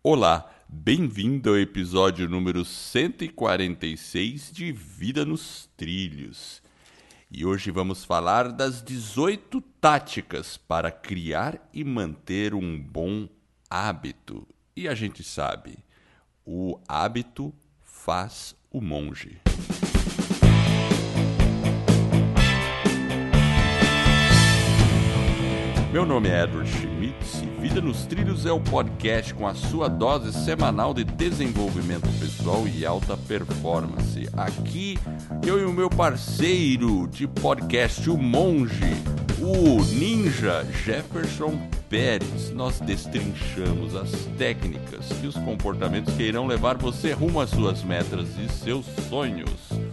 Olá, 0.00 0.48
bem-vindo 0.68 1.50
ao 1.50 1.58
episódio 1.58 2.28
número 2.28 2.64
146 2.64 4.52
de 4.52 4.70
Vida 4.70 5.24
nos 5.24 5.68
Trilhos. 5.76 6.62
E 7.28 7.44
hoje 7.44 7.72
vamos 7.72 8.04
falar 8.04 8.52
das 8.52 8.80
18 8.80 9.60
táticas 9.80 10.56
para 10.56 10.92
criar 10.92 11.68
e 11.74 11.82
manter 11.82 12.54
um 12.54 12.80
bom 12.80 13.28
hábito. 13.68 14.46
E 14.76 14.86
a 14.86 14.94
gente 14.94 15.24
sabe, 15.24 15.76
o 16.46 16.78
hábito 16.86 17.52
faz 17.82 18.54
o 18.70 18.80
monge. 18.80 19.40
Meu 25.92 26.06
nome 26.06 26.28
é 26.28 26.44
Edward 26.44 26.70
Schmitz 26.70 26.97
e 26.97 26.97
Vida 27.60 27.80
nos 27.80 28.06
Trilhos 28.06 28.46
é 28.46 28.52
o 28.52 28.60
podcast 28.60 29.34
com 29.34 29.44
a 29.44 29.52
sua 29.52 29.88
dose 29.88 30.32
semanal 30.32 30.94
de 30.94 31.02
desenvolvimento 31.02 32.08
pessoal 32.20 32.68
e 32.68 32.86
alta 32.86 33.16
performance. 33.16 34.28
Aqui 34.36 34.96
eu 35.44 35.58
e 35.60 35.64
o 35.64 35.72
meu 35.72 35.90
parceiro 35.90 37.08
de 37.08 37.26
podcast, 37.26 38.08
o 38.08 38.16
Monge, 38.16 38.94
o 39.40 39.82
Ninja 39.92 40.64
Jefferson 40.84 41.58
Pérez, 41.88 42.52
nós 42.52 42.78
destrinchamos 42.78 43.96
as 43.96 44.10
técnicas 44.38 45.10
e 45.22 45.26
os 45.26 45.34
comportamentos 45.36 46.14
que 46.14 46.22
irão 46.22 46.46
levar 46.46 46.76
você 46.76 47.12
rumo 47.12 47.40
às 47.40 47.50
suas 47.50 47.82
metas 47.82 48.28
e 48.38 48.48
seus 48.52 48.86
sonhos. 49.08 49.87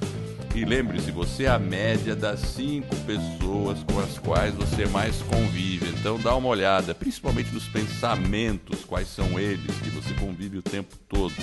E 0.55 0.63
lembre-se, 0.63 1.11
você 1.11 1.43
é 1.43 1.49
a 1.49 1.59
média 1.59 2.15
das 2.15 2.39
cinco 2.39 2.95
pessoas 3.05 3.83
com 3.83 3.99
as 3.99 4.17
quais 4.17 4.55
você 4.55 4.85
mais 4.85 5.21
convive. 5.23 5.89
Então 5.89 6.17
dá 6.17 6.33
uma 6.33 6.47
olhada, 6.47 6.95
principalmente 6.95 7.53
nos 7.53 7.67
pensamentos, 7.67 8.85
quais 8.85 9.09
são 9.09 9.37
eles 9.37 9.77
que 9.79 9.89
você 9.89 10.13
convive 10.13 10.59
o 10.59 10.61
tempo 10.61 10.95
todo, 11.09 11.33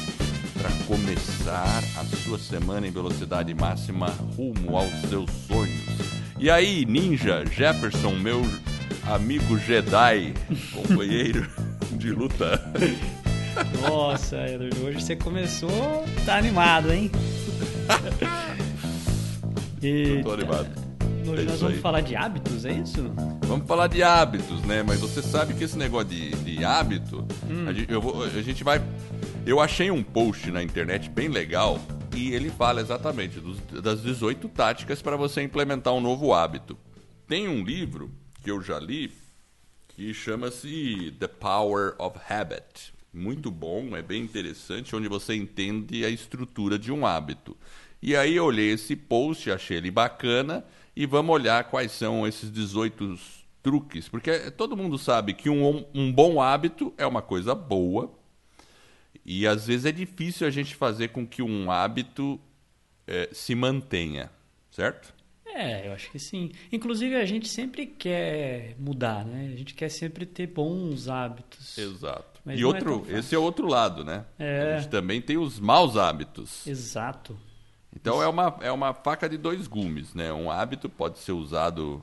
para 0.55 0.70
começar 0.87 1.83
a 1.98 2.05
sua 2.25 2.39
semana 2.39 2.86
em 2.86 2.91
velocidade 2.91 3.53
máxima 3.53 4.06
rumo 4.34 4.78
aos 4.78 4.95
seus 5.11 5.31
sonhos. 5.47 5.83
E 6.39 6.48
aí, 6.48 6.86
Ninja 6.86 7.45
Jefferson, 7.45 8.14
meu 8.14 8.41
amigo 9.06 9.58
Jedi, 9.58 10.33
companheiro 10.73 11.47
de 11.98 12.12
luta. 12.12 12.64
Nossa, 13.83 14.39
hoje 14.83 15.03
você 15.03 15.14
começou, 15.14 16.03
tá 16.25 16.39
animado, 16.39 16.91
hein? 16.91 17.11
Eu 19.83 20.22
tô 20.22 20.33
animado. 20.33 20.69
Hoje 21.27 21.42
É 21.42 21.44
nós 21.44 21.61
vamos 21.61 21.77
aí. 21.77 21.80
falar 21.80 22.00
de 22.00 22.16
hábitos, 22.16 22.64
é 22.64 22.72
isso? 22.72 23.02
Vamos 23.47 23.66
falar 23.66 23.86
de 23.86 24.02
hábitos, 24.02 24.61
né? 24.62 24.83
Mas 24.83 25.00
você 25.00 25.22
sabe 25.22 25.55
que 25.55 25.64
esse 25.64 25.77
negócio 25.78 26.08
de, 26.08 26.30
de 26.30 26.64
hábito, 26.64 27.27
a, 27.69 27.72
gente, 27.72 27.91
eu 27.92 28.00
vou- 28.00 28.22
a 28.24 28.28
gente 28.42 28.62
vai. 28.64 28.80
Eu 29.47 29.61
achei 29.61 29.91
um 29.91 30.02
post 30.02 30.50
na 30.50 30.62
internet 30.62 31.08
bem 31.08 31.28
legal 31.28 31.80
e 32.14 32.33
ele 32.33 32.50
fala 32.50 32.80
exatamente 32.80 33.41
dos- 33.41 33.58
das 33.83 34.02
18 34.02 34.48
táticas 34.48 35.00
para 35.00 35.16
você 35.16 35.42
implementar 35.42 35.92
um 35.94 36.00
novo 36.00 36.33
hábito. 36.34 36.77
Tem 37.28 37.48
um 37.48 37.64
livro 37.64 38.11
que 38.42 38.50
eu 38.50 38.61
já 38.61 38.78
li 38.78 39.12
que 39.89 40.12
chama-se 40.14 41.14
The 41.19 41.28
Power 41.28 41.94
of 41.98 42.19
Habit. 42.28 42.92
Muito 43.14 43.50
bom, 43.50 43.94
é 43.96 44.02
bem 44.02 44.22
interessante, 44.22 44.96
onde 44.96 45.06
você 45.06 45.34
entende 45.34 46.05
a 46.05 46.08
estrutura 46.08 46.78
de 46.78 46.91
um 46.91 47.05
hábito. 47.06 47.56
E 48.03 48.17
aí 48.17 48.34
eu 48.34 48.45
olhei 48.45 48.70
esse 48.72 48.97
post, 48.97 49.50
achei 49.50 49.77
ele 49.77 49.91
bacana, 49.91 50.64
e 50.95 51.06
vamos 51.06 51.33
olhar 51.33 51.64
quais 51.64 51.92
são 51.92 52.27
esses 52.27 52.50
18 52.50 53.17
truques, 53.62 54.08
porque 54.08 54.50
todo 54.50 54.77
mundo 54.77 54.98
sabe 54.98 55.33
que 55.34 55.48
um, 55.48 55.86
um 55.95 56.12
bom 56.12 56.42
hábito 56.42 56.92
é 56.98 57.06
uma 57.06 57.23
coisa 57.23 57.55
boa, 57.55 58.12
e 59.25 59.47
às 59.47 59.69
vezes 59.69 59.86
é 59.86 59.92
difícil 59.92 60.47
a 60.47 60.50
gente 60.50 60.75
fazer 60.75 61.08
com 61.08 61.25
que 61.25 61.42
um 61.42 61.70
hábito 61.70 62.41
eh, 63.06 63.28
se 63.33 63.55
mantenha, 63.55 64.30
certo? 64.69 65.14
É, 65.55 65.86
eu 65.86 65.92
acho 65.92 66.11
que 66.11 66.19
sim. 66.19 66.51
Inclusive, 66.73 67.14
a 67.14 67.24
gente 67.24 67.46
sempre 67.46 67.86
quer 67.86 68.74
mudar, 68.79 69.24
né? 69.24 69.51
A 69.52 69.57
gente 69.57 69.74
quer 69.74 69.90
sempre 69.90 70.24
ter 70.24 70.46
bons 70.46 71.08
hábitos. 71.08 71.77
Exato. 71.77 72.40
Mas 72.45 72.58
e 72.58 72.63
é 72.63 72.67
outro, 72.67 73.01
fácil. 73.01 73.19
esse 73.19 73.34
é 73.34 73.39
outro 73.39 73.69
lado, 73.69 74.05
né? 74.05 74.24
É. 74.39 74.74
A 74.74 74.79
gente 74.79 74.90
também 74.90 75.20
tem 75.20 75.36
os 75.36 75.61
maus 75.61 75.96
hábitos. 75.96 76.67
Exato. 76.67 77.39
Então 77.95 78.23
é 78.23 78.27
uma, 78.29 78.57
é 78.61 78.73
uma 78.73 78.95
faca 78.95 79.29
de 79.29 79.36
dois 79.36 79.67
gumes, 79.67 80.14
né? 80.14 80.33
Um 80.33 80.51
hábito 80.51 80.89
pode 80.89 81.19
ser 81.19 81.33
usado 81.33 82.03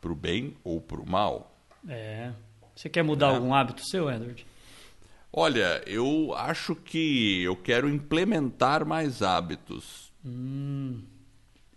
para 0.00 0.12
o 0.12 0.14
bem 0.14 0.56
ou 0.64 0.80
para 0.80 1.00
o 1.00 1.08
mal. 1.08 1.54
É. 1.88 2.32
Você 2.74 2.88
quer 2.88 3.02
mudar 3.02 3.28
É. 3.28 3.30
algum 3.30 3.54
hábito 3.54 3.84
seu, 3.84 4.10
Edward? 4.10 4.46
Olha, 5.32 5.82
eu 5.86 6.34
acho 6.36 6.74
que 6.74 7.42
eu 7.42 7.54
quero 7.56 7.88
implementar 7.88 8.84
mais 8.86 9.22
hábitos. 9.22 10.12
Hum, 10.24 11.02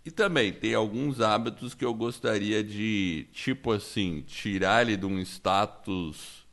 E 0.04 0.10
também 0.10 0.52
tem 0.52 0.74
alguns 0.74 1.20
hábitos 1.20 1.74
que 1.74 1.84
eu 1.84 1.94
gostaria 1.94 2.64
de, 2.64 3.28
tipo 3.32 3.70
assim, 3.70 4.22
tirar 4.26 4.82
ele 4.82 4.96
de 4.96 5.06
um 5.06 5.20
status, 5.20 6.44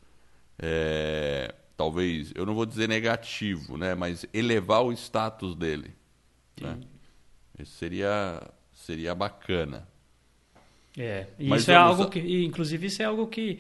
é, 0.60 1.54
talvez, 1.78 2.32
eu 2.36 2.46
não 2.46 2.54
vou 2.56 2.66
dizer 2.66 2.88
negativo, 2.88 3.78
né? 3.78 3.96
Mas 3.96 4.26
elevar 4.34 4.84
o 4.84 4.92
status 4.94 5.56
dele. 5.56 5.96
Né? 6.62 6.78
Isso 7.60 7.74
seria, 7.78 8.42
seria 8.74 9.14
bacana. 9.14 9.88
é. 10.98 11.28
E 11.40 11.48
Mas 11.48 11.62
isso 11.64 11.72
é 11.72 11.76
algo 11.76 12.04
a- 12.04 12.10
que, 12.10 12.20
inclusive, 12.46 12.88
isso 12.88 13.02
é 13.02 13.06
algo 13.06 13.28
que 13.28 13.60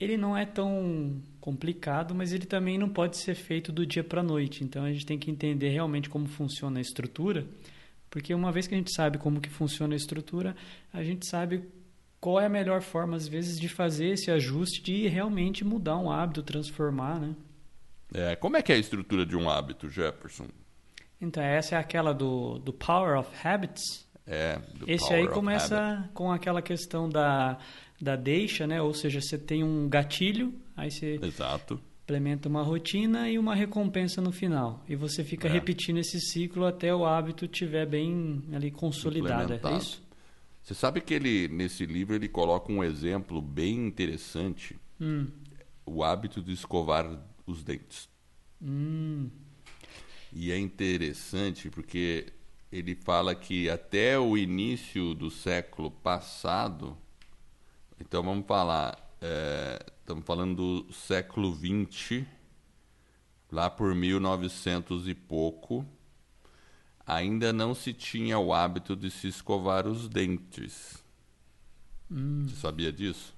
ele 0.00 0.16
não 0.16 0.36
é 0.36 0.44
tão 0.46 1.20
complicado, 1.40 2.14
mas 2.14 2.32
ele 2.32 2.46
também 2.46 2.78
não 2.78 2.88
pode 2.88 3.16
ser 3.18 3.34
feito 3.34 3.72
do 3.72 3.86
dia 3.86 4.04
para 4.04 4.22
noite. 4.22 4.64
Então 4.64 4.84
a 4.84 4.92
gente 4.92 5.06
tem 5.06 5.18
que 5.18 5.30
entender 5.30 5.70
realmente 5.70 6.08
como 6.10 6.26
funciona 6.28 6.78
a 6.78 6.82
estrutura, 6.82 7.46
porque 8.10 8.34
uma 8.34 8.52
vez 8.52 8.66
que 8.66 8.74
a 8.74 8.78
gente 8.78 8.92
sabe 8.94 9.18
como 9.18 9.40
que 9.40 9.50
funciona 9.50 9.94
a 9.94 9.96
estrutura, 9.96 10.56
a 10.92 11.02
gente 11.04 11.26
sabe 11.28 11.64
qual 12.20 12.40
é 12.40 12.46
a 12.46 12.50
melhor 12.50 12.82
forma 12.82 13.16
às 13.16 13.28
vezes 13.28 13.60
de 13.60 13.68
fazer 13.68 14.08
esse 14.08 14.30
ajuste 14.30 14.82
de 14.82 15.08
realmente 15.08 15.64
mudar 15.64 15.98
um 15.98 16.10
hábito, 16.10 16.42
transformar, 16.42 17.20
né? 17.20 17.34
É, 18.12 18.36
como 18.36 18.56
é 18.56 18.62
que 18.62 18.72
é 18.72 18.76
a 18.76 18.78
estrutura 18.78 19.26
de 19.26 19.36
um 19.36 19.50
hábito, 19.50 19.88
Jefferson? 19.90 20.46
Então 21.20 21.42
essa 21.42 21.76
é 21.76 21.78
aquela 21.78 22.12
do, 22.12 22.58
do 22.58 22.72
Power 22.72 23.18
of 23.18 23.30
Habits. 23.46 24.04
É, 24.26 24.58
do 24.74 24.90
Esse 24.90 25.04
Power 25.06 25.18
aí 25.20 25.24
of 25.26 25.34
começa 25.34 25.78
Habit. 25.80 26.08
com 26.14 26.32
aquela 26.32 26.62
questão 26.62 27.08
da, 27.08 27.58
da 28.00 28.16
deixa, 28.16 28.66
né? 28.66 28.80
Ou 28.80 28.92
seja, 28.94 29.20
você 29.20 29.36
tem 29.38 29.62
um 29.62 29.88
gatilho, 29.88 30.54
aí 30.76 30.90
você 30.90 31.18
Exato. 31.22 31.78
implementa 32.04 32.48
uma 32.48 32.62
rotina 32.62 33.28
e 33.30 33.38
uma 33.38 33.54
recompensa 33.54 34.20
no 34.22 34.32
final. 34.32 34.82
E 34.88 34.96
você 34.96 35.22
fica 35.24 35.46
É. 35.48 35.50
repetindo 35.50 35.98
esse 35.98 36.18
ciclo 36.20 36.64
até 36.66 36.94
o 36.94 37.04
hábito 37.04 37.44
estiver 37.44 37.86
bem 37.86 38.42
ali 38.52 38.70
consolidado. 38.70 39.52
É 39.54 39.76
isso? 39.76 40.02
Você 40.62 40.72
sabe 40.74 41.02
que 41.02 41.12
ele 41.12 41.46
nesse 41.48 41.84
livro 41.84 42.14
ele 42.14 42.28
coloca 42.28 42.72
um 42.72 42.82
exemplo 42.82 43.40
bem 43.42 43.86
interessante, 43.86 44.76
Hum. 44.98 45.26
o 45.84 46.02
hábito 46.02 46.40
de 46.40 46.52
escovar 46.52 47.06
os 47.46 47.62
dentes. 47.62 48.08
Hum. 48.62 49.28
E 50.34 50.50
é 50.50 50.58
interessante 50.58 51.70
porque 51.70 52.26
ele 52.72 52.96
fala 52.96 53.36
que 53.36 53.70
até 53.70 54.18
o 54.18 54.36
início 54.36 55.14
do 55.14 55.30
século 55.30 55.92
passado, 55.92 56.98
então 58.00 58.20
vamos 58.20 58.44
falar, 58.44 58.98
é, 59.20 59.78
estamos 60.00 60.24
falando 60.26 60.82
do 60.84 60.92
século 60.92 61.54
XX, 61.54 62.26
lá 63.52 63.70
por 63.70 63.94
1900 63.94 65.06
e 65.06 65.14
pouco, 65.14 65.86
ainda 67.06 67.52
não 67.52 67.72
se 67.72 67.92
tinha 67.92 68.36
o 68.36 68.52
hábito 68.52 68.96
de 68.96 69.12
se 69.12 69.28
escovar 69.28 69.86
os 69.86 70.08
dentes. 70.08 71.00
Hum. 72.10 72.46
Você 72.48 72.56
sabia 72.56 72.92
disso? 72.92 73.32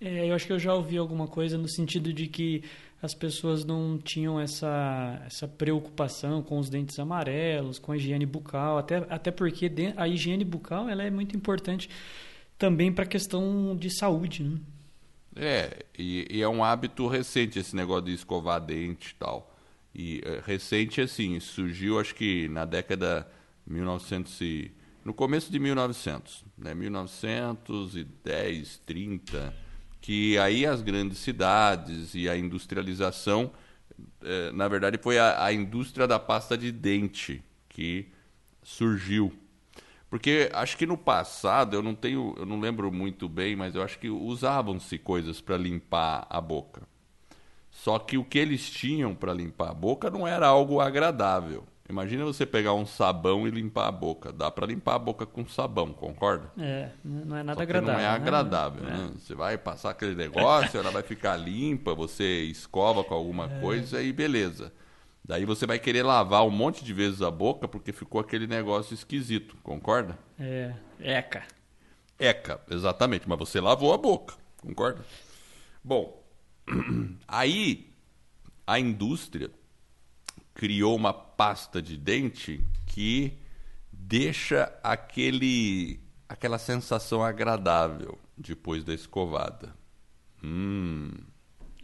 É, 0.00 0.30
eu 0.30 0.34
acho 0.34 0.46
que 0.46 0.52
eu 0.52 0.58
já 0.58 0.74
ouvi 0.74 0.96
alguma 0.96 1.26
coisa 1.26 1.58
no 1.58 1.68
sentido 1.68 2.12
de 2.12 2.26
que 2.26 2.64
as 3.02 3.14
pessoas 3.14 3.64
não 3.64 3.98
tinham 3.98 4.40
essa, 4.40 5.22
essa 5.26 5.46
preocupação 5.46 6.42
com 6.42 6.58
os 6.58 6.70
dentes 6.70 6.98
amarelos, 6.98 7.78
com 7.78 7.92
a 7.92 7.96
higiene 7.96 8.26
bucal, 8.26 8.78
até, 8.78 8.96
até 9.08 9.30
porque 9.30 9.70
a 9.96 10.08
higiene 10.08 10.44
bucal 10.44 10.88
ela 10.88 11.02
é 11.02 11.10
muito 11.10 11.36
importante 11.36 11.88
também 12.58 12.92
para 12.92 13.04
a 13.04 13.08
questão 13.08 13.76
de 13.76 13.90
saúde. 13.90 14.42
Né? 14.42 14.58
É, 15.36 15.84
e, 15.98 16.26
e 16.30 16.42
é 16.42 16.48
um 16.48 16.64
hábito 16.64 17.06
recente 17.06 17.58
esse 17.58 17.76
negócio 17.76 18.06
de 18.06 18.14
escovar 18.14 18.58
dente 18.60 19.10
e 19.10 19.14
tal. 19.16 19.54
E 19.94 20.22
é, 20.24 20.40
recente 20.44 21.00
assim, 21.00 21.38
surgiu 21.40 22.00
acho 22.00 22.14
que 22.14 22.48
na 22.48 22.64
década 22.64 23.28
1900 23.66 24.40
e, 24.40 24.72
no 25.04 25.12
começo 25.12 25.52
de 25.52 25.58
1900, 25.58 26.44
né, 26.56 26.74
1910, 26.74 28.80
30, 28.86 29.54
que 30.00 30.38
aí 30.38 30.66
as 30.66 30.82
grandes 30.82 31.18
cidades 31.18 32.14
e 32.14 32.28
a 32.28 32.36
industrialização, 32.36 33.50
eh, 34.22 34.52
na 34.52 34.68
verdade 34.68 34.98
foi 34.98 35.18
a, 35.18 35.44
a 35.44 35.52
indústria 35.52 36.06
da 36.06 36.18
pasta 36.18 36.56
de 36.56 36.70
dente 36.70 37.42
que 37.68 38.08
surgiu. 38.62 39.32
Porque 40.08 40.50
acho 40.52 40.76
que 40.76 40.86
no 40.86 40.96
passado, 40.96 41.74
eu 41.74 41.82
não 41.82 41.94
tenho, 41.94 42.34
eu 42.38 42.46
não 42.46 42.60
lembro 42.60 42.90
muito 42.92 43.28
bem, 43.28 43.56
mas 43.56 43.74
eu 43.74 43.82
acho 43.82 43.98
que 43.98 44.08
usavam-se 44.08 44.98
coisas 44.98 45.40
para 45.40 45.56
limpar 45.56 46.26
a 46.30 46.40
boca. 46.40 46.82
Só 47.70 47.98
que 47.98 48.16
o 48.16 48.24
que 48.24 48.38
eles 48.38 48.70
tinham 48.70 49.14
para 49.14 49.34
limpar 49.34 49.70
a 49.70 49.74
boca 49.74 50.10
não 50.10 50.26
era 50.26 50.46
algo 50.46 50.80
agradável. 50.80 51.64
Imagina 51.88 52.24
você 52.24 52.44
pegar 52.44 52.74
um 52.74 52.84
sabão 52.84 53.46
e 53.46 53.50
limpar 53.50 53.86
a 53.86 53.92
boca. 53.92 54.32
Dá 54.32 54.50
para 54.50 54.66
limpar 54.66 54.96
a 54.96 54.98
boca 54.98 55.24
com 55.24 55.46
sabão, 55.46 55.92
concorda? 55.92 56.50
É, 56.58 56.90
não 57.04 57.36
é 57.36 57.42
nada 57.44 57.60
Só 57.60 57.64
que 57.66 57.70
agradável. 57.70 57.94
Não 57.94 58.00
é 58.00 58.02
né? 58.02 58.08
agradável, 58.08 58.82
né? 58.82 59.12
Você 59.16 59.34
vai 59.34 59.56
passar 59.56 59.90
aquele 59.90 60.16
negócio, 60.16 60.80
ela 60.80 60.90
vai 60.90 61.02
ficar 61.02 61.36
limpa, 61.36 61.94
você 61.94 62.42
escova 62.42 63.04
com 63.04 63.14
alguma 63.14 63.48
coisa 63.60 64.02
e 64.02 64.12
beleza. 64.12 64.72
Daí 65.24 65.44
você 65.44 65.66
vai 65.66 65.78
querer 65.78 66.02
lavar 66.02 66.44
um 66.44 66.50
monte 66.50 66.84
de 66.84 66.92
vezes 66.92 67.22
a 67.22 67.30
boca 67.30 67.68
porque 67.68 67.92
ficou 67.92 68.20
aquele 68.20 68.46
negócio 68.46 68.92
esquisito, 68.94 69.56
concorda? 69.62 70.18
É, 70.38 70.72
eca. 71.00 71.44
Eca, 72.18 72.60
exatamente, 72.70 73.28
mas 73.28 73.38
você 73.38 73.60
lavou 73.60 73.92
a 73.92 73.98
boca, 73.98 74.34
concorda? 74.60 75.04
Bom, 75.84 76.24
aí 77.28 77.92
a 78.66 78.78
indústria 78.78 79.50
criou 80.56 80.96
uma 80.96 81.12
pasta 81.12 81.82
de 81.82 81.98
dente 81.98 82.64
que 82.86 83.34
deixa 83.92 84.72
aquele 84.82 86.00
aquela 86.26 86.58
sensação 86.58 87.22
agradável 87.22 88.18
depois 88.36 88.82
da 88.82 88.94
escovada. 88.94 89.74
Hum, 90.42 91.10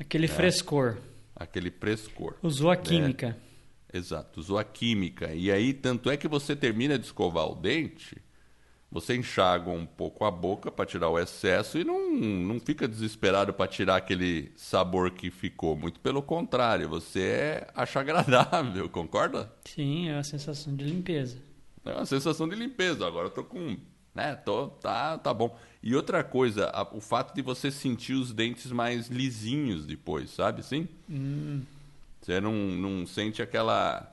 Aquele 0.01 0.27
frescor. 0.27 0.97
aquele 1.37 1.71
frescor. 1.71 2.35
Usou 2.43 2.71
a 2.71 2.77
química. 2.77 3.37
Exato, 3.93 4.41
usou 4.41 4.59
a 4.59 4.65
química. 4.65 5.35
E 5.35 5.53
aí, 5.53 5.75
tanto 5.75 6.11
é 6.11 6.17
que 6.17 6.27
você 6.27 6.57
termina 6.57 6.99
de 6.99 7.05
escovar 7.05 7.45
o 7.47 7.55
dente, 7.55 8.17
você 8.93 9.17
enxaga 9.17 9.71
um 9.71 9.87
pouco 9.87 10.25
a 10.25 10.31
boca 10.31 10.71
para 10.71 10.85
tirar 10.85 11.09
o 11.09 11.19
excesso 11.19 11.79
e 11.79 11.83
não, 11.85 12.11
não 12.13 12.61
fica 12.61 12.87
desesperado 12.87 13.53
para 13.55 13.67
tirar 13.67 13.97
aquele 13.97 14.53
sabor 14.55 15.11
que 15.11 15.31
ficou. 15.31 15.75
Muito 15.75 15.99
pelo 15.99 16.21
contrário, 16.23 16.89
você 16.91 17.67
acha 17.75 17.99
agradável, 18.01 18.87
concorda? 18.93 19.51
Sim, 19.65 20.11
é 20.11 20.19
a 20.19 20.23
sensação 20.23 20.77
de 20.77 20.85
limpeza. 20.85 21.39
É 21.85 21.93
uma 21.95 22.05
sensação 22.07 22.47
de 22.49 22.55
limpeza. 22.55 23.07
Agora 23.07 23.27
eu 23.29 23.31
tô 23.33 23.43
com. 23.43 23.77
Né, 24.15 24.35
tô, 24.37 24.69
tá, 24.69 25.17
tá 25.17 25.33
bom. 25.33 25.59
E 25.83 25.97
outra 25.97 26.23
coisa, 26.23 26.67
a- 26.67 26.87
o 26.95 27.01
fato 27.01 27.35
de 27.35 27.41
você 27.41 27.71
sentir 27.71 28.13
os 28.13 28.31
dentes 28.31 28.71
mais 28.71 29.09
lisinhos 29.09 29.87
depois, 29.87 30.31
sabe 30.31 30.61
assim? 30.61 30.87
Você 32.21 32.41
não, 32.41 32.53
não 32.53 33.07
sente 33.07 33.41
aquela. 33.43 34.12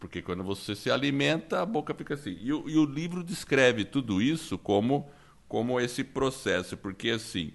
Porque 0.00 0.22
quando 0.22 0.42
você 0.42 0.74
se 0.74 0.90
alimenta, 0.90 1.60
a 1.60 1.66
boca 1.66 1.94
fica 1.94 2.14
assim. 2.14 2.36
E, 2.40 2.52
o- 2.52 2.68
e 2.68 2.76
o 2.78 2.84
livro 2.84 3.22
descreve 3.22 3.84
tudo 3.84 4.22
isso 4.22 4.58
como, 4.58 5.08
como 5.48 5.80
esse 5.80 6.02
processo. 6.04 6.76
Porque, 6.76 7.10
assim, 7.10 7.52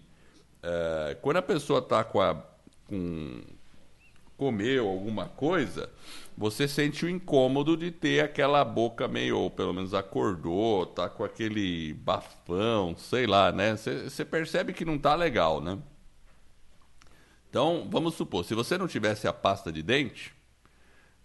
eh, 0.63 1.17
quando 1.21 1.37
a 1.37 1.41
pessoa 1.41 1.79
está 1.79 2.03
com 2.03 2.21
a. 2.21 2.35
Com, 2.87 3.41
comeu 4.37 4.87
alguma 4.89 5.27
coisa, 5.27 5.89
você 6.37 6.67
sente 6.67 7.05
o 7.05 7.09
incômodo 7.09 7.77
de 7.77 7.91
ter 7.91 8.23
aquela 8.23 8.63
boca 8.65 9.07
meio, 9.07 9.37
ou 9.37 9.51
pelo 9.51 9.73
menos 9.73 9.93
acordou, 9.93 10.85
tá 10.85 11.07
com 11.09 11.23
aquele 11.23 11.93
bafão, 11.93 12.95
sei 12.97 13.27
lá, 13.27 13.51
né? 13.51 13.75
Você 13.77 14.25
percebe 14.25 14.73
que 14.73 14.83
não 14.85 14.97
tá 14.97 15.13
legal, 15.15 15.61
né? 15.61 15.77
Então, 17.49 17.87
vamos 17.89 18.15
supor, 18.15 18.45
se 18.45 18.53
você 18.55 18.77
não 18.77 18.87
tivesse 18.87 19.27
a 19.27 19.33
pasta 19.33 19.71
de 19.71 19.83
dente, 19.83 20.33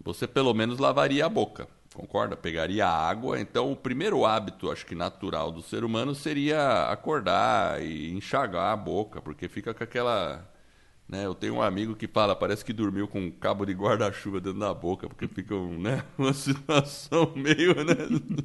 você 0.02 0.26
pelo 0.26 0.54
menos 0.54 0.78
lavaria 0.78 1.26
a 1.26 1.28
boca, 1.28 1.68
concorda? 1.94 2.36
Pegaria 2.36 2.86
água. 2.86 3.40
Então, 3.40 3.72
o 3.72 3.76
primeiro 3.76 4.24
hábito, 4.24 4.70
acho 4.70 4.86
que 4.86 4.94
natural 4.94 5.50
do 5.50 5.62
ser 5.62 5.84
humano 5.84 6.14
seria 6.14 6.90
acordar 6.90 7.82
e 7.82 8.12
enxagar 8.12 8.72
a 8.72 8.76
boca, 8.76 9.20
porque 9.20 9.48
fica 9.48 9.74
com 9.74 9.82
aquela. 9.82 10.48
Né? 11.08 11.24
Eu 11.24 11.34
tenho 11.34 11.54
um 11.54 11.62
amigo 11.62 11.94
que 11.94 12.06
fala, 12.08 12.34
parece 12.34 12.64
que 12.64 12.72
dormiu 12.72 13.06
com 13.08 13.20
um 13.20 13.30
cabo 13.30 13.64
de 13.64 13.72
guarda-chuva 13.72 14.40
dentro 14.40 14.58
da 14.58 14.74
boca, 14.74 15.08
porque 15.08 15.28
fica 15.28 15.54
né? 15.54 16.04
uma 16.18 16.32
situação 16.32 17.32
meio. 17.34 17.74
Né? 17.84 17.94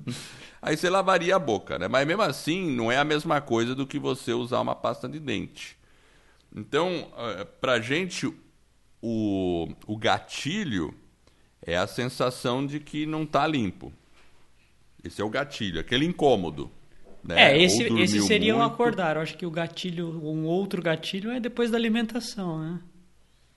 Aí 0.62 0.78
você 0.78 0.90
lavaria 0.90 1.36
a 1.36 1.40
boca, 1.40 1.80
né? 1.80 1.88
Mas 1.88 2.08
mesmo 2.08 2.22
assim, 2.22 2.72
não 2.72 2.92
é 2.92 2.98
a 2.98 3.04
mesma 3.04 3.42
coisa 3.42 3.74
do 3.76 3.88
que 3.88 3.98
você 4.00 4.32
usar 4.32 4.62
uma 4.62 4.76
pasta 4.76 5.10
de 5.10 5.20
dente. 5.20 5.78
Então, 6.56 7.12
eh, 7.18 7.46
pra 7.46 7.80
gente, 7.80 8.32
o, 9.02 9.68
o 9.88 9.98
gatilho 9.98 10.94
é 11.66 11.76
a 11.78 11.88
sensação 11.88 12.66
de 12.66 12.80
que 12.80 13.06
não 13.06 13.26
tá 13.26 13.46
limpo. 13.48 13.92
Esse 15.04 15.22
é 15.22 15.26
o 15.26 15.30
gatilho, 15.30 15.80
aquele 15.80 16.06
incômodo. 16.06 16.70
Né? 17.24 17.52
É, 17.54 17.62
esse, 17.64 17.84
esse 18.00 18.22
seria 18.24 18.56
um 18.56 18.60
muito. 18.60 18.74
acordar. 18.74 19.16
Eu 19.16 19.22
acho 19.22 19.38
que 19.38 19.46
o 19.46 19.52
gatilho, 19.52 20.08
um 20.24 20.46
outro 20.46 20.82
gatilho 20.82 21.32
é 21.32 21.40
depois 21.40 21.70
da 21.70 21.78
alimentação, 21.78 22.60
né? 22.60 22.80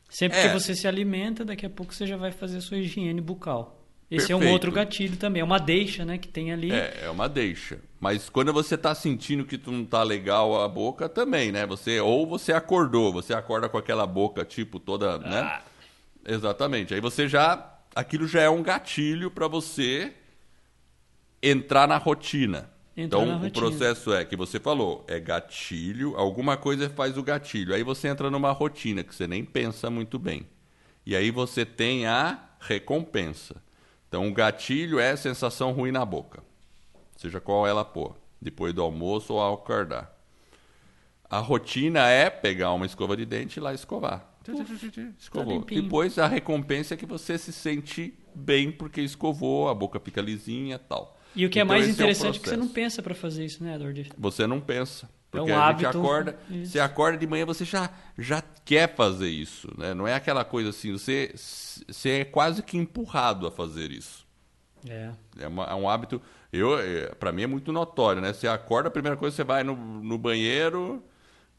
Sempre 0.08 0.40
que 0.40 0.46
É. 0.46 0.52
você 0.52 0.74
se 0.74 0.86
alimenta, 0.86 1.44
daqui 1.44 1.64
a 1.66 1.70
pouco 1.70 1.92
você 1.94 2.06
já 2.06 2.16
vai 2.16 2.30
fazer 2.30 2.58
a 2.58 2.60
sua 2.60 2.76
higiene 2.78 3.20
bucal. 3.20 3.80
Esse 4.10 4.30
é 4.30 4.36
um 4.36 4.38
Perfeito. 4.38 4.52
outro 4.52 4.70
gatilho 4.72 5.16
também, 5.16 5.40
é 5.40 5.44
uma 5.44 5.58
deixa, 5.58 6.04
né, 6.04 6.18
que 6.18 6.28
tem 6.28 6.52
ali. 6.52 6.70
É, 6.70 7.04
é 7.04 7.10
uma 7.10 7.26
deixa. 7.28 7.78
Mas 7.98 8.28
quando 8.28 8.52
você 8.52 8.76
tá 8.76 8.94
sentindo 8.94 9.44
que 9.46 9.56
tu 9.58 9.72
não 9.72 9.84
tá 9.84 10.02
legal 10.02 10.62
a 10.62 10.68
boca, 10.68 11.08
também, 11.08 11.50
né? 11.50 11.66
Você, 11.66 11.98
ou 12.00 12.26
você 12.26 12.52
acordou, 12.52 13.12
você 13.12 13.32
acorda 13.34 13.68
com 13.68 13.78
aquela 13.78 14.06
boca, 14.06 14.44
tipo, 14.44 14.78
toda, 14.78 15.18
né? 15.18 15.40
Ah. 15.40 15.62
Exatamente. 16.26 16.94
Aí 16.94 17.00
você 17.00 17.26
já. 17.26 17.73
Aquilo 17.94 18.26
já 18.26 18.42
é 18.42 18.50
um 18.50 18.62
gatilho 18.62 19.30
para 19.30 19.46
você 19.46 20.12
entrar 21.42 21.86
na 21.86 21.96
rotina. 21.96 22.70
Entrar 22.96 23.18
então, 23.18 23.26
na 23.26 23.36
o 23.36 23.38
rotina. 23.38 23.52
processo 23.52 24.12
é 24.12 24.24
que 24.24 24.36
você 24.36 24.58
falou, 24.58 25.04
é 25.08 25.20
gatilho, 25.20 26.16
alguma 26.16 26.56
coisa 26.56 26.88
faz 26.88 27.18
o 27.18 27.22
gatilho. 27.22 27.74
Aí 27.74 27.82
você 27.82 28.08
entra 28.08 28.30
numa 28.30 28.50
rotina 28.52 29.02
que 29.02 29.14
você 29.14 29.26
nem 29.26 29.44
pensa 29.44 29.90
muito 29.90 30.18
bem. 30.18 30.46
E 31.06 31.14
aí 31.14 31.30
você 31.30 31.64
tem 31.64 32.06
a 32.06 32.38
recompensa. 32.60 33.62
Então, 34.08 34.28
o 34.28 34.32
gatilho 34.32 34.98
é 34.98 35.14
sensação 35.16 35.72
ruim 35.72 35.90
na 35.90 36.04
boca. 36.04 36.42
Seja 37.16 37.40
qual 37.40 37.66
ela 37.66 37.84
for, 37.84 38.16
depois 38.40 38.72
do 38.72 38.82
almoço 38.82 39.34
ou 39.34 39.40
ao 39.40 39.54
acordar. 39.54 40.12
A 41.28 41.38
rotina 41.38 42.08
é 42.08 42.30
pegar 42.30 42.72
uma 42.72 42.86
escova 42.86 43.16
de 43.16 43.24
dente 43.26 43.58
e 43.58 43.60
ir 43.60 43.62
lá 43.62 43.74
escovar. 43.74 44.33
Escovou. 45.18 45.54
limpinho. 45.54 45.82
Depois 45.82 46.18
a 46.18 46.26
recompensa 46.26 46.94
é 46.94 46.96
que 46.96 47.06
você 47.06 47.38
se 47.38 47.52
sente 47.52 48.14
bem 48.34 48.70
porque 48.70 49.00
escovou, 49.00 49.68
a 49.68 49.74
boca 49.74 49.98
fica 50.00 50.20
lisinha 50.20 50.76
e 50.76 50.78
tal. 50.78 51.18
E 51.36 51.44
o 51.46 51.50
que 51.50 51.58
é 51.58 51.62
Então, 51.62 51.74
mais 51.74 51.86
é 51.86 51.90
o 51.90 51.92
interessante 51.92 52.36
é 52.38 52.40
que 52.42 52.48
você 52.48 52.56
não 52.56 52.68
pensa 52.68 53.02
para 53.02 53.14
fazer 53.14 53.44
isso, 53.44 53.62
né, 53.64 53.74
Edward? 53.74 54.10
Você 54.16 54.46
não 54.46 54.60
pensa. 54.60 55.06
É 55.32 55.38
Porque 55.38 55.50
um 55.50 55.56
a 55.58 55.66
hábito. 55.66 55.84
gente 55.92 55.96
acorda, 55.98 56.38
Isso. 56.48 56.70
você 56.72 56.78
acorda 56.78 57.18
de 57.18 57.26
manhã, 57.26 57.44
você 57.44 57.64
já, 57.64 57.90
já 58.16 58.40
quer 58.64 58.94
fazer 58.94 59.28
isso, 59.28 59.68
né? 59.76 59.92
Não 59.92 60.06
é 60.06 60.14
aquela 60.14 60.44
coisa 60.44 60.70
assim, 60.70 60.92
você, 60.92 61.32
você 61.34 62.10
é 62.20 62.24
quase 62.24 62.62
que 62.62 62.76
empurrado 62.76 63.44
a 63.44 63.50
fazer 63.50 63.90
isso. 63.90 64.24
É. 64.88 65.10
É, 65.40 65.48
uma- 65.48 65.64
é 65.64 65.74
um 65.74 65.88
hábito, 65.88 66.22
eu, 66.52 66.78
é, 66.78 67.06
para 67.16 67.32
mim 67.32 67.42
é 67.42 67.46
muito 67.48 67.72
notório, 67.72 68.22
né? 68.22 68.32
Você 68.32 68.46
acorda, 68.46 68.86
a 68.88 68.92
primeira 68.92 69.16
coisa 69.16 69.34
você 69.34 69.42
vai 69.42 69.64
no, 69.64 69.74
no 69.74 70.16
banheiro 70.16 71.02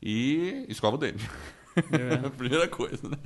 e 0.02 0.66
escova 0.70 0.96
o 0.96 1.00
dente. 1.00 1.30
É. 1.78 2.26
a 2.26 2.30
primeira 2.32 2.68
coisa, 2.68 3.08
né? 3.08 3.18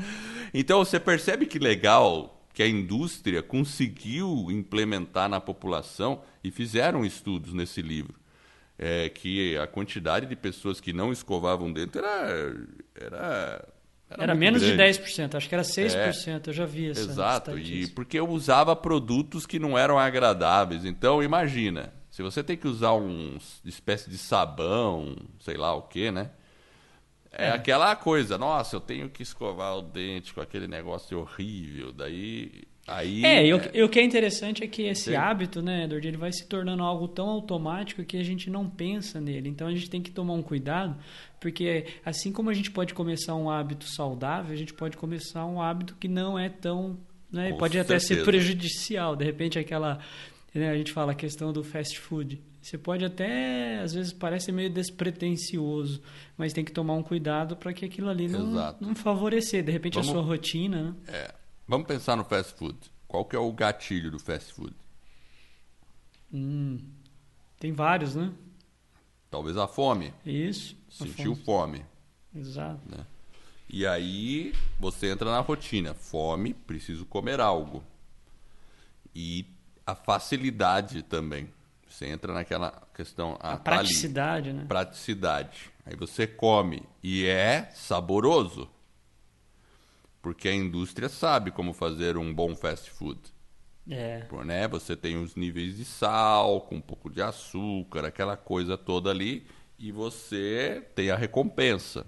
Então 0.53 0.79
você 0.79 1.00
percebe 1.00 1.46
que 1.46 1.60
legal 1.60 2.39
que 2.53 2.63
a 2.63 2.68
indústria 2.68 3.41
conseguiu 3.41 4.48
implementar 4.50 5.29
na 5.29 5.39
população 5.39 6.22
e 6.44 6.51
fizeram 6.51 7.06
estudos 7.06 7.53
nesse 7.53 7.82
livro. 7.82 8.15
É, 8.77 9.10
que 9.10 9.58
a 9.58 9.68
quantidade 9.68 10.25
de 10.25 10.36
pessoas 10.36 10.79
que 10.79 10.94
não 10.94 11.12
escovavam 11.12 11.72
dente 11.72 11.98
era. 11.98 12.56
Era, 12.96 13.68
Era, 14.10 14.27
muito 14.27 14.39
menos 14.39 14.62
grande. 14.62 14.94
de 14.94 15.00
10%, 15.01 15.36
acho 15.36 15.50
que 15.50 15.56
era 15.56 15.63
6%, 15.63 16.48
eu 16.48 16.53
já 16.53 16.65
vi 16.65 16.89
essa 16.89 17.01
Exato, 17.01 17.60
e 17.60 17.88
porque 17.88 18.18
eu 18.18 18.27
usava 18.29 18.75
produtos 18.75 19.46
que 19.46 19.60
não 19.60 19.77
eram 19.77 20.00
agradáveis. 20.00 20.86
Então, 20.86 21.22
imagina, 21.22 21.94
se 22.10 22.22
você 22.22 22.44
tem 22.44 22.58
que 22.58 22.68
usar 22.68 22.94
um 22.94 23.38
espécie 23.63 24.10
de 24.10 24.18
sabão, 24.18 25.15
sei 25.39 25.56
lá 25.56 25.74
o 25.75 25.84
que, 25.84 26.10
né? 26.12 26.32
É, 27.31 27.45
É. 27.48 27.50
aquela 27.51 27.95
coisa, 27.95 28.38
nossa, 28.38 28.75
eu 28.75 28.79
tenho 28.81 29.09
que 29.09 29.21
escovar 29.21 29.77
o 29.77 29.81
dente 29.81 30.33
com 30.33 30.41
aquele 30.41 30.67
negócio 30.67 31.19
horrível. 31.19 31.91
Daí. 31.91 32.51
Aí, 32.88 33.24
É, 33.24 33.45
e 33.45 33.53
o, 33.53 33.62
e 33.71 33.83
o 33.83 33.89
que 33.89 34.00
é 34.00 34.03
interessante 34.03 34.63
é 34.63 34.67
que 34.67 34.81
esse 34.81 35.12
Sim. 35.12 35.15
hábito, 35.15 35.62
né, 35.62 35.83
Edward, 35.83 36.07
ele 36.07 36.17
vai 36.17 36.31
se 36.31 36.48
tornando 36.48 36.81
algo 36.81 37.07
tão 37.07 37.29
automático 37.29 38.03
que 38.03 38.17
a 38.17 38.24
gente 38.24 38.50
não 38.50 38.67
pensa 38.67 39.21
nele. 39.21 39.48
Então 39.48 39.67
a 39.67 39.71
gente 39.71 39.88
tem 39.88 40.01
que 40.01 40.09
tomar 40.09 40.33
um 40.33 40.41
cuidado, 40.41 40.98
porque 41.39 41.86
assim 42.03 42.31
como 42.31 42.50
a 42.50 42.53
gente 42.53 42.71
pode 42.71 42.95
começar 42.95 43.36
um 43.36 43.48
hábito 43.48 43.86
saudável, 43.88 44.51
a 44.51 44.57
gente 44.57 44.74
pode 44.74 44.98
começar 44.98 45.45
um 45.45 45.62
hábito 45.62 45.95
que 46.00 46.07
não 46.07 46.38
é 46.39 46.50
tão. 46.50 46.98
Né, 47.31 47.53
pode 47.59 47.77
até 47.77 48.00
ser 48.00 48.07
certeza. 48.07 48.25
prejudicial. 48.25 49.15
De 49.15 49.24
repente, 49.24 49.59
aquela. 49.59 50.00
Né, 50.53 50.70
a 50.70 50.75
gente 50.77 50.91
fala 50.91 51.12
a 51.12 51.15
questão 51.15 51.51
do 51.53 51.63
fast 51.63 52.00
food. 52.00 52.41
Você 52.62 52.77
pode 52.77 53.06
até, 53.06 53.79
às 53.79 53.94
vezes, 53.94 54.12
parece 54.12 54.51
meio 54.51 54.70
despretensioso, 54.70 56.01
mas 56.38 56.51
tem 56.53 56.65
que 56.65 56.72
tomar 56.72 56.94
um 56.94 57.03
cuidado 57.03 57.56
para 57.56 57.72
que 57.74 57.86
aquilo 57.86 58.10
ali 58.10 58.27
não, 58.27 58.51
Exato. 58.51 58.84
não 58.84 58.94
favorecer. 58.96 59.63
De 59.63 59.72
repente, 59.72 59.94
Vamos- 59.94 60.10
a 60.10 60.12
sua 60.12 60.22
rotina, 60.22 60.84
né? 60.84 60.96
é, 61.08 61.36
vamos 61.68 61.88
pensar 61.88 62.15
no 62.18 62.24
fast 62.25 62.53
food. 62.58 62.77
Qual 63.08 63.24
que 63.25 63.36
é 63.36 63.39
o 63.39 63.51
gatilho 63.53 64.12
do 64.12 64.20
fast 64.20 64.53
food? 64.53 64.74
Hum, 66.34 66.79
tem 67.60 67.72
vários, 67.72 68.15
né? 68.15 68.32
Talvez 69.32 69.58
a 69.58 69.68
fome. 69.68 70.13
Isso. 70.25 70.75
Sentiu 70.89 71.36
fome. 71.36 71.79
fome. 71.79 71.86
Exato. 72.36 72.82
O 72.88 73.06
E 73.70 73.86
aí 73.86 74.53
você 74.79 75.08
entra 75.12 75.29
na 75.32 75.39
rotina. 75.39 75.94
Fome, 75.94 76.53
preciso 76.53 77.06
comer 77.06 77.39
algo. 77.39 77.84
E 79.15 79.46
a 79.91 79.96
facilidade 79.96 81.01
também. 81.03 81.50
Você 81.88 82.05
entra 82.05 82.34
naquela 82.34 82.88
questão. 82.93 83.38
Ah, 83.39 83.53
a 83.53 83.58
tá 83.58 83.63
praticidade, 83.75 84.50
ali. 84.50 84.60
né? 84.60 84.65
Praticidade. 84.67 85.72
Aí 85.86 85.96
você 85.96 86.27
come 86.27 86.84
e 87.01 87.25
é 87.25 87.72
saboroso. 87.74 88.69
Porque 90.22 90.48
a 90.48 90.53
indústria 90.53 91.10
sabe 91.10 91.50
como 91.50 91.74
fazer 91.74 92.17
um 92.17 92.34
bom 92.34 92.55
fast 92.55 92.91
food. 92.91 93.19
É. 93.89 94.19
Por, 94.29 94.46
né? 94.46 94.67
Você 94.67 94.96
tem 94.96 95.17
os 95.17 95.36
níveis 95.36 95.77
de 95.77 95.86
sal, 95.86 96.62
com 96.62 96.75
um 96.75 96.81
pouco 96.81 97.10
de 97.10 97.22
açúcar, 97.22 98.05
aquela 98.05 98.38
coisa 98.38 98.77
toda 98.77 99.10
ali. 99.10 99.48
E 99.79 99.91
você 99.91 100.86
tem 100.93 101.10
a 101.10 101.15
recompensa. 101.15 102.05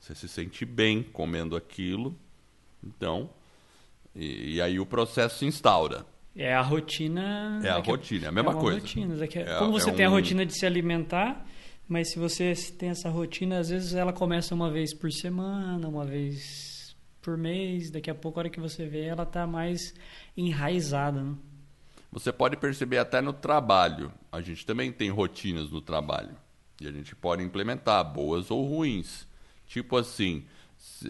Você 0.00 0.14
se 0.14 0.28
sente 0.28 0.64
bem 0.64 1.02
comendo 1.02 1.54
aquilo. 1.56 2.16
Então, 2.82 3.28
e, 4.14 4.54
e 4.54 4.62
aí 4.62 4.80
o 4.80 4.86
processo 4.86 5.40
se 5.40 5.44
instaura. 5.46 6.06
É 6.34 6.54
a 6.54 6.62
rotina. 6.62 7.60
É 7.62 7.68
a 7.68 7.78
rotina, 7.78 8.26
é 8.26 8.28
a 8.28 8.32
mesma 8.32 8.52
é 8.52 8.54
coisa. 8.54 8.80
Rotina. 8.80 9.24
É, 9.24 9.58
como 9.58 9.72
você 9.72 9.90
é 9.90 9.92
tem 9.92 10.06
um... 10.06 10.10
a 10.10 10.12
rotina 10.12 10.46
de 10.46 10.58
se 10.58 10.64
alimentar, 10.64 11.46
mas 11.86 12.10
se 12.10 12.18
você 12.18 12.54
tem 12.78 12.88
essa 12.88 13.10
rotina, 13.10 13.58
às 13.58 13.68
vezes 13.68 13.94
ela 13.94 14.12
começa 14.12 14.54
uma 14.54 14.70
vez 14.70 14.94
por 14.94 15.12
semana, 15.12 15.86
uma 15.86 16.04
vez 16.04 16.96
por 17.20 17.36
mês, 17.36 17.90
daqui 17.90 18.10
a 18.10 18.14
pouco, 18.14 18.38
a 18.38 18.42
hora 18.42 18.50
que 18.50 18.60
você 18.60 18.86
vê, 18.86 19.04
ela 19.04 19.22
está 19.22 19.46
mais 19.46 19.94
enraizada. 20.36 21.22
Né? 21.22 21.34
Você 22.10 22.32
pode 22.32 22.56
perceber 22.56 22.98
até 22.98 23.20
no 23.20 23.32
trabalho. 23.32 24.12
A 24.30 24.40
gente 24.40 24.66
também 24.66 24.90
tem 24.90 25.10
rotinas 25.10 25.70
no 25.70 25.80
trabalho. 25.80 26.36
E 26.80 26.88
a 26.88 26.90
gente 26.90 27.14
pode 27.14 27.42
implementar, 27.42 28.04
boas 28.04 28.50
ou 28.50 28.66
ruins. 28.66 29.26
Tipo 29.66 29.96
assim, 29.96 30.44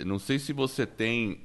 não 0.05 0.19
sei 0.19 0.39
se 0.39 0.53
você 0.53 0.87
tem 0.87 1.41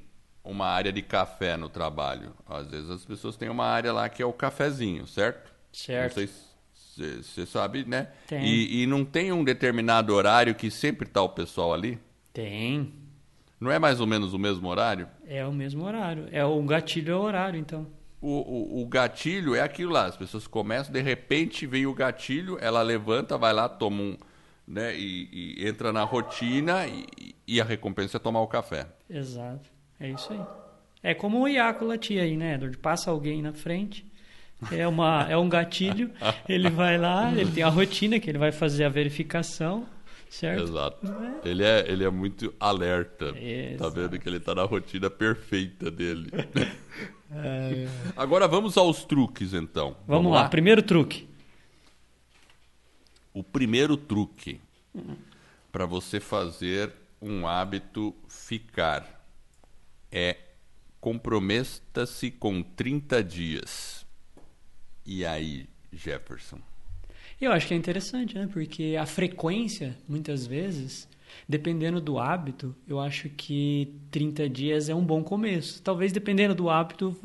uma 0.48 0.66
área 0.66 0.90
de 0.90 1.02
café 1.02 1.56
no 1.56 1.68
trabalho. 1.68 2.32
Às 2.48 2.68
vezes 2.68 2.90
as 2.90 3.04
pessoas 3.04 3.36
têm 3.36 3.50
uma 3.50 3.66
área 3.66 3.92
lá 3.92 4.08
que 4.08 4.22
é 4.22 4.26
o 4.26 4.32
cafezinho, 4.32 5.06
certo? 5.06 5.52
Certo. 5.70 6.18
Não 6.18 6.26
sei 6.26 6.26
se 6.26 7.22
você 7.22 7.46
sabe, 7.46 7.84
né? 7.84 8.08
Tem. 8.26 8.44
E, 8.44 8.82
e 8.82 8.86
não 8.86 9.04
tem 9.04 9.30
um 9.30 9.44
determinado 9.44 10.14
horário 10.14 10.54
que 10.54 10.70
sempre 10.70 11.06
está 11.06 11.22
o 11.22 11.28
pessoal 11.28 11.74
ali? 11.74 11.98
Tem. 12.32 12.92
Não 13.60 13.70
é 13.70 13.78
mais 13.78 14.00
ou 14.00 14.06
menos 14.06 14.32
o 14.32 14.38
mesmo 14.38 14.68
horário? 14.68 15.06
É 15.26 15.44
o 15.46 15.52
mesmo 15.52 15.84
horário. 15.84 16.28
É 16.32 16.44
o 16.44 16.62
gatilho 16.62 17.12
é 17.12 17.16
o 17.16 17.20
horário, 17.20 17.60
então. 17.60 17.86
O, 18.20 18.80
o, 18.80 18.82
o, 18.82 18.86
gatilho 18.86 19.54
é 19.54 19.60
aquilo 19.60 19.92
lá. 19.92 20.06
As 20.06 20.16
pessoas 20.16 20.46
começam, 20.46 20.92
de 20.92 21.00
repente 21.00 21.66
vem 21.66 21.86
o 21.86 21.94
gatilho, 21.94 22.58
ela 22.60 22.82
levanta, 22.82 23.36
vai 23.36 23.52
lá, 23.52 23.68
toma 23.68 24.02
um. 24.02 24.16
Né, 24.66 24.94
e, 24.98 25.56
e 25.56 25.66
entra 25.66 25.94
na 25.94 26.04
rotina 26.04 26.86
e, 26.86 27.34
e 27.46 27.58
a 27.58 27.64
recompensa 27.64 28.18
é 28.18 28.20
tomar 28.20 28.40
o 28.40 28.46
café. 28.46 28.86
Exato. 29.08 29.77
É 30.00 30.10
isso 30.10 30.32
aí. 30.32 30.40
É 31.02 31.14
como 31.14 31.42
o 31.42 31.48
Iaco 31.48 31.84
latia 31.84 32.22
aí, 32.22 32.36
né, 32.36 32.54
Edward? 32.54 32.76
Passa 32.78 33.10
alguém 33.10 33.40
na 33.40 33.52
frente, 33.52 34.04
é, 34.72 34.86
uma, 34.86 35.26
é 35.28 35.36
um 35.36 35.48
gatilho, 35.48 36.10
ele 36.48 36.68
vai 36.70 36.98
lá, 36.98 37.32
ele 37.32 37.50
tem 37.52 37.62
a 37.62 37.68
rotina 37.68 38.18
que 38.18 38.28
ele 38.28 38.38
vai 38.38 38.50
fazer 38.50 38.84
a 38.84 38.88
verificação, 38.88 39.86
certo? 40.28 40.64
Exato. 40.64 41.06
É. 41.44 41.48
Ele, 41.48 41.64
é, 41.64 41.84
ele 41.88 42.04
é 42.04 42.10
muito 42.10 42.52
alerta. 42.58 43.32
Tá 43.32 43.38
Exato. 43.38 43.78
Tá 43.78 44.00
vendo 44.00 44.18
que 44.18 44.28
ele 44.28 44.40
tá 44.40 44.54
na 44.54 44.64
rotina 44.64 45.08
perfeita 45.08 45.90
dele. 45.90 46.30
É. 47.30 47.86
Agora 48.16 48.48
vamos 48.48 48.78
aos 48.78 49.04
truques, 49.04 49.52
então. 49.52 49.88
Vamos, 50.06 50.06
vamos 50.06 50.32
lá. 50.32 50.44
lá, 50.44 50.48
primeiro 50.48 50.82
truque. 50.82 51.28
O 53.34 53.44
primeiro 53.44 53.98
truque 53.98 54.58
para 55.70 55.84
você 55.84 56.18
fazer 56.18 56.90
um 57.20 57.46
hábito 57.46 58.14
ficar 58.28 59.17
é 60.10 60.36
comprometa-se 61.00 62.30
com 62.30 62.62
30 62.62 63.22
dias. 63.22 64.06
E 65.06 65.24
aí, 65.24 65.68
Jefferson? 65.92 66.60
Eu 67.40 67.52
acho 67.52 67.68
que 67.68 67.74
é 67.74 67.76
interessante, 67.76 68.34
né? 68.34 68.48
Porque 68.52 68.96
a 69.00 69.06
frequência, 69.06 69.96
muitas 70.08 70.46
vezes, 70.46 71.08
dependendo 71.48 72.00
do 72.00 72.18
hábito, 72.18 72.74
eu 72.86 72.98
acho 72.98 73.28
que 73.28 73.94
30 74.10 74.48
dias 74.48 74.88
é 74.88 74.94
um 74.94 75.04
bom 75.04 75.22
começo. 75.22 75.80
Talvez 75.82 76.12
dependendo 76.12 76.54
do 76.54 76.68
hábito 76.68 77.16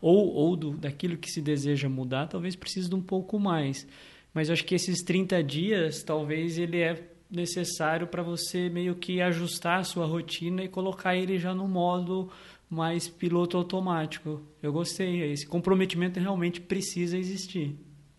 ou, 0.00 0.32
ou 0.32 0.56
do, 0.56 0.70
daquilo 0.72 1.16
que 1.16 1.30
se 1.30 1.42
deseja 1.42 1.88
mudar, 1.88 2.28
talvez 2.28 2.54
precise 2.54 2.88
de 2.88 2.94
um 2.94 3.02
pouco 3.02 3.38
mais. 3.38 3.86
Mas 4.32 4.48
eu 4.48 4.52
acho 4.52 4.64
que 4.64 4.74
esses 4.74 5.02
30 5.02 5.42
dias, 5.42 6.02
talvez 6.02 6.58
ele 6.58 6.78
é 6.78 7.15
necessário 7.30 8.06
para 8.06 8.22
você 8.22 8.68
meio 8.68 8.94
que 8.94 9.20
ajustar 9.20 9.80
a 9.80 9.84
sua 9.84 10.06
rotina 10.06 10.62
e 10.62 10.68
colocar 10.68 11.16
ele 11.16 11.38
já 11.38 11.54
no 11.54 11.66
modo 11.66 12.30
mais 12.68 13.08
piloto 13.08 13.56
automático. 13.56 14.42
Eu 14.62 14.72
gostei, 14.72 15.32
esse 15.32 15.46
comprometimento 15.46 16.18
realmente 16.20 16.60
precisa 16.60 17.16
existir. 17.16 17.76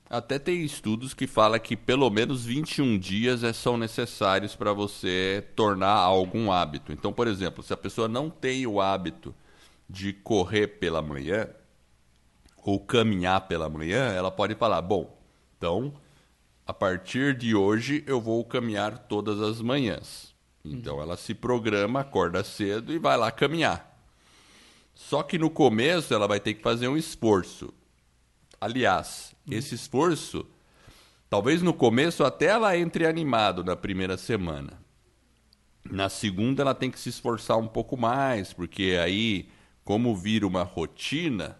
Até 0.09 0.39
tem 0.39 0.63
estudos 0.63 1.13
que 1.13 1.27
falam 1.27 1.59
que 1.59 1.75
pelo 1.75 2.09
menos 2.09 2.45
21 2.45 2.97
dias 2.97 3.43
é, 3.43 3.51
são 3.51 3.77
necessários 3.77 4.55
para 4.55 4.71
você 4.71 5.43
tornar 5.53 5.95
algum 5.95 6.49
hábito. 6.49 6.93
Então, 6.93 7.11
por 7.11 7.27
exemplo, 7.27 7.61
se 7.61 7.73
a 7.73 7.77
pessoa 7.77 8.07
não 8.07 8.29
tem 8.29 8.65
o 8.65 8.79
hábito 8.79 9.35
de 9.89 10.13
correr 10.13 10.67
pela 10.67 11.01
manhã 11.01 11.49
ou 12.63 12.79
caminhar 12.79 13.47
pela 13.47 13.69
manhã, 13.69 14.13
ela 14.13 14.31
pode 14.31 14.55
falar: 14.55 14.81
bom, 14.81 15.17
então 15.57 15.93
a 16.67 16.74
partir 16.74 17.33
de 17.33 17.55
hoje 17.55 18.03
eu 18.05 18.19
vou 18.19 18.43
caminhar 18.43 18.97
todas 18.97 19.39
as 19.39 19.62
manhãs. 19.62 20.36
Então 20.65 21.01
ela 21.01 21.15
se 21.15 21.33
programa, 21.33 22.01
acorda 22.01 22.43
cedo 22.43 22.91
e 22.91 23.00
vai 23.00 23.15
lá 23.15 23.31
caminhar. 23.31 23.97
Só 24.93 25.24
que 25.24 25.38
no 25.38 25.50
começo 25.50 26.13
ela 26.13 26.27
vai 26.27 26.41
ter 26.41 26.55
que 26.55 26.62
fazer 26.62 26.89
um 26.89 26.97
esforço. 26.97 27.74
Aliás, 28.59 29.33
esse 29.50 29.75
esforço, 29.75 30.45
talvez 31.29 31.62
no 31.62 31.74
começo 31.74 32.25
até 32.25 32.47
ela 32.47 32.77
entre 32.77 33.07
animado 33.07 33.63
na 33.63 33.77
primeira 33.77 34.17
semana. 34.17 34.74
Na 35.89 36.09
segunda 36.09 36.63
ela 36.63 36.75
tem 36.75 36.91
que 36.91 37.00
se 37.00 37.07
esforçar 37.07 37.57
um 37.57 37.67
pouco 37.67 37.95
mais, 37.95 38.51
porque 38.51 39.00
aí, 39.01 39.47
como 39.86 40.13
vira 40.13 40.45
uma 40.45 40.63
rotina, 40.63 41.57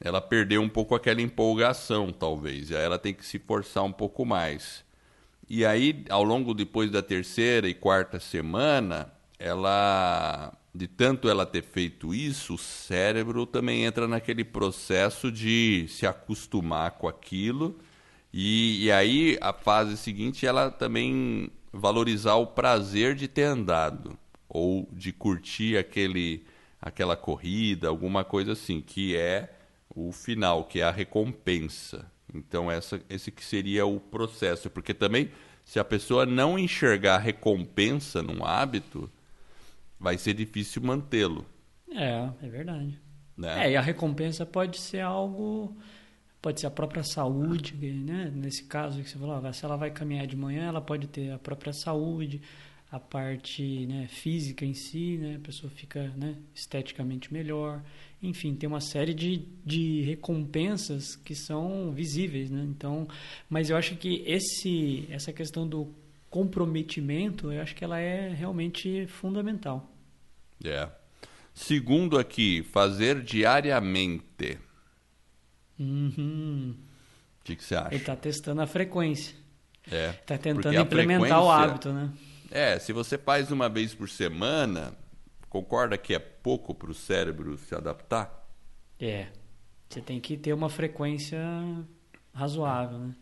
ela 0.00 0.20
perdeu 0.20 0.60
um 0.60 0.68
pouco 0.68 0.94
aquela 0.94 1.22
empolgação, 1.22 2.12
talvez. 2.12 2.70
E 2.70 2.76
aí 2.76 2.84
ela 2.84 2.98
tem 2.98 3.14
que 3.14 3.24
se 3.24 3.38
forçar 3.38 3.84
um 3.84 3.92
pouco 3.92 4.24
mais. 4.24 4.84
E 5.48 5.64
aí, 5.64 6.04
ao 6.10 6.24
longo 6.24 6.52
depois 6.52 6.90
da 6.90 7.02
terceira 7.02 7.68
e 7.68 7.74
quarta 7.74 8.18
semana, 8.18 9.12
ela 9.38 10.52
de 10.74 10.86
tanto 10.86 11.28
ela 11.28 11.46
ter 11.46 11.62
feito 11.62 12.14
isso, 12.14 12.54
o 12.54 12.58
cérebro 12.58 13.46
também 13.46 13.84
entra 13.84 14.06
naquele 14.06 14.44
processo 14.44 15.32
de 15.32 15.86
se 15.88 16.06
acostumar 16.06 16.92
com 16.92 17.08
aquilo. 17.08 17.78
E, 18.32 18.84
e 18.84 18.92
aí 18.92 19.38
a 19.40 19.52
fase 19.54 19.96
seguinte 19.96 20.46
ela 20.46 20.70
também 20.70 21.50
valorizar 21.72 22.34
o 22.34 22.46
prazer 22.46 23.14
de 23.14 23.26
ter 23.26 23.44
andado 23.44 24.18
ou 24.48 24.86
de 24.92 25.12
curtir 25.12 25.78
aquele 25.78 26.44
aquela 26.80 27.16
corrida, 27.16 27.88
alguma 27.88 28.22
coisa 28.22 28.52
assim, 28.52 28.80
que 28.80 29.16
é 29.16 29.55
o 29.96 30.12
final, 30.12 30.64
que 30.64 30.80
é 30.80 30.84
a 30.84 30.90
recompensa. 30.90 32.04
Então, 32.32 32.70
essa, 32.70 33.00
esse 33.08 33.30
que 33.30 33.42
seria 33.42 33.86
o 33.86 33.98
processo. 33.98 34.68
Porque 34.68 34.92
também, 34.92 35.30
se 35.64 35.80
a 35.80 35.84
pessoa 35.84 36.26
não 36.26 36.58
enxergar 36.58 37.18
recompensa 37.18 38.22
num 38.22 38.44
hábito, 38.44 39.10
vai 39.98 40.18
ser 40.18 40.34
difícil 40.34 40.82
mantê-lo. 40.82 41.46
É, 41.90 42.28
é 42.42 42.48
verdade. 42.48 43.00
Né? 43.34 43.66
É, 43.66 43.72
e 43.72 43.76
a 43.76 43.80
recompensa 43.80 44.44
pode 44.44 44.78
ser 44.78 45.00
algo. 45.00 45.74
Pode 46.42 46.60
ser 46.60 46.66
a 46.66 46.70
própria 46.70 47.02
saúde, 47.02 47.74
né? 47.74 48.30
Nesse 48.32 48.64
caso 48.64 49.02
que 49.02 49.08
você 49.08 49.18
falou, 49.18 49.52
se 49.52 49.64
ela 49.64 49.76
vai 49.76 49.90
caminhar 49.90 50.26
de 50.26 50.36
manhã, 50.36 50.68
ela 50.68 50.80
pode 50.80 51.08
ter 51.08 51.32
a 51.32 51.38
própria 51.38 51.72
saúde, 51.72 52.40
a 52.90 53.00
parte 53.00 53.86
né, 53.86 54.06
física 54.08 54.64
em 54.64 54.74
si, 54.74 55.18
né? 55.18 55.36
A 55.36 55.40
pessoa 55.40 55.70
fica 55.70 56.12
né, 56.16 56.36
esteticamente 56.54 57.32
melhor 57.32 57.82
enfim, 58.22 58.54
tem 58.54 58.68
uma 58.68 58.80
série 58.80 59.12
de, 59.12 59.44
de 59.64 60.02
recompensas 60.02 61.16
que 61.16 61.34
são 61.34 61.92
visíveis, 61.92 62.50
né? 62.50 62.64
Então, 62.64 63.06
mas 63.48 63.70
eu 63.70 63.76
acho 63.76 63.96
que 63.96 64.22
esse, 64.26 65.06
essa 65.10 65.32
questão 65.32 65.68
do 65.68 65.94
comprometimento, 66.30 67.52
eu 67.52 67.62
acho 67.62 67.74
que 67.74 67.84
ela 67.84 67.98
é 67.98 68.28
realmente 68.28 69.06
fundamental. 69.06 69.90
É. 70.64 70.88
Segundo 71.54 72.18
aqui, 72.18 72.62
fazer 72.62 73.22
diariamente. 73.22 74.58
Uhum. 75.78 76.74
O 77.40 77.44
que, 77.44 77.56
que 77.56 77.64
você 77.64 77.76
acha? 77.76 77.88
Ele 77.88 77.96
está 77.96 78.16
testando 78.16 78.60
a 78.62 78.66
frequência. 78.66 79.36
É. 79.90 80.10
Está 80.10 80.36
tentando 80.36 80.74
implementar 80.74 81.42
o 81.42 81.50
hábito, 81.50 81.92
né? 81.92 82.10
É, 82.50 82.78
se 82.78 82.92
você 82.92 83.18
faz 83.18 83.50
uma 83.50 83.68
vez 83.68 83.94
por 83.94 84.08
semana, 84.08 84.94
Concorda 85.56 85.96
que 85.96 86.12
é 86.12 86.18
pouco 86.18 86.74
para 86.74 86.90
o 86.90 86.94
cérebro 86.94 87.56
se 87.56 87.74
adaptar? 87.74 88.46
É. 89.00 89.28
Você 89.88 90.02
tem 90.02 90.20
que 90.20 90.36
ter 90.36 90.52
uma 90.52 90.68
frequência 90.68 91.38
razoável, 92.34 92.98
né? 92.98 93.14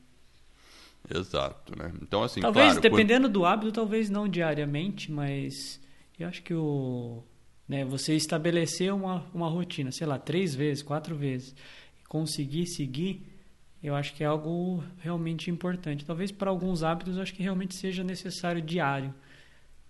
Exato, 1.14 1.78
né? 1.78 1.92
Então, 2.02 2.24
assim, 2.24 2.40
Talvez, 2.40 2.72
claro, 2.72 2.80
dependendo 2.80 3.26
quando... 3.28 3.32
do 3.34 3.44
hábito, 3.44 3.72
talvez 3.72 4.10
não 4.10 4.26
diariamente, 4.26 5.12
mas 5.12 5.80
Eu 6.18 6.26
acho 6.26 6.42
que 6.42 6.54
o, 6.54 7.22
né, 7.68 7.84
você 7.84 8.14
estabelecer 8.14 8.92
uma, 8.92 9.24
uma 9.32 9.48
rotina, 9.48 9.92
sei 9.92 10.06
lá, 10.06 10.18
três 10.18 10.54
vezes, 10.54 10.82
quatro 10.82 11.14
vezes, 11.14 11.54
conseguir 12.08 12.66
seguir, 12.66 13.33
eu 13.84 13.94
acho 13.94 14.14
que 14.14 14.24
é 14.24 14.26
algo 14.26 14.82
realmente 14.98 15.50
importante. 15.50 16.06
Talvez 16.06 16.32
para 16.32 16.48
alguns 16.48 16.82
hábitos, 16.82 17.16
eu 17.16 17.22
acho 17.22 17.34
que 17.34 17.42
realmente 17.42 17.74
seja 17.74 18.02
necessário 18.02 18.62
diário. 18.62 19.14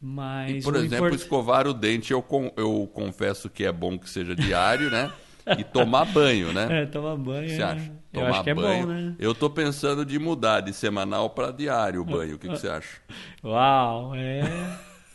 Mas 0.01 0.57
e, 0.57 0.63
por 0.63 0.75
exemplo, 0.75 1.07
import... 1.07 1.15
escovar 1.15 1.67
o 1.69 1.73
dente, 1.73 2.13
eu, 2.13 2.25
eu 2.57 2.91
confesso 2.93 3.49
que 3.49 3.65
é 3.65 3.71
bom 3.71 3.97
que 3.97 4.11
seja 4.11 4.35
diário, 4.35 4.91
né? 4.91 5.13
E 5.57 5.63
tomar 5.63 6.07
banho, 6.07 6.53
né? 6.53 6.83
É, 6.83 6.87
tomar 6.87 7.17
banho. 7.17 7.49
Você 7.49 7.63
acha? 7.63 7.93
Tomar 8.13 8.27
eu 8.27 8.35
acho 8.35 8.45
que 8.45 8.55
banho. 8.55 8.67
é 8.67 8.81
bom, 8.83 8.87
né? 8.87 9.17
Eu 9.19 9.35
tô 9.35 9.49
pensando 9.49 10.05
de 10.05 10.19
mudar 10.19 10.61
de 10.61 10.73
semanal 10.73 11.31
para 11.31 11.53
diário 11.53 12.01
o 12.01 12.05
banho. 12.05 12.35
O 12.35 12.39
que, 12.39 12.49
que 12.49 12.59
você 12.59 12.69
acha? 12.69 13.01
Uau, 13.45 14.15
é. 14.17 14.43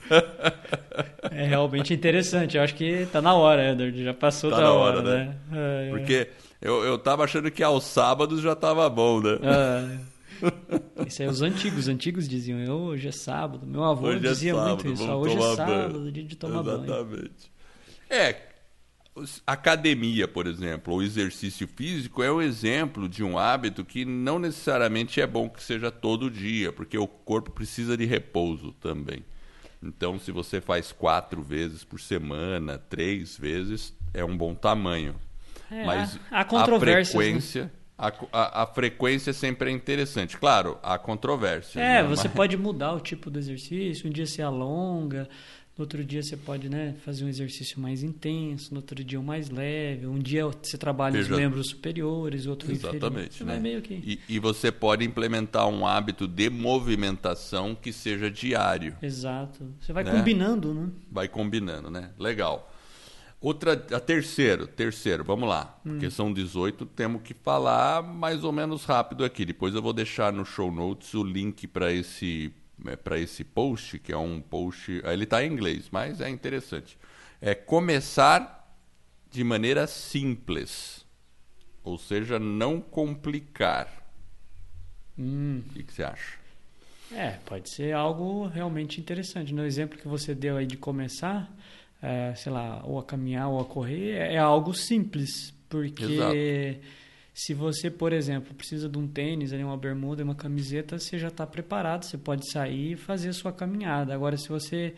é 1.39 1.47
realmente 1.47 1.93
interessante. 1.93 2.57
Eu 2.57 2.63
acho 2.63 2.75
que 2.75 3.05
tá 3.05 3.21
na 3.21 3.33
hora, 3.33 3.71
Edward. 3.71 4.03
Já 4.03 4.13
passou 4.13 4.49
tá 4.49 4.57
da 4.57 4.63
na 4.63 4.73
hora, 4.73 4.97
hora, 4.99 5.25
né? 5.25 5.37
É, 5.53 5.87
é. 5.87 5.89
Porque 5.89 6.27
eu, 6.61 6.83
eu 6.83 6.97
tava 6.97 7.23
achando 7.23 7.49
que 7.49 7.63
aos 7.63 7.85
sábados 7.85 8.41
já 8.41 8.53
tava 8.55 8.89
bom, 8.89 9.21
né? 9.21 9.39
É. 9.41 11.05
Isso 11.07 11.21
aí 11.21 11.27
os 11.29 11.41
antigos, 11.41 11.79
os 11.79 11.87
antigos 11.87 12.27
diziam, 12.27 12.59
hoje 12.69 13.07
é 13.07 13.11
sábado. 13.11 13.65
Meu 13.65 13.85
avô 13.85 14.07
hoje 14.07 14.17
é 14.17 14.29
dizia 14.29 14.51
é 14.51 14.55
sábado, 14.55 14.85
muito 14.85 15.01
isso, 15.01 15.11
hoje 15.11 15.37
é 15.37 15.55
sábado, 15.55 15.99
banho. 15.99 16.11
dia 16.11 16.23
de 16.23 16.35
tomar 16.35 16.59
Exatamente. 16.59 16.87
banho. 16.87 17.03
Exatamente. 17.03 17.51
É, 18.09 18.35
academia, 19.47 20.27
por 20.27 20.45
exemplo, 20.45 20.93
ou 20.93 21.01
exercício 21.01 21.67
físico 21.67 22.21
é 22.21 22.29
um 22.29 22.41
exemplo 22.41 23.07
de 23.07 23.23
um 23.23 23.37
hábito 23.37 23.85
que 23.85 24.03
não 24.03 24.39
necessariamente 24.39 25.21
é 25.21 25.27
bom 25.27 25.49
que 25.49 25.63
seja 25.63 25.89
todo 25.89 26.29
dia, 26.29 26.73
porque 26.73 26.97
o 26.97 27.07
corpo 27.07 27.51
precisa 27.51 27.95
de 27.95 28.03
repouso 28.03 28.73
também. 28.73 29.23
Então, 29.81 30.19
se 30.19 30.31
você 30.31 30.59
faz 30.59 30.91
quatro 30.91 31.41
vezes 31.41 31.83
por 31.83 31.99
semana, 31.99 32.77
três 32.77 33.37
vezes, 33.37 33.93
é 34.13 34.23
um 34.23 34.35
bom 34.35 34.53
tamanho. 34.53 35.15
É, 35.71 35.85
Mas 35.85 36.19
há, 36.31 36.41
há 36.41 36.41
a 36.41 36.79
frequência, 36.79 37.65
né? 37.65 37.71
a, 37.97 38.13
a, 38.31 38.63
a, 38.63 38.65
frequência 38.65 39.31
sempre 39.31 39.69
é 39.69 39.73
interessante. 39.73 40.37
Claro, 40.37 40.77
há 40.81 40.97
controvérsia. 40.97 41.79
É, 41.79 42.01
né? 42.01 42.07
você 42.07 42.27
Mas... 42.27 42.35
pode 42.35 42.57
mudar 42.57 42.93
o 42.93 42.99
tipo 42.99 43.29
do 43.29 43.37
exercício. 43.37 44.09
Um 44.09 44.11
dia 44.11 44.25
você 44.25 44.41
alonga, 44.41 45.29
no 45.79 45.83
outro 45.83 46.03
dia 46.03 46.21
você 46.21 46.35
pode 46.35 46.67
né, 46.67 46.95
fazer 47.05 47.23
um 47.23 47.29
exercício 47.29 47.79
mais 47.79 48.03
intenso, 48.03 48.73
no 48.73 48.81
outro 48.81 49.01
dia 49.01 49.17
um 49.17 49.23
mais 49.23 49.49
leve. 49.49 50.05
Um 50.05 50.19
dia 50.19 50.45
você 50.45 50.77
trabalha 50.77 51.13
Veja... 51.13 51.33
os 51.33 51.39
membros 51.39 51.69
superiores, 51.69 52.45
outro 52.45 52.69
Exatamente, 52.69 53.45
né? 53.45 53.57
meio 53.59 53.81
que... 53.81 53.93
E, 53.93 54.19
e, 54.27 54.39
você 54.39 54.73
pode 54.73 55.05
implementar 55.05 55.69
um 55.69 55.87
hábito 55.87 56.27
de 56.27 56.49
movimentação 56.49 57.73
que 57.73 57.93
seja 57.93 58.29
diário. 58.29 58.93
Exato. 59.01 59.73
Você 59.79 59.93
vai 59.93 60.03
né? 60.03 60.11
combinando, 60.11 60.73
né? 60.73 60.89
Vai 61.09 61.29
combinando, 61.29 61.89
né? 61.89 62.09
Legal. 62.19 62.69
Outra, 63.39 63.71
a 63.71 63.99
terceiro, 64.01 64.67
terceiro, 64.67 65.23
vamos 65.23 65.47
lá. 65.47 65.79
Hum. 65.85 65.91
Porque 65.91 66.09
são 66.11 66.33
18, 66.33 66.85
temos 66.87 67.21
que 67.21 67.33
falar 67.33 68.03
mais 68.03 68.43
ou 68.43 68.51
menos 68.51 68.83
rápido 68.83 69.23
aqui. 69.23 69.45
Depois 69.45 69.73
eu 69.73 69.81
vou 69.81 69.93
deixar 69.93 70.33
no 70.33 70.43
show 70.43 70.69
notes 70.69 71.13
o 71.13 71.23
link 71.23 71.65
para 71.67 71.89
esse 71.93 72.51
para 73.03 73.19
esse 73.19 73.43
post, 73.43 73.99
que 73.99 74.11
é 74.11 74.17
um 74.17 74.41
post. 74.41 75.01
Ele 75.03 75.23
está 75.23 75.43
em 75.43 75.51
inglês, 75.51 75.89
mas 75.91 76.21
é 76.21 76.29
interessante. 76.29 76.97
É 77.41 77.53
começar 77.55 78.77
de 79.31 79.43
maneira 79.43 79.87
simples. 79.87 81.05
Ou 81.83 81.97
seja, 81.97 82.39
não 82.39 82.81
complicar. 82.81 83.87
Hum. 85.17 85.61
O 85.65 85.73
que, 85.73 85.83
que 85.83 85.93
você 85.93 86.03
acha? 86.03 86.37
É, 87.11 87.31
pode 87.45 87.69
ser 87.73 87.93
algo 87.93 88.47
realmente 88.47 88.99
interessante. 88.99 89.53
No 89.53 89.65
exemplo 89.65 89.97
que 89.97 90.07
você 90.07 90.35
deu 90.35 90.57
aí 90.57 90.65
de 90.65 90.77
começar, 90.77 91.51
é, 92.01 92.33
sei 92.35 92.51
lá, 92.51 92.83
ou 92.85 92.99
a 92.99 93.03
caminhar 93.03 93.49
ou 93.49 93.59
a 93.59 93.65
correr, 93.65 94.11
é, 94.11 94.35
é 94.35 94.37
algo 94.37 94.73
simples. 94.73 95.53
Porque. 95.67 96.03
Exato 96.03 96.99
se 97.39 97.53
você, 97.53 97.89
por 97.89 98.11
exemplo, 98.11 98.53
precisa 98.53 98.89
de 98.89 98.97
um 98.97 99.07
tênis, 99.07 99.53
uma 99.53 99.77
bermuda, 99.77 100.21
uma 100.23 100.35
camiseta, 100.35 100.99
você 100.99 101.17
já 101.17 101.29
está 101.29 101.47
preparado, 101.47 102.03
você 102.03 102.17
pode 102.17 102.51
sair 102.51 102.93
e 102.93 102.95
fazer 102.97 103.29
a 103.29 103.33
sua 103.33 103.53
caminhada. 103.53 104.13
Agora, 104.13 104.35
se 104.35 104.49
você 104.49 104.93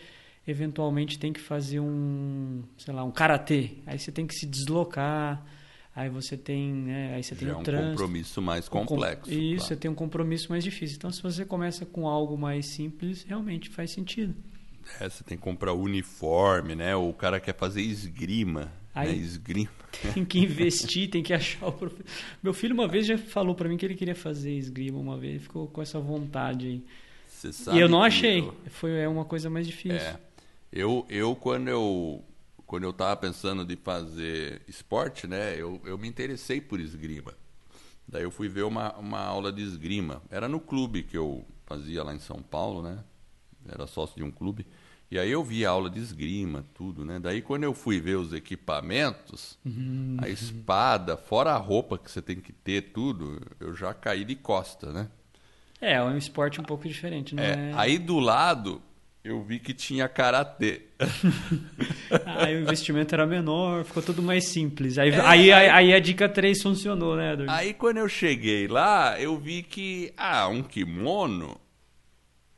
eventualmente 0.48 1.20
tem 1.20 1.32
que 1.32 1.40
fazer 1.40 1.80
um, 1.80 2.64
sei 2.80 2.96
lá, 2.96 3.04
um 3.04 3.12
karatê, 3.12 3.78
aí 3.86 4.00
você 4.00 4.12
tem 4.12 4.26
que 4.26 4.34
se 4.34 4.48
deslocar, 4.48 5.46
aí 5.96 6.10
você 6.10 6.36
tem, 6.36 6.74
né, 6.74 7.14
aí 7.14 7.24
você 7.24 7.36
tem 7.36 7.48
já 7.48 7.54
o 7.54 7.58
é 7.58 7.60
um 7.60 7.64
trânsito. 7.64 7.92
compromisso 7.92 8.42
mais 8.42 8.68
complexo. 8.68 9.30
Um, 9.30 9.34
isso, 9.34 9.56
claro. 9.58 9.68
você 9.68 9.76
tem 9.76 9.92
um 9.92 9.96
compromisso 9.96 10.50
mais 10.50 10.64
difícil. 10.64 10.96
Então, 10.98 11.12
se 11.12 11.22
você 11.22 11.46
começa 11.46 11.86
com 11.86 12.08
algo 12.08 12.36
mais 12.36 12.74
simples, 12.74 13.24
realmente 13.24 13.70
faz 13.70 13.94
sentido. 13.94 14.34
É, 15.00 15.08
você 15.08 15.24
tem 15.24 15.38
que 15.38 15.44
comprar 15.44 15.74
uniforme, 15.74 16.74
né? 16.74 16.96
Ou 16.96 17.12
o 17.12 17.14
cara 17.14 17.40
quer 17.40 17.56
fazer 17.56 17.84
esgrima. 17.84 18.72
Aí, 18.94 19.10
né? 19.10 19.16
Esgrima. 19.16 19.72
Tem 20.14 20.26
que 20.26 20.40
investir, 20.40 21.10
tem 21.10 21.24
que 21.24 21.34
achar 21.34 21.68
o 21.68 21.72
professor. 21.72 22.06
Meu 22.42 22.54
filho 22.54 22.74
uma 22.74 22.88
vez 22.88 23.06
já 23.06 23.18
falou 23.18 23.56
para 23.56 23.68
mim 23.70 23.78
que 23.78 23.86
ele 23.86 23.96
queria 23.96 24.16
fazer 24.16 24.52
esgrima 24.52 24.98
uma 24.98 25.18
vez, 25.18 25.36
ele 25.36 25.44
ficou 25.44 25.68
com 25.68 25.82
essa 25.82 26.00
vontade 26.00 26.68
aí. 26.68 26.86
Você 27.28 27.52
sabe 27.52 27.78
e 27.78 27.82
eu 27.82 27.90
não 27.90 28.04
achei. 28.04 28.40
Eu... 28.40 28.56
Foi 28.70 28.92
é 28.92 29.08
uma 29.08 29.26
coisa 29.26 29.50
mais 29.50 29.66
difícil. 29.66 29.98
É. 29.98 30.20
Eu, 30.72 31.06
eu 31.10 31.36
quando 31.36 31.68
eu 31.68 32.24
quando 32.66 32.84
eu 32.84 32.94
tava 32.94 33.18
pensando 33.18 33.66
de 33.66 33.76
fazer 33.76 34.62
esporte, 34.66 35.28
né, 35.28 35.56
eu, 35.58 35.82
eu 35.84 35.98
me 35.98 36.08
interessei 36.08 36.62
por 36.62 36.80
esgrima. 36.80 37.34
Daí 38.08 38.24
eu 38.24 38.32
fui 38.32 38.48
ver 38.48 38.64
uma, 38.64 38.94
uma 38.98 39.20
aula 39.20 39.52
de 39.52 39.62
esgrima. 39.62 40.22
Era 40.30 40.48
no 40.48 40.60
clube 40.60 41.04
que 41.04 41.18
eu 41.18 41.46
fazia 41.66 42.02
lá 42.02 42.16
em 42.16 42.20
São 42.20 42.42
Paulo, 42.42 42.82
né? 42.82 43.04
Era 43.68 43.86
sócio 43.88 44.16
de 44.16 44.24
um 44.24 44.32
clube. 44.32 44.66
E 45.12 45.20
aí 45.20 45.30
eu 45.30 45.44
vi 45.44 45.66
a 45.66 45.70
aula 45.72 45.90
de 45.90 46.00
esgrima, 46.00 46.66
tudo, 46.74 47.04
né? 47.04 47.20
Daí 47.20 47.42
quando 47.42 47.66
eu 47.66 47.74
fui 47.74 48.00
ver 48.00 48.16
os 48.16 48.32
equipamentos, 48.32 49.60
uhum. 49.66 50.16
a 50.22 50.30
espada, 50.30 51.18
fora 51.18 51.52
a 51.52 51.58
roupa 51.58 51.98
que 51.98 52.10
você 52.10 52.22
tem 52.22 52.38
que 52.38 52.54
ter, 52.54 52.94
tudo, 52.94 53.42
eu 53.60 53.76
já 53.76 53.94
caí 53.94 54.24
de 54.24 54.36
costa, 54.36 54.94
né? 54.94 55.10
É, 55.82 55.96
é 55.96 56.02
um 56.02 56.16
esporte 56.16 56.62
um 56.62 56.64
pouco 56.64 56.88
diferente, 56.88 57.36
não 57.36 57.44
é? 57.44 57.74
Aí 57.76 58.00
do 58.00 58.20
lado 58.20 58.82
eu 59.22 59.44
vi 59.44 59.60
que 59.60 59.74
tinha 59.74 60.08
karatê. 60.08 60.84
aí 62.26 62.56
o 62.56 62.62
investimento 62.62 63.14
era 63.14 63.28
menor, 63.28 63.84
ficou 63.84 64.02
tudo 64.02 64.22
mais 64.22 64.46
simples. 64.46 64.98
Aí, 64.98 65.10
é, 65.10 65.20
aí, 65.20 65.52
aí, 65.52 65.70
aí, 65.70 65.94
a 65.94 66.00
dica 66.00 66.30
3 66.30 66.62
funcionou, 66.62 67.18
né, 67.18 67.34
Edward? 67.34 67.52
Aí 67.52 67.74
quando 67.74 67.98
eu 67.98 68.08
cheguei 68.08 68.66
lá, 68.66 69.20
eu 69.20 69.38
vi 69.38 69.62
que, 69.62 70.14
ah, 70.16 70.48
um 70.48 70.64
kimono, 70.64 71.60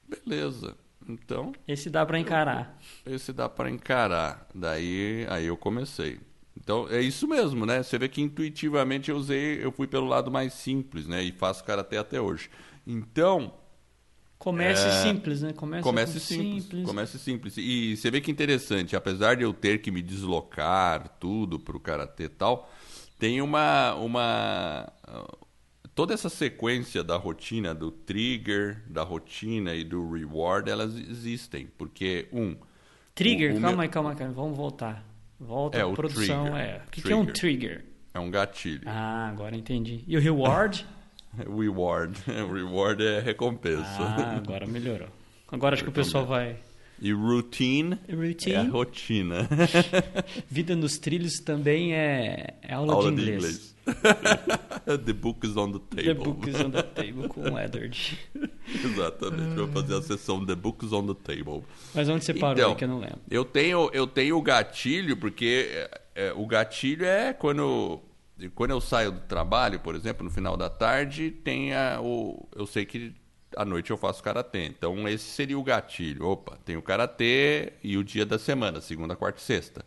beleza. 0.07 0.82
Então. 1.07 1.53
Esse 1.67 1.89
dá 1.89 2.05
para 2.05 2.19
encarar. 2.19 2.79
Esse 3.05 3.33
dá 3.33 3.49
para 3.49 3.69
encarar. 3.69 4.47
Daí 4.53 5.25
aí 5.29 5.45
eu 5.45 5.57
comecei. 5.57 6.19
Então 6.57 6.87
é 6.89 7.01
isso 7.01 7.27
mesmo, 7.27 7.65
né? 7.65 7.81
Você 7.81 7.97
vê 7.97 8.07
que 8.07 8.21
intuitivamente 8.21 9.09
eu 9.09 9.17
usei, 9.17 9.63
eu 9.63 9.71
fui 9.71 9.87
pelo 9.87 10.07
lado 10.07 10.31
mais 10.31 10.53
simples, 10.53 11.07
né? 11.07 11.23
E 11.23 11.31
faço 11.31 11.63
karatê 11.63 11.97
até 11.97 12.21
hoje. 12.21 12.49
Então. 12.85 13.53
Comece 14.37 14.87
é... 14.87 15.03
simples, 15.03 15.41
né? 15.41 15.53
Comece, 15.53 15.83
comece 15.83 16.19
simples, 16.19 16.63
simples. 16.63 16.85
Comece 16.85 17.19
simples. 17.19 17.57
E 17.57 17.95
você 17.95 18.11
vê 18.11 18.19
que 18.19 18.29
interessante, 18.29 18.95
apesar 18.95 19.35
de 19.35 19.43
eu 19.43 19.53
ter 19.53 19.81
que 19.81 19.89
me 19.89 20.01
deslocar 20.01 21.07
tudo 21.17 21.57
para 21.57 21.77
o 21.77 21.79
karatê 21.79 22.25
e 22.25 22.29
tal, 22.29 22.69
tem 23.17 23.41
uma, 23.41 23.93
uma 23.95 24.91
toda 25.95 26.13
essa 26.13 26.29
sequência 26.29 27.03
da 27.03 27.15
rotina, 27.15 27.73
do 27.73 27.91
trigger, 27.91 28.83
da 28.87 29.03
rotina 29.03 29.73
e 29.73 29.83
do 29.83 30.11
reward, 30.11 30.69
elas 30.69 30.95
existem. 30.95 31.67
Porque, 31.77 32.27
um. 32.31 32.55
Trigger, 33.15 33.53
o, 33.53 33.57
o 33.57 33.61
calma 33.61 33.71
meu... 33.71 33.81
aí, 33.81 33.89
calma 33.89 34.15
aí, 34.17 34.27
vamos 34.33 34.57
voltar. 34.57 35.05
Volta 35.39 35.77
é, 35.77 35.81
a 35.81 35.89
produção. 35.89 36.45
Trigger. 36.45 36.61
É. 36.61 36.81
O 36.85 36.91
que, 36.91 37.01
que, 37.01 37.11
é 37.11 37.15
um 37.15 37.25
trigger? 37.25 37.85
É 38.13 38.19
um 38.19 38.31
gatilho. 38.31 38.83
Ah, 38.85 39.29
agora 39.29 39.55
entendi. 39.55 40.03
E 40.07 40.15
o 40.15 40.19
reward? 40.19 40.85
reward. 41.37 42.19
Reward 42.27 43.03
é 43.03 43.19
recompensa. 43.19 43.83
Ah, 43.99 44.37
agora 44.37 44.65
melhorou. 44.65 45.09
Agora 45.51 45.75
acho 45.75 45.83
que 45.83 45.89
o 45.89 45.93
pessoal 45.93 46.25
vai. 46.25 46.57
E 47.03 47.11
routine, 47.11 47.99
routine. 48.09 48.55
é 48.55 48.59
a 48.59 48.63
rotina. 48.63 49.49
Vida 50.49 50.73
nos 50.73 50.97
trilhos 50.97 51.37
também 51.39 51.93
é, 51.93 52.55
é 52.61 52.73
aula, 52.73 52.93
aula 52.93 53.11
de 53.11 53.21
inglês. 53.21 53.41
De 53.41 53.91
inglês. 53.91 55.03
the 55.05 55.11
book 55.11 55.45
is 55.45 55.57
on 55.57 55.73
the 55.73 55.79
table. 55.79 56.03
The 56.05 56.13
book 56.13 56.49
is 56.49 56.55
on 56.61 56.71
the 56.71 56.81
table 56.81 57.27
com 57.27 57.41
o 57.41 57.59
Edward. 57.59 58.17
Exatamente. 58.85 59.55
Vou 59.55 59.67
fazer 59.67 59.95
a 59.95 60.01
sessão 60.01 60.45
The 60.45 60.55
book 60.55 60.85
is 60.85 60.93
on 60.93 61.05
the 61.05 61.13
table. 61.13 61.63
Mas 61.93 62.07
onde 62.07 62.23
você 62.23 62.33
parou 62.33 62.53
então, 62.53 62.75
que 62.75 62.85
eu 62.85 62.87
não 62.87 62.99
lembro? 62.99 63.19
Eu 63.29 63.43
tenho, 63.43 63.89
eu 63.91 64.07
tenho 64.07 64.37
o 64.37 64.41
gatilho, 64.41 65.17
porque 65.17 65.69
é, 65.73 66.01
é, 66.15 66.33
o 66.33 66.45
gatilho 66.45 67.05
é 67.05 67.33
quando, 67.33 67.99
quando 68.55 68.71
eu 68.71 68.79
saio 68.79 69.11
do 69.11 69.19
trabalho, 69.19 69.77
por 69.81 69.93
exemplo, 69.93 70.23
no 70.23 70.31
final 70.31 70.55
da 70.55 70.69
tarde, 70.69 71.31
tem 71.31 71.73
a, 71.73 71.99
o, 72.01 72.47
eu 72.55 72.65
sei 72.65 72.85
que 72.85 73.13
à 73.55 73.65
noite 73.65 73.91
eu 73.91 73.97
faço 73.97 74.23
karatê. 74.23 74.65
Então 74.65 75.07
esse 75.07 75.25
seria 75.25 75.57
o 75.57 75.63
gatilho. 75.63 76.25
Opa, 76.27 76.57
tem 76.65 76.77
o 76.77 76.81
karatê 76.81 77.73
e 77.83 77.97
o 77.97 78.03
dia 78.03 78.25
da 78.25 78.39
semana, 78.39 78.81
segunda, 78.81 79.15
quarta 79.15 79.39
e 79.39 79.43
sexta. 79.43 79.85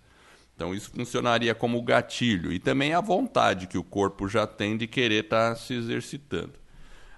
Então 0.54 0.74
isso 0.74 0.90
funcionaria 0.90 1.54
como 1.54 1.80
gatilho 1.82 2.52
e 2.52 2.58
também 2.58 2.94
a 2.94 3.00
vontade 3.00 3.66
que 3.66 3.76
o 3.76 3.84
corpo 3.84 4.26
já 4.26 4.46
tem 4.46 4.76
de 4.76 4.86
querer 4.86 5.24
estar 5.24 5.50
tá 5.50 5.56
se 5.56 5.74
exercitando. 5.74 6.54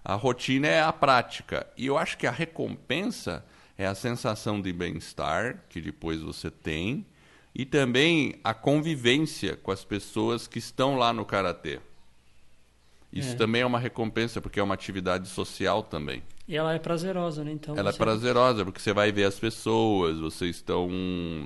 A 0.05 0.15
rotina 0.15 0.67
é 0.67 0.83
a 0.83 0.93
prática 0.93 1.67
e 1.77 1.87
eu 1.87 1.97
acho 1.97 2.19
que 2.19 2.27
a 2.27 2.31
recompensa 2.31 3.45
é 3.77 3.87
a 3.87 3.95
sensação 3.95 4.61
de 4.61 4.73
bem-estar 4.73 5.65
que 5.69 5.81
depois 5.81 6.21
você 6.21 6.51
tem 6.51 7.07
e 7.55 7.65
também 7.65 8.35
a 8.43 8.53
convivência 8.53 9.57
com 9.57 9.71
as 9.71 9.85
pessoas 9.85 10.49
que 10.49 10.59
estão 10.59 10.97
lá 10.97 11.13
no 11.13 11.25
karatê. 11.25 11.81
Isso 13.13 13.33
é. 13.33 13.35
também 13.35 13.63
é 13.63 13.67
uma 13.67 13.79
recompensa 13.79 14.41
porque 14.41 14.61
é 14.61 14.63
uma 14.63 14.75
atividade 14.75 15.29
social 15.29 15.83
também. 15.83 16.23
E 16.49 16.57
ela 16.57 16.73
é 16.73 16.79
prazerosa, 16.79 17.45
né? 17.45 17.53
Então 17.53 17.77
ela 17.77 17.91
é 17.91 17.93
você... 17.93 18.03
é 18.03 18.05
prazerosa 18.05 18.65
porque 18.65 18.81
você 18.81 18.95
vai 18.95 19.13
ver 19.13 19.25
as 19.25 19.39
pessoas, 19.39 20.19
vocês 20.19 20.57
estão, 20.57 20.89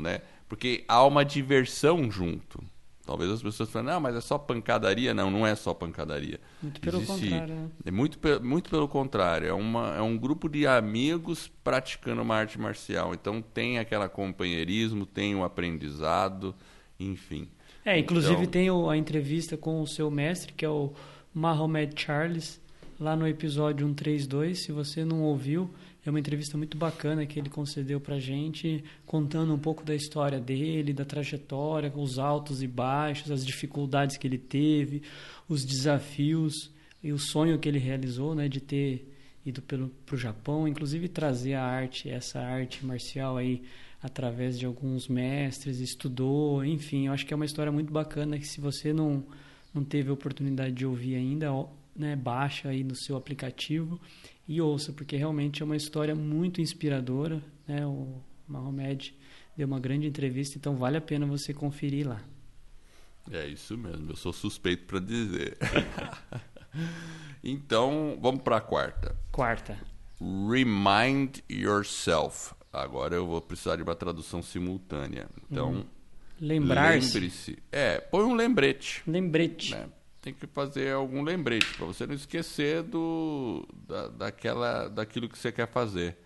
né? 0.01 0.21
Porque 0.49 0.85
há 0.87 1.05
uma 1.05 1.25
diversão 1.25 2.09
junto. 2.09 2.63
Talvez 3.05 3.29
as 3.33 3.43
pessoas 3.43 3.69
falem, 3.69 3.89
não, 3.89 4.01
mas 4.01 4.15
é 4.15 4.21
só 4.21 4.39
pancadaria. 4.39 5.13
Não, 5.13 5.29
não 5.29 5.45
é 5.45 5.57
só 5.57 5.75
pancadaria. 5.75 6.39
Muito 6.63 6.81
pelo 6.81 6.99
Existe... 6.99 7.31
contrário. 7.31 7.55
Né? 7.55 7.69
É 7.85 7.91
muito, 7.91 8.19
muito 8.41 8.71
pelo 8.71 8.87
contrário. 8.87 9.49
É, 9.49 9.53
uma, 9.53 9.97
é 9.97 10.01
um 10.01 10.17
grupo 10.17 10.49
de 10.49 10.69
amigos 10.69 11.51
praticando 11.65 12.23
uma 12.23 12.37
arte 12.37 12.61
marcial. 12.61 13.13
Então 13.13 13.43
tem 13.43 13.81
aquele 13.81 14.09
companheirismo, 14.09 15.05
tem 15.05 15.35
o 15.35 15.43
aprendizado, 15.43 16.55
enfim. 16.99 17.49
É, 17.85 17.99
inclusive 17.99 18.45
então... 18.45 18.47
tem 18.47 18.69
a 18.69 18.97
entrevista 18.97 19.57
com 19.57 19.83
o 19.83 19.87
seu 19.87 20.09
mestre, 20.09 20.53
que 20.53 20.65
é 20.65 20.69
o 20.69 20.93
Mahomet 21.35 22.01
Charles, 22.01 22.62
lá 23.03 23.17
no 23.17 23.27
episódio 23.27 23.87
132. 23.87 24.65
Se 24.65 24.73
você 24.73 25.05
não 25.05 25.23
ouviu, 25.23 25.69
é 26.07 26.11
uma 26.11 26.21
entrevista 26.21 26.57
muito 26.57 26.77
bacana 26.79 27.27
que 27.27 27.39
ele 27.39 27.51
concedeu 27.51 28.01
para 28.01 28.19
gente, 28.21 28.83
contando 29.05 29.53
um 29.53 29.59
pouco 29.59 29.85
da 29.85 29.95
história 29.95 30.41
dele, 30.41 30.93
da 30.93 31.05
trajetória, 31.05 31.93
os 31.95 32.19
altos 32.19 32.63
e 32.63 32.69
baixos, 32.69 33.31
as 33.31 33.45
dificuldades 33.45 34.17
que 34.17 34.27
ele 34.27 34.39
teve, 34.39 35.03
os 35.49 35.65
desafios 35.65 36.71
e 37.03 37.13
o 37.13 37.19
sonho 37.19 37.59
que 37.59 37.69
ele 37.69 37.79
realizou, 37.79 38.35
né, 38.35 38.49
de 38.49 38.61
ter 38.61 39.09
ido 39.45 39.61
para 39.61 40.15
o 40.15 40.17
Japão, 40.17 40.69
inclusive 40.69 41.09
trazer 41.09 41.55
a 41.55 41.65
arte, 41.65 42.09
essa 42.09 42.39
arte 42.39 42.87
marcial 42.87 43.37
aí 43.37 43.63
através 44.01 44.57
de 44.57 44.67
alguns 44.67 45.09
mestres, 45.09 45.81
estudou, 45.81 46.65
enfim, 46.65 47.07
eu 47.07 47.13
acho 47.13 47.27
que 47.27 47.35
é 47.35 47.37
uma 47.37 47.45
história 47.45 47.73
muito 47.73 47.93
bacana 47.93 48.39
que 48.39 48.47
se 48.47 48.61
você 48.61 48.93
não 48.93 49.25
não 49.75 49.83
teve 49.83 50.11
a 50.11 50.13
oportunidade 50.13 50.75
de 50.75 50.85
ouvir 50.85 51.15
ainda, 51.15 51.51
né, 51.95 52.17
baixa 52.17 52.69
aí 52.69 52.83
no 52.83 52.95
seu 52.95 53.17
aplicativo 53.17 54.01
e 54.49 54.61
ouça, 54.61 54.93
porque 54.93 55.17
realmente 55.17 55.63
é 55.63 55.65
uma 55.65 55.77
história 55.77 56.15
muito 56.15 56.61
inspiradora. 56.61 57.43
Né? 57.67 57.87
O 57.87 58.21
Mahomed 58.47 59.15
deu 59.57 59.67
uma 59.67 59.81
grande 59.81 60.07
entrevista, 60.07 60.59
então 60.59 60.77
vale 60.77 60.97
a 60.97 61.01
pena 61.01 61.27
você 61.27 61.53
conferir 61.53 62.09
lá. 62.09 62.23
É 63.31 63.47
isso 63.47 63.79
mesmo, 63.79 64.11
eu 64.11 64.17
sou 64.17 64.33
suspeito 64.33 64.85
para 64.85 64.99
dizer. 64.99 65.57
então, 67.43 68.19
vamos 68.21 68.43
para 68.43 68.57
a 68.57 68.61
quarta. 68.61 69.17
Quarta. 69.31 69.79
Remind 70.21 71.39
yourself. 71.51 72.55
Agora 72.73 73.15
eu 73.15 73.27
vou 73.27 73.41
precisar 73.41 73.77
de 73.77 73.83
uma 73.83 73.95
tradução 73.95 74.43
simultânea. 74.43 75.29
Então, 75.49 75.73
hum. 75.73 75.85
lembrar-se. 76.41 77.15
Lembre-se. 77.15 77.59
É, 77.71 78.01
põe 78.01 78.25
um 78.25 78.35
lembrete. 78.35 79.03
Lembrete. 79.07 79.73
Né? 79.73 79.89
Tem 80.23 80.33
que 80.33 80.47
fazer 80.47 80.95
algum 80.95 81.23
lembrete 81.23 81.75
para 81.75 81.85
você 81.85 82.07
não 82.07 82.15
esquecer 82.15 82.85
do 82.85 83.69
da, 83.89 84.07
daquela 84.09 84.89
daquilo 84.89 85.29
que 85.29 85.37
você 85.37 85.51
quer 85.51 85.69
fazer. 85.69 86.17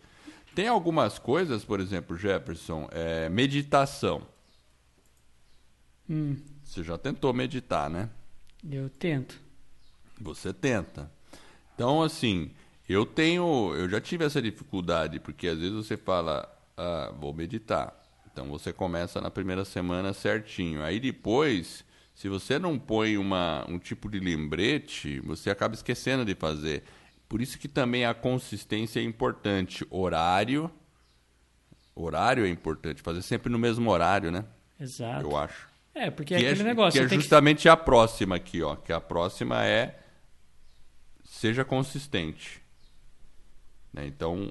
Tem 0.54 0.68
algumas 0.68 1.18
coisas, 1.18 1.64
por 1.64 1.80
exemplo, 1.80 2.16
Jefferson, 2.16 2.88
é, 2.92 3.28
meditação. 3.28 4.26
Hum. 6.08 6.36
Você 6.62 6.84
já 6.84 6.96
tentou 6.96 7.32
meditar, 7.32 7.90
né? 7.90 8.10
Eu 8.70 8.88
tento. 8.88 9.40
Você 10.20 10.52
tenta. 10.52 11.10
Então, 11.74 12.02
assim, 12.02 12.50
eu 12.88 13.04
tenho, 13.04 13.74
eu 13.74 13.88
já 13.88 14.00
tive 14.00 14.24
essa 14.24 14.40
dificuldade 14.40 15.20
porque 15.20 15.48
às 15.48 15.58
vezes 15.58 15.74
você 15.74 15.96
fala, 15.96 16.48
ah, 16.76 17.12
vou 17.18 17.32
meditar. 17.32 17.98
Então 18.30 18.46
você 18.48 18.72
começa 18.72 19.20
na 19.20 19.30
primeira 19.30 19.64
semana 19.64 20.12
certinho. 20.12 20.82
Aí 20.82 21.00
depois 21.00 21.84
se 22.16 22.30
você 22.30 22.58
não 22.58 22.78
põe 22.78 23.18
uma, 23.18 23.66
um 23.68 23.78
tipo 23.78 24.08
de 24.08 24.18
lembrete, 24.18 25.20
você 25.20 25.50
acaba 25.50 25.74
esquecendo 25.74 26.24
de 26.24 26.34
fazer. 26.34 26.82
Por 27.28 27.42
isso 27.42 27.58
que 27.58 27.68
também 27.68 28.06
a 28.06 28.14
consistência 28.14 29.00
é 29.00 29.02
importante. 29.02 29.86
Horário. 29.90 30.70
Horário 31.94 32.46
é 32.46 32.48
importante. 32.48 33.02
Fazer 33.02 33.20
sempre 33.20 33.52
no 33.52 33.58
mesmo 33.58 33.90
horário, 33.90 34.30
né? 34.30 34.46
Exato. 34.80 35.26
Eu 35.26 35.36
acho. 35.36 35.68
É, 35.94 36.10
porque 36.10 36.34
é 36.34 36.38
que 36.38 36.46
é 36.46 36.48
aquele 36.48 36.62
é, 36.62 36.64
negócio. 36.64 36.98
Que 36.98 37.14
é 37.14 37.18
justamente 37.18 37.62
que... 37.62 37.68
a 37.68 37.76
próxima 37.76 38.36
aqui, 38.36 38.62
ó. 38.62 38.76
Que 38.76 38.94
a 38.94 39.00
próxima 39.00 39.62
é 39.66 39.98
seja 41.22 41.66
consistente. 41.66 42.62
Né? 43.92 44.06
Então, 44.06 44.50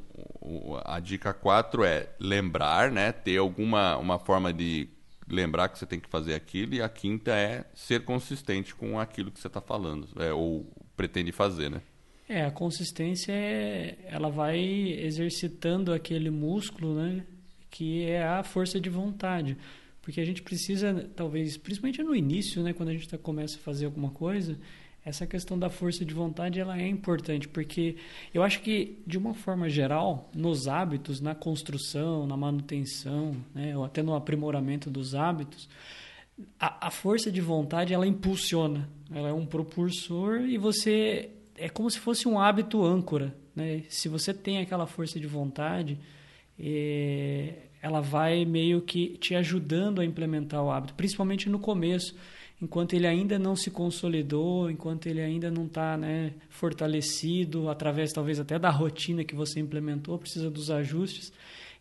a 0.86 0.99
dica 0.99 1.34
4 1.34 1.84
é 1.84 2.10
lembrar, 2.19 2.91
né? 2.91 3.12
Ter 3.12 3.38
alguma 3.38 3.97
uma 3.97 4.19
forma 4.19 4.54
de 4.54 4.88
lembrar 5.27 5.69
que 5.69 5.79
você 5.79 5.85
tem 5.85 5.99
que 5.99 6.09
fazer 6.09 6.33
aquilo, 6.33 6.75
e 6.75 6.81
a 6.81 6.89
quinta 6.89 7.31
é 7.31 7.65
ser 7.73 8.03
consistente 8.05 8.75
com 8.75 8.99
aquilo 8.99 9.31
que 9.31 9.39
você 9.39 9.47
está 9.47 9.61
falando, 9.61 10.07
é, 10.21 10.31
ou 10.31 10.65
pretende 10.95 11.31
fazer, 11.31 11.69
né? 11.69 11.81
É, 12.27 12.43
a 12.43 12.51
consistência 12.51 13.31
é, 13.31 13.97
ela 14.05 14.29
vai 14.29 14.59
exercitando 14.59 15.93
aquele 15.93 16.31
músculo, 16.31 16.95
né, 16.95 17.23
que 17.69 18.03
é 18.03 18.23
a 18.23 18.43
força 18.43 18.79
de 18.79 18.89
vontade, 18.89 19.55
porque 20.01 20.19
a 20.19 20.25
gente 20.25 20.41
precisa, 20.41 21.07
talvez, 21.15 21.57
principalmente 21.57 22.01
no 22.01 22.15
início, 22.15 22.63
né, 22.63 22.73
quando 22.73 22.89
a 22.89 22.93
gente 22.93 23.07
tá, 23.07 23.17
começa 23.17 23.57
a 23.57 23.61
fazer 23.61 23.85
alguma 23.85 24.09
coisa, 24.09 24.57
essa 25.05 25.27
questão 25.27 25.57
da 25.57 25.69
força 25.69 26.03
de 26.03 26.13
vontade 26.13 26.59
ela 26.59 26.81
é 26.81 26.87
importante, 26.87 27.47
porque 27.47 27.95
eu 28.33 28.41
acho 28.41 28.59
que, 28.61 28.97
de 29.05 29.19
uma 29.19 29.35
forma 29.35 29.69
geral, 29.69 30.31
nos 30.33 30.67
hábitos, 30.67 31.21
na 31.21 31.35
construção, 31.35 32.25
na 32.25 32.35
manutenção, 32.35 33.35
né, 33.53 33.77
ou 33.77 33.85
até 33.85 34.01
no 34.01 34.15
aprimoramento 34.15 34.89
dos 34.89 35.13
hábitos, 35.13 35.69
a, 36.59 36.87
a, 36.87 36.91
força 36.91 37.31
de 37.31 37.39
vontade 37.39 37.93
ela 37.93 38.07
impulsiona, 38.07 38.89
ela 39.13 39.29
é 39.29 39.33
um 39.33 39.45
propulsor 39.45 40.41
e 40.41 40.57
você 40.57 41.29
é 41.55 41.69
como 41.69 41.89
se 41.89 41.99
fosse 41.99 42.27
um 42.27 42.39
hábito 42.39 42.83
âncora. 42.83 43.33
Né? 43.55 43.83
Se 43.87 44.09
você 44.09 44.33
tem 44.33 44.57
aquela 44.57 44.87
força 44.87 45.19
de 45.19 45.27
vontade, 45.27 45.99
é, 46.59 47.53
ela 47.79 48.01
vai 48.01 48.43
meio 48.43 48.81
que 48.81 49.17
te 49.19 49.35
ajudando 49.35 50.01
a 50.01 50.05
implementar 50.05 50.63
o 50.63 50.71
hábito, 50.71 50.95
principalmente 50.95 51.47
no 51.47 51.59
começo 51.59 52.15
enquanto 52.61 52.93
ele 52.93 53.07
ainda 53.07 53.37
não 53.37 53.55
se 53.55 53.69
consolidou, 53.69 54.69
enquanto 54.69 55.07
ele 55.07 55.21
ainda 55.21 55.51
não 55.51 55.65
está 55.65 55.97
né, 55.97 56.33
fortalecido, 56.49 57.69
através 57.69 58.13
talvez 58.13 58.39
até 58.39 58.57
da 58.57 58.69
rotina 58.69 59.23
que 59.23 59.35
você 59.35 59.59
implementou, 59.59 60.17
precisa 60.17 60.49
dos 60.49 60.71
ajustes. 60.71 61.31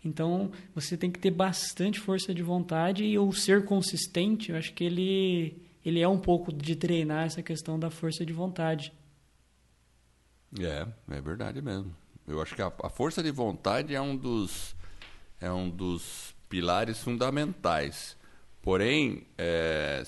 Então, 0.04 0.50
você 0.74 0.96
tem 0.96 1.10
que 1.10 1.18
ter 1.18 1.30
bastante 1.30 1.98
força 1.98 2.34
de 2.34 2.42
vontade 2.42 3.04
e 3.04 3.18
o 3.18 3.32
ser 3.32 3.64
consistente, 3.64 4.50
eu 4.50 4.56
acho 4.58 4.74
que 4.74 4.84
ele, 4.84 5.56
ele 5.84 6.00
é 6.00 6.08
um 6.08 6.18
pouco 6.18 6.52
de 6.52 6.76
treinar 6.76 7.24
essa 7.24 7.42
questão 7.42 7.78
da 7.78 7.90
força 7.90 8.24
de 8.26 8.32
vontade. 8.32 8.92
É, 10.60 10.86
é 11.10 11.20
verdade 11.20 11.62
mesmo. 11.62 11.94
Eu 12.26 12.40
acho 12.40 12.54
que 12.54 12.62
a, 12.62 12.72
a 12.82 12.88
força 12.88 13.22
de 13.22 13.30
vontade 13.30 13.94
é 13.94 14.00
um 14.00 14.16
dos, 14.16 14.76
é 15.40 15.50
um 15.50 15.70
dos 15.70 16.34
pilares 16.48 17.00
fundamentais. 17.00 18.16
Porém, 18.62 19.26
é, 19.36 20.02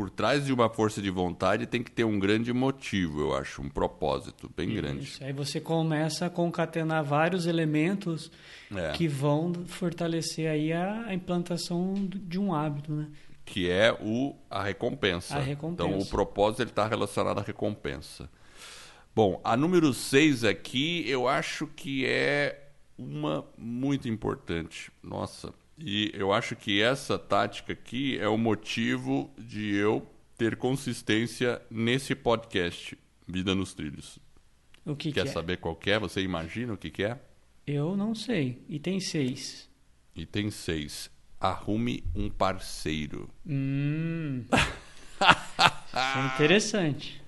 por 0.00 0.08
trás 0.08 0.46
de 0.46 0.50
uma 0.50 0.70
força 0.70 1.02
de 1.02 1.10
vontade 1.10 1.66
tem 1.66 1.82
que 1.82 1.90
ter 1.90 2.04
um 2.04 2.18
grande 2.18 2.54
motivo, 2.54 3.20
eu 3.20 3.36
acho, 3.36 3.60
um 3.60 3.68
propósito 3.68 4.50
bem 4.56 4.70
Isso. 4.70 4.76
grande. 4.80 5.18
Aí 5.20 5.30
você 5.30 5.60
começa 5.60 6.24
a 6.24 6.30
concatenar 6.30 7.04
vários 7.04 7.44
elementos 7.44 8.32
é. 8.74 8.92
que 8.92 9.06
vão 9.06 9.52
fortalecer 9.66 10.50
aí 10.50 10.72
a, 10.72 11.12
implantação 11.12 11.92
de 12.10 12.40
um 12.40 12.54
hábito, 12.54 12.94
né? 12.94 13.08
Que 13.44 13.68
é 13.68 13.92
o, 14.00 14.34
a 14.48 14.62
recompensa. 14.62 15.36
A 15.36 15.38
recompensa. 15.38 15.90
Então 15.90 15.98
o 15.98 16.06
propósito 16.06 16.62
está 16.62 16.88
relacionado 16.88 17.36
à 17.36 17.42
recompensa. 17.42 18.30
Bom, 19.14 19.38
a 19.44 19.54
número 19.54 19.92
6 19.92 20.44
aqui 20.44 21.04
eu 21.10 21.28
acho 21.28 21.66
que 21.66 22.06
é 22.06 22.70
uma 22.96 23.44
muito 23.58 24.08
importante. 24.08 24.90
Nossa, 25.02 25.52
e 25.80 26.10
eu 26.14 26.32
acho 26.32 26.54
que 26.54 26.82
essa 26.82 27.18
tática 27.18 27.72
aqui 27.72 28.18
é 28.18 28.28
o 28.28 28.36
motivo 28.36 29.30
de 29.38 29.74
eu 29.74 30.06
ter 30.36 30.56
consistência 30.56 31.60
nesse 31.70 32.14
podcast 32.14 32.96
Vida 33.26 33.54
nos 33.54 33.72
Trilhos. 33.74 34.18
O 34.84 34.96
que 34.96 35.12
Quer 35.12 35.24
que 35.24 35.28
é? 35.28 35.32
saber 35.32 35.56
qual 35.58 35.78
é? 35.86 35.98
Você 35.98 36.20
imagina 36.20 36.72
o 36.72 36.76
que, 36.76 36.90
que 36.90 37.04
é? 37.04 37.18
Eu 37.66 37.96
não 37.96 38.14
sei. 38.14 38.62
E 38.68 38.78
tem 38.78 38.98
seis. 39.00 39.68
E 40.14 40.26
tem 40.26 40.50
seis. 40.50 41.10
Arrume 41.38 42.04
um 42.14 42.28
parceiro. 42.28 43.28
Hum. 43.46 44.44
é 44.50 46.34
interessante. 46.34 47.22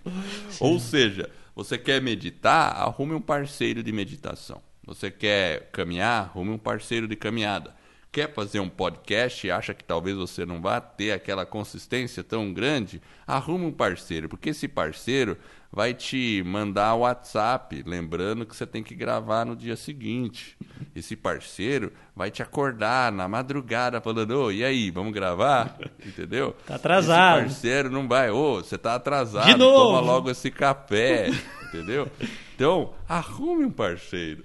Ou 0.60 0.78
seja, 0.78 1.30
você 1.54 1.78
quer 1.78 2.02
meditar? 2.02 2.72
Arrume 2.76 3.14
um 3.14 3.20
parceiro 3.20 3.82
de 3.82 3.92
meditação. 3.92 4.60
Você 4.84 5.10
quer 5.10 5.70
caminhar? 5.70 6.24
Arrume 6.24 6.50
um 6.50 6.58
parceiro 6.58 7.06
de 7.06 7.14
caminhada. 7.14 7.74
Quer 8.12 8.32
fazer 8.34 8.60
um 8.60 8.68
podcast 8.68 9.46
e 9.46 9.50
acha 9.50 9.72
que 9.72 9.82
talvez 9.82 10.14
você 10.14 10.44
não 10.44 10.60
vá 10.60 10.78
ter 10.80 11.12
aquela 11.12 11.46
consistência 11.46 12.22
tão 12.22 12.52
grande, 12.52 13.00
arruma 13.26 13.64
um 13.64 13.72
parceiro, 13.72 14.28
porque 14.28 14.50
esse 14.50 14.68
parceiro 14.68 15.38
vai 15.72 15.94
te 15.94 16.42
mandar 16.44 16.94
o 16.94 17.00
WhatsApp, 17.00 17.82
lembrando 17.86 18.44
que 18.44 18.54
você 18.54 18.66
tem 18.66 18.82
que 18.82 18.94
gravar 18.94 19.46
no 19.46 19.56
dia 19.56 19.74
seguinte. 19.76 20.56
Esse 20.94 21.16
parceiro 21.16 21.92
vai 22.14 22.30
te 22.30 22.42
acordar 22.42 23.10
na 23.10 23.26
madrugada 23.26 24.00
falando: 24.00 24.32
"Ô, 24.32 24.52
e 24.52 24.62
aí, 24.64 24.90
vamos 24.90 25.12
gravar?" 25.14 25.78
Entendeu? 26.04 26.54
Tá 26.66 26.74
atrasado. 26.74 27.38
Esse 27.46 27.46
parceiro 27.54 27.90
não 27.90 28.06
vai, 28.06 28.30
ô, 28.30 28.56
você 28.56 28.76
tá 28.76 28.94
atrasado, 28.94 29.46
De 29.46 29.56
novo. 29.56 29.88
toma 29.96 30.00
logo 30.00 30.30
esse 30.30 30.50
café, 30.50 31.28
entendeu? 31.68 32.06
Então, 32.54 32.92
arrume 33.08 33.64
um 33.64 33.70
parceiro. 33.70 34.44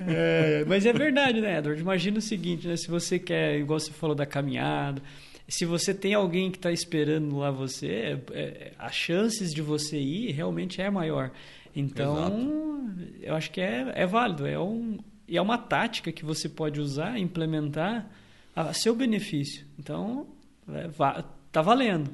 É, 0.00 0.64
mas 0.66 0.84
é 0.86 0.92
verdade, 0.92 1.40
né, 1.40 1.58
Edward? 1.58 1.80
Imagina 1.80 2.18
o 2.18 2.22
seguinte, 2.22 2.66
né? 2.66 2.76
Se 2.76 2.88
você 2.90 3.18
quer, 3.18 3.58
igual 3.58 3.78
você 3.78 3.92
falou 3.92 4.16
da 4.16 4.26
caminhada, 4.26 5.02
se 5.50 5.64
você 5.66 5.92
tem 5.92 6.14
alguém 6.14 6.50
que 6.50 6.56
está 6.58 6.70
esperando 6.72 7.36
lá 7.38 7.50
você, 7.50 7.88
é, 7.88 8.20
é, 8.32 8.72
as 8.78 8.94
chances 8.94 9.52
de 9.52 9.60
você 9.60 9.98
ir 9.98 10.32
realmente 10.32 10.80
é 10.80 10.88
maior. 10.90 11.30
Então, 11.74 12.90
eu 13.20 13.34
acho 13.34 13.50
que 13.50 13.60
é, 13.60 13.92
é 13.94 14.06
válido. 14.06 14.46
É, 14.46 14.58
um, 14.58 14.98
e 15.28 15.36
é 15.36 15.42
uma 15.42 15.58
tática 15.58 16.10
que 16.10 16.24
você 16.24 16.48
pode 16.48 16.80
usar, 16.80 17.18
implementar 17.18 18.08
a 18.54 18.72
seu 18.72 18.94
benefício. 18.94 19.64
Então, 19.78 20.26
é, 20.68 20.88
va- 20.88 21.24
tá 21.52 21.62
valendo. 21.62 22.10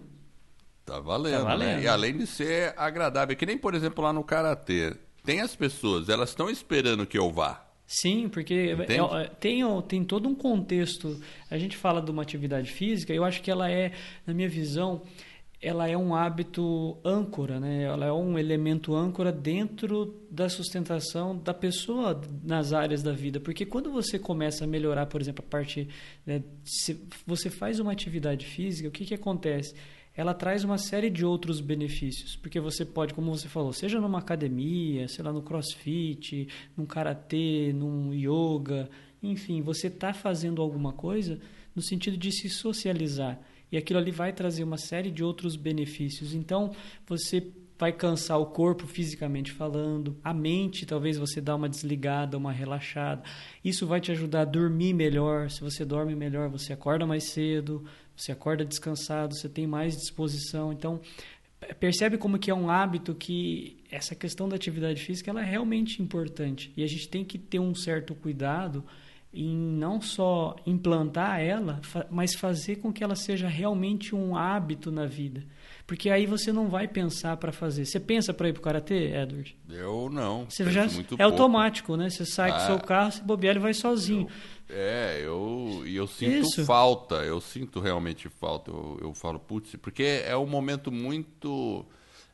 Tá 0.85 1.01
valendo, 1.01 1.38
Tá 1.38 1.42
valendo. 1.44 1.77
né? 1.79 1.83
E 1.83 1.88
além 1.88 2.16
de 2.18 2.27
ser 2.27 2.72
agradável, 2.77 3.35
que 3.37 3.44
nem, 3.46 3.59
por 3.59 3.75
exemplo, 3.75 4.05
lá 4.05 4.12
no 4.12 4.22
Karatê, 4.22 4.94
tem 5.25 5.40
as 5.40 5.57
pessoas, 5.57 6.09
elas 6.09 6.29
estão 6.31 6.49
esperando 6.49 7.05
que 7.07 7.18
eu 7.18 7.31
vá. 7.33 7.66
Sim, 7.87 8.29
porque 8.29 8.72
Entende? 8.72 8.94
é- 8.94 9.22
é- 9.22 9.29
tem, 9.29 9.62
tem 9.83 10.05
todo 10.05 10.29
um 10.29 10.35
contexto. 10.35 11.20
A 11.51 11.57
gente 11.57 11.77
fala 11.77 12.03
de 12.03 12.11
uma 12.11 12.22
atividade 12.22 12.70
física, 12.70 13.12
eu 13.14 13.25
acho 13.25 13.40
que 13.42 13.51
ela 13.51 13.70
é, 13.70 13.92
na 14.27 14.35
minha 14.35 14.49
visão, 14.49 15.03
ela 15.62 15.88
é 15.88 15.96
um 15.96 16.14
hábito 16.14 16.99
âncora, 17.05 17.59
né? 17.59 17.85
Ela 17.85 18.07
é 18.07 18.12
um 18.12 18.38
elemento 18.38 18.94
âncora 18.94 19.33
dentro 19.33 20.14
da 20.31 20.49
sustentação 20.49 21.37
da 21.38 21.55
pessoa 21.55 22.20
nas 22.42 22.72
áreas 22.72 23.03
da 23.03 23.12
vida. 23.12 23.40
Porque 23.40 23.64
quando 23.64 23.90
você 23.90 24.18
começa 24.18 24.64
a 24.64 24.66
melhorar, 24.66 25.07
por 25.07 25.20
exemplo, 25.20 25.44
a 25.46 25.51
parte. 25.51 25.88
né, 26.27 26.42
se 26.64 27.01
você 27.27 27.49
faz 27.49 27.79
uma 27.81 27.92
atividade 27.92 28.44
física, 28.46 28.88
o 28.88 28.92
que, 28.92 29.07
que 29.07 29.14
acontece? 29.14 29.75
Ela 30.17 30.33
traz 30.33 30.65
uma 30.65 30.79
série 30.79 31.11
de 31.11 31.25
outros 31.25 31.61
benefícios, 31.61 32.37
porque 32.37 32.59
você 32.59 32.85
pode, 32.85 33.13
como 33.13 33.37
você 33.37 33.49
falou, 33.49 33.73
seja 33.73 34.01
numa 34.01 34.19
academia, 34.19 35.07
sei 35.09 35.23
lá, 35.23 35.33
no 35.33 35.43
crossfit, 35.43 36.49
num 36.77 36.87
karatê, 36.87 37.73
num 37.75 38.15
yoga, 38.15 38.89
enfim, 39.23 39.61
você 39.61 39.89
está 39.89 40.15
fazendo 40.15 40.63
alguma 40.63 40.93
coisa 40.93 41.39
no 41.75 41.83
sentido 41.83 42.17
de 42.17 42.33
se 42.33 42.49
socializar. 42.49 43.39
E 43.71 43.77
aquilo 43.77 43.99
ali 43.99 44.11
vai 44.11 44.33
trazer 44.33 44.65
uma 44.65 44.79
série 44.79 45.11
de 45.11 45.23
outros 45.23 45.57
benefícios. 45.57 46.33
Então, 46.35 46.73
você 47.07 47.53
vai 47.79 47.93
cansar 47.93 48.39
o 48.41 48.47
corpo 48.47 48.87
fisicamente 48.87 49.53
falando, 49.53 50.17
a 50.25 50.33
mente 50.33 50.87
talvez 50.87 51.19
você 51.19 51.41
dá 51.41 51.55
uma 51.55 51.69
desligada, 51.69 52.39
uma 52.39 52.53
relaxada. 52.53 53.23
Isso 53.65 53.87
vai 53.87 54.01
te 54.01 54.11
ajudar 54.12 54.43
a 54.43 54.45
dormir 54.45 54.95
melhor. 54.95 55.51
Se 55.51 55.61
você 55.61 55.85
dorme 55.85 56.15
melhor, 56.15 56.49
você 56.49 56.73
acorda 56.73 57.07
mais 57.07 57.25
cedo, 57.25 57.85
você 58.17 58.33
acorda 58.33 58.65
descansado, 58.65 59.35
você 59.35 59.49
tem 59.49 59.67
mais 59.67 59.97
disposição. 59.97 60.73
Então, 60.73 61.01
percebe 61.79 62.17
como 62.17 62.39
que 62.39 62.51
é 62.51 62.55
um 62.55 62.71
hábito 62.71 63.15
que 63.15 63.77
essa 63.91 64.15
questão 64.15 64.49
da 64.49 64.57
atividade 64.57 65.03
física 65.03 65.31
ela 65.31 65.43
é 65.43 65.45
realmente 65.45 66.03
importante. 66.03 66.73
E 66.77 66.83
a 66.83 66.87
gente 66.87 67.09
tem 67.09 67.25
que 67.25 67.39
ter 67.39 67.59
um 67.59 67.75
certo 67.75 68.15
cuidado 68.15 68.83
em 69.35 69.55
não 69.55 70.01
só 70.01 70.57
implantar 70.65 71.41
ela, 71.41 71.81
mas 72.11 72.35
fazer 72.35 72.77
com 72.77 72.91
que 72.91 73.05
ela 73.05 73.15
seja 73.15 73.49
realmente 73.49 74.15
um 74.15 74.35
hábito 74.35 74.91
na 74.91 75.05
vida. 75.05 75.45
Porque 75.87 76.11
aí 76.11 76.27
você 76.27 76.53
não 76.53 76.68
vai 76.68 76.88
pensar 76.88 77.37
para 77.37 77.53
fazer. 77.53 77.85
Você 77.85 78.01
pensa 78.01 78.35
para 78.35 78.49
ir 78.49 78.53
para 78.53 78.61
o 78.61 78.62
karatê, 78.62 79.14
Edward? 79.16 79.57
Eu 79.70 80.11
não. 80.11 80.44
Você 80.51 80.68
já 80.70 80.85
é 80.85 80.88
pouco. 80.88 81.22
automático, 81.22 81.96
né? 81.96 82.11
Você 82.11 82.27
sai 82.27 82.51
com 82.51 82.57
o 82.59 82.61
Ah. 82.61 82.66
seu 82.66 82.79
carro, 82.81 83.12
se 83.12 83.22
bobear, 83.22 83.53
ele 83.53 83.61
vai 83.61 83.72
sozinho. 83.72 84.27
É, 84.68 85.20
eu, 85.25 85.83
e 85.87 85.94
eu 85.94 86.09
sinto 86.09 86.44
Isso. 86.49 86.64
falta, 86.64 87.16
eu 87.25 87.40
sinto 87.40 87.79
realmente 87.79 88.29
falta. 88.29 88.70
Eu, 88.72 88.99
eu 89.01 89.14
falo, 89.14 89.38
putz, 89.38 89.77
porque 89.77 90.22
é 90.27 90.37
um 90.37 90.46
momento 90.46 90.90
muito. 90.90 91.87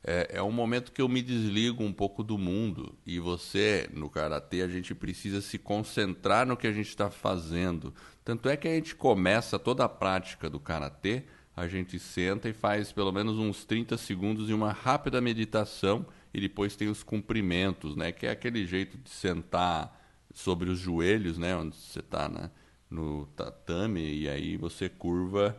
É, 0.04 0.38
é 0.38 0.42
um 0.42 0.50
momento 0.50 0.90
que 0.90 1.00
eu 1.02 1.08
me 1.08 1.20
desligo 1.22 1.84
um 1.84 1.92
pouco 1.92 2.24
do 2.24 2.38
mundo. 2.38 2.94
E 3.06 3.20
você, 3.20 3.86
no 3.92 4.08
karatê, 4.08 4.62
a 4.62 4.68
gente 4.68 4.94
precisa 4.94 5.42
se 5.42 5.58
concentrar 5.58 6.46
no 6.46 6.56
que 6.56 6.66
a 6.66 6.72
gente 6.72 6.88
está 6.88 7.10
fazendo. 7.10 7.94
Tanto 8.24 8.48
é 8.48 8.56
que 8.56 8.66
a 8.66 8.74
gente 8.74 8.94
começa 8.94 9.58
toda 9.58 9.84
a 9.84 9.88
prática 9.88 10.48
do 10.48 10.58
karatê, 10.58 11.24
a 11.56 11.68
gente 11.68 11.98
senta 11.98 12.48
e 12.48 12.52
faz 12.52 12.92
pelo 12.92 13.12
menos 13.12 13.38
uns 13.38 13.64
30 13.64 13.96
segundos 13.96 14.46
de 14.46 14.54
uma 14.54 14.72
rápida 14.72 15.20
meditação. 15.20 16.06
E 16.34 16.40
depois 16.40 16.74
tem 16.74 16.88
os 16.88 17.02
cumprimentos, 17.02 17.94
né? 17.94 18.10
Que 18.10 18.26
é 18.26 18.30
aquele 18.30 18.66
jeito 18.66 18.96
de 18.96 19.10
sentar 19.10 20.02
sobre 20.32 20.70
os 20.70 20.78
joelhos, 20.78 21.38
né, 21.38 21.54
onde 21.56 21.76
você 21.76 22.00
está 22.00 22.28
né, 22.28 22.50
no 22.90 23.26
tatame 23.36 24.00
e 24.00 24.28
aí 24.28 24.56
você 24.56 24.88
curva 24.88 25.56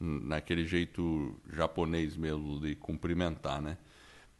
naquele 0.00 0.66
jeito 0.66 1.40
japonês 1.52 2.16
mesmo 2.16 2.60
de 2.60 2.74
cumprimentar, 2.74 3.60
né? 3.60 3.78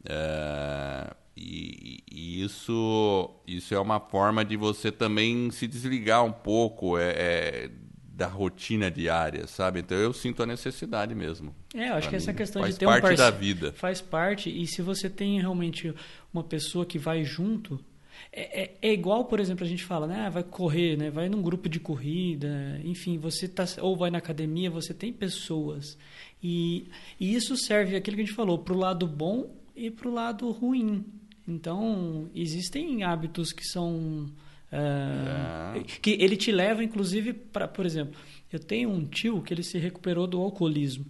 É, 0.05 1.15
e, 1.37 2.03
e 2.11 2.43
isso 2.43 3.29
isso 3.47 3.73
é 3.73 3.79
uma 3.79 3.99
forma 3.99 4.43
de 4.43 4.57
você 4.57 4.91
também 4.91 5.49
se 5.51 5.65
desligar 5.65 6.25
um 6.25 6.33
pouco 6.33 6.97
é, 6.97 7.11
é, 7.11 7.71
da 8.15 8.27
rotina 8.27 8.91
diária, 8.91 9.47
sabe? 9.47 9.79
Então 9.79 9.97
eu 9.97 10.13
sinto 10.13 10.43
a 10.43 10.45
necessidade 10.45 11.15
mesmo. 11.15 11.53
É, 11.73 11.89
eu 11.89 11.95
acho 11.95 12.07
que 12.09 12.15
essa 12.15 12.31
mim. 12.31 12.37
questão 12.37 12.61
Faz 12.61 12.75
de 12.75 12.79
ter 12.79 12.85
um 12.85 12.89
parte 12.89 13.17
da 13.17 13.31
vida. 13.31 13.73
Faz 13.73 14.01
parte, 14.01 14.49
e 14.49 14.67
se 14.67 14.83
você 14.83 15.09
tem 15.09 15.39
realmente 15.41 15.91
uma 16.31 16.43
pessoa 16.43 16.85
que 16.85 16.99
vai 16.99 17.23
junto, 17.23 17.83
é, 18.31 18.63
é- 18.63 18.77
é 18.83 18.93
igual, 18.93 19.25
por 19.25 19.39
exemplo, 19.39 19.65
a 19.65 19.67
gente 19.67 19.83
fala, 19.83 20.05
né? 20.05 20.27
ah, 20.27 20.29
vai 20.29 20.43
correr, 20.43 20.95
né? 20.95 21.09
Vai 21.09 21.27
num 21.27 21.41
grupo 21.41 21.67
de 21.67 21.79
corrida, 21.79 22.79
enfim, 22.83 23.17
você 23.17 23.47
tá 23.47 23.65
ou 23.81 23.97
vai 23.97 24.11
na 24.11 24.19
academia, 24.19 24.69
você 24.69 24.93
tem 24.93 25.11
pessoas. 25.11 25.97
E, 26.41 26.87
e 27.19 27.33
isso 27.33 27.57
serve 27.57 27.95
aquilo 27.95 28.15
que 28.15 28.21
a 28.21 28.25
gente 28.25 28.35
falou, 28.35 28.59
para 28.59 28.73
o 28.73 28.77
lado 28.77 29.07
bom 29.07 29.55
e 29.75 29.89
para 29.89 30.07
o 30.07 30.13
lado 30.13 30.51
ruim. 30.51 31.03
Então, 31.47 32.29
existem 32.35 33.03
hábitos 33.03 33.51
que 33.51 33.65
são 33.65 34.27
ah, 34.75 35.75
que 36.01 36.11
ele 36.19 36.35
te 36.35 36.51
leva, 36.51 36.83
inclusive, 36.83 37.33
para, 37.33 37.67
por 37.67 37.85
exemplo, 37.85 38.15
eu 38.51 38.59
tenho 38.59 38.89
um 38.89 39.05
tio 39.05 39.41
que 39.41 39.53
ele 39.53 39.63
se 39.63 39.77
recuperou 39.77 40.25
do 40.27 40.39
alcoolismo. 40.41 41.05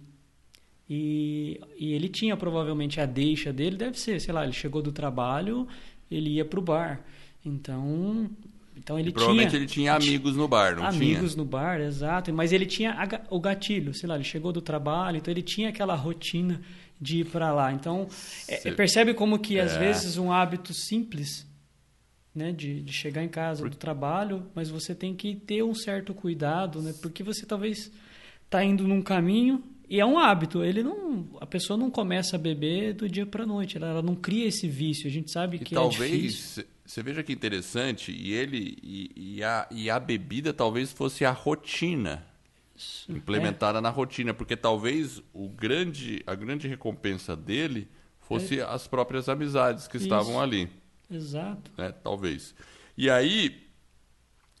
E, 0.88 1.60
e 1.78 1.92
ele 1.94 2.08
tinha 2.08 2.36
provavelmente 2.36 3.00
a 3.00 3.06
deixa 3.06 3.52
dele, 3.52 3.76
deve 3.76 3.98
ser, 3.98 4.20
sei 4.20 4.34
lá, 4.34 4.44
ele 4.44 4.52
chegou 4.52 4.82
do 4.82 4.92
trabalho, 4.92 5.66
ele 6.10 6.30
ia 6.34 6.44
pro 6.44 6.60
bar. 6.60 7.00
Então, 7.44 8.30
então 8.76 8.98
ele 8.98 9.08
E 9.08 9.12
provavelmente 9.12 9.50
tinha 9.50 9.60
ele 9.60 9.66
tinha 9.66 9.94
amigos 9.94 10.36
no 10.36 10.46
bar, 10.46 10.76
não 10.76 10.84
amigos 10.84 11.32
tinha? 11.32 11.42
no 11.42 11.48
bar, 11.48 11.80
exato. 11.80 12.32
Mas 12.34 12.52
ele 12.52 12.66
tinha 12.66 12.92
a 12.92 13.34
o 13.34 13.40
gatilho, 13.40 13.94
sei 13.94 14.08
lá, 14.08 14.14
ele 14.14 14.24
chegou 14.24 14.52
do 14.52 14.60
trabalho, 14.60 15.16
então 15.16 15.32
ele 15.32 15.42
tinha 15.42 15.70
aquela 15.70 15.94
rotina 15.94 16.60
de 17.00 17.20
ir 17.20 17.24
para 17.26 17.52
lá. 17.52 17.72
Então, 17.72 18.06
é, 18.46 18.70
percebe 18.72 19.14
como 19.14 19.38
que 19.38 19.58
às 19.58 19.72
É. 19.72 19.78
vezes 19.78 20.18
um 20.18 20.30
hábito 20.30 20.72
simples, 20.74 21.46
né, 22.34 22.52
de, 22.52 22.82
de 22.82 22.92
chegar 22.92 23.22
em 23.22 23.28
casa 23.28 23.68
do 23.68 23.76
trabalho, 23.76 24.46
mas 24.54 24.68
você 24.68 24.94
tem 24.94 25.14
que 25.14 25.36
ter 25.36 25.62
um 25.62 25.74
certo 25.74 26.12
cuidado, 26.12 26.82
né, 26.82 26.92
porque 27.00 27.22
você 27.22 27.46
talvez 27.46 27.90
está 28.44 28.64
indo 28.64 28.86
num 28.86 29.00
caminho 29.00 29.62
e 29.88 30.00
é 30.00 30.06
um 30.06 30.18
hábito. 30.18 30.64
Ele 30.64 30.82
não, 30.82 31.26
a 31.40 31.46
pessoa 31.46 31.76
não 31.76 31.90
começa 31.90 32.36
a 32.36 32.38
beber 32.38 32.94
do 32.94 33.08
dia 33.08 33.26
para 33.26 33.46
noite. 33.46 33.76
Ela, 33.76 33.88
ela 33.88 34.02
não 34.02 34.14
cria 34.14 34.46
esse 34.46 34.66
vício. 34.66 35.06
A 35.06 35.10
gente 35.10 35.30
sabe 35.30 35.56
E 35.56 35.60
que 35.60 35.74
é 35.74 35.78
talvez, 35.78 36.64
você 36.84 37.02
veja 37.02 37.22
que 37.22 37.32
interessante, 37.32 38.10
e 38.10 38.32
ele 38.32 38.76
e, 38.82 39.36
e 39.36 39.44
a, 39.44 39.66
e 39.70 39.90
a 39.90 40.00
bebida 40.00 40.52
talvez 40.52 40.92
fosse 40.92 41.24
a 41.24 41.30
rotina 41.30 42.24
implementada 43.08 43.80
na 43.80 43.88
rotina, 43.90 44.34
porque 44.34 44.56
talvez 44.56 45.22
o 45.32 45.48
grande, 45.48 46.22
a 46.26 46.34
grande 46.34 46.66
recompensa 46.66 47.36
dele 47.36 47.86
fosse 48.20 48.60
as 48.60 48.86
próprias 48.86 49.28
amizades 49.28 49.86
que 49.86 49.96
Isso. 49.96 50.06
estavam 50.06 50.40
ali, 50.40 50.68
Exato. 51.10 51.70
né? 51.76 51.92
Talvez. 51.92 52.54
E 52.96 53.10
aí, 53.10 53.64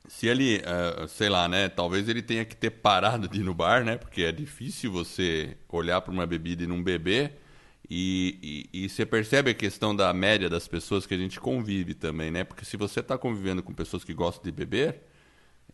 se 0.08 0.26
ele, 0.26 0.56
eh, 0.64 1.06
sei 1.08 1.28
lá, 1.28 1.48
né? 1.48 1.68
Talvez 1.68 2.08
ele 2.08 2.22
tenha 2.22 2.44
que 2.44 2.56
ter 2.56 2.70
parado 2.70 3.28
de 3.28 3.40
ir 3.40 3.44
no 3.44 3.54
bar, 3.54 3.84
né? 3.84 3.96
Porque 3.96 4.22
é 4.22 4.32
difícil 4.32 4.92
você 4.92 5.56
olhar 5.68 6.00
para 6.00 6.12
uma 6.12 6.26
bebida 6.26 6.62
e 6.64 6.66
não 6.66 6.82
beber. 6.82 7.40
E, 7.88 8.68
e, 8.72 8.84
e 8.84 8.88
você 8.88 9.04
percebe 9.06 9.50
a 9.50 9.54
questão 9.54 9.94
da 9.94 10.12
média 10.12 10.48
das 10.48 10.66
pessoas 10.68 11.06
que 11.06 11.14
a 11.14 11.18
gente 11.18 11.38
convive 11.40 11.94
também, 11.94 12.30
né? 12.30 12.44
Porque 12.44 12.64
se 12.64 12.76
você 12.76 13.00
está 13.00 13.16
convivendo 13.18 13.62
com 13.62 13.74
pessoas 13.74 14.04
que 14.04 14.14
gostam 14.14 14.44
de 14.44 14.52
beber, 14.52 15.02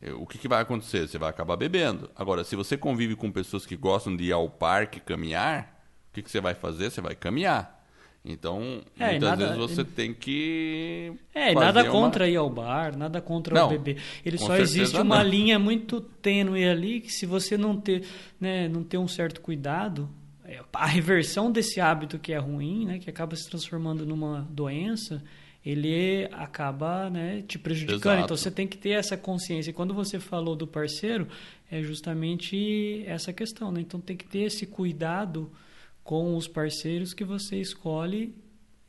eh, 0.00 0.12
o 0.12 0.26
que, 0.26 0.38
que 0.38 0.48
vai 0.48 0.62
acontecer? 0.62 1.08
Você 1.08 1.18
vai 1.18 1.30
acabar 1.30 1.56
bebendo. 1.56 2.10
Agora, 2.16 2.44
se 2.44 2.56
você 2.56 2.76
convive 2.76 3.16
com 3.16 3.30
pessoas 3.32 3.66
que 3.66 3.76
gostam 3.76 4.16
de 4.16 4.24
ir 4.24 4.32
ao 4.32 4.48
parque 4.50 5.00
caminhar, 5.00 5.82
o 6.10 6.14
que, 6.14 6.22
que 6.22 6.30
você 6.30 6.40
vai 6.40 6.54
fazer? 6.54 6.90
Você 6.90 7.00
vai 7.00 7.14
caminhar. 7.14 7.79
Então, 8.24 8.82
é, 8.98 9.12
muitas 9.12 9.28
nada, 9.30 9.46
vezes 9.46 9.56
você 9.56 9.84
tem 9.84 10.12
que. 10.12 11.12
É, 11.34 11.54
nada 11.54 11.84
contra 11.86 12.28
ir 12.28 12.36
ao 12.36 12.50
bar, 12.50 12.96
nada 12.96 13.20
contra 13.20 13.54
não, 13.54 13.66
o 13.66 13.70
beber. 13.70 13.96
Ele 14.24 14.36
só 14.36 14.56
existe 14.56 14.96
uma 14.98 15.24
não. 15.24 15.30
linha 15.30 15.58
muito 15.58 16.00
tênue 16.00 16.68
ali 16.68 17.00
que 17.00 17.10
se 17.10 17.24
você 17.24 17.56
não 17.56 17.80
ter, 17.80 18.04
né, 18.38 18.68
não 18.68 18.84
ter 18.84 18.98
um 18.98 19.08
certo 19.08 19.40
cuidado, 19.40 20.08
é, 20.44 20.60
a 20.70 20.86
reversão 20.86 21.50
desse 21.50 21.80
hábito 21.80 22.18
que 22.18 22.32
é 22.32 22.38
ruim, 22.38 22.84
né, 22.84 22.98
que 22.98 23.08
acaba 23.08 23.34
se 23.34 23.48
transformando 23.48 24.04
numa 24.04 24.46
doença, 24.50 25.22
ele 25.64 26.28
acaba 26.32 27.08
né, 27.08 27.42
te 27.48 27.58
prejudicando. 27.58 28.12
Exato. 28.12 28.24
Então 28.24 28.36
você 28.36 28.50
tem 28.50 28.66
que 28.66 28.76
ter 28.76 28.90
essa 28.90 29.16
consciência. 29.16 29.70
E 29.70 29.74
quando 29.74 29.94
você 29.94 30.20
falou 30.20 30.54
do 30.54 30.66
parceiro, 30.66 31.26
é 31.70 31.82
justamente 31.82 33.02
essa 33.06 33.32
questão. 33.32 33.72
Né? 33.72 33.80
Então 33.80 33.98
tem 33.98 34.16
que 34.16 34.26
ter 34.26 34.40
esse 34.40 34.66
cuidado 34.66 35.50
com 36.10 36.36
os 36.36 36.48
parceiros 36.48 37.14
que 37.14 37.22
você 37.22 37.60
escolhe 37.60 38.34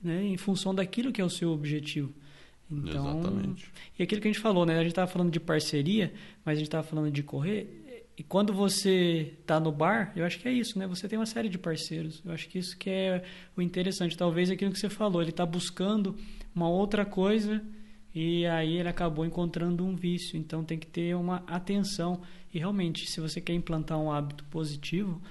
né, 0.01 0.23
em 0.23 0.37
função 0.37 0.73
daquilo 0.73 1.11
que 1.11 1.21
é 1.21 1.23
o 1.23 1.29
seu 1.29 1.51
objetivo. 1.51 2.11
Então, 2.67 3.19
Exatamente. 3.19 3.71
E 3.99 4.01
aquilo 4.01 4.19
que 4.19 4.27
a 4.27 4.31
gente 4.31 4.41
falou, 4.41 4.65
né? 4.65 4.73
A 4.73 4.81
gente 4.81 4.93
estava 4.93 5.11
falando 5.11 5.29
de 5.29 5.39
parceria, 5.39 6.11
mas 6.43 6.53
a 6.53 6.57
gente 6.57 6.67
estava 6.67 6.81
falando 6.81 7.11
de 7.11 7.21
correr. 7.21 8.07
E 8.17 8.23
quando 8.23 8.51
você 8.51 9.35
está 9.39 9.59
no 9.59 9.71
bar, 9.71 10.11
eu 10.15 10.25
acho 10.25 10.39
que 10.39 10.47
é 10.47 10.51
isso, 10.51 10.79
né? 10.79 10.87
Você 10.87 11.07
tem 11.07 11.19
uma 11.19 11.27
série 11.27 11.47
de 11.47 11.59
parceiros. 11.59 12.23
Eu 12.25 12.31
acho 12.31 12.49
que 12.49 12.57
isso 12.57 12.75
que 12.75 12.89
é 12.89 13.23
o 13.55 13.61
interessante. 13.61 14.17
Talvez 14.17 14.49
aquilo 14.49 14.71
que 14.71 14.79
você 14.79 14.89
falou, 14.89 15.21
ele 15.21 15.29
está 15.29 15.45
buscando 15.45 16.17
uma 16.55 16.69
outra 16.69 17.05
coisa 17.05 17.63
e 18.15 18.47
aí 18.47 18.77
ele 18.77 18.89
acabou 18.89 19.27
encontrando 19.27 19.85
um 19.85 19.95
vício. 19.95 20.39
Então 20.39 20.63
tem 20.63 20.79
que 20.79 20.87
ter 20.87 21.15
uma 21.15 21.43
atenção. 21.45 22.19
E 22.51 22.57
realmente, 22.57 23.05
se 23.05 23.21
você 23.21 23.39
quer 23.39 23.53
implantar 23.53 23.99
um 23.99 24.11
hábito 24.11 24.43
positivo, 24.45 25.21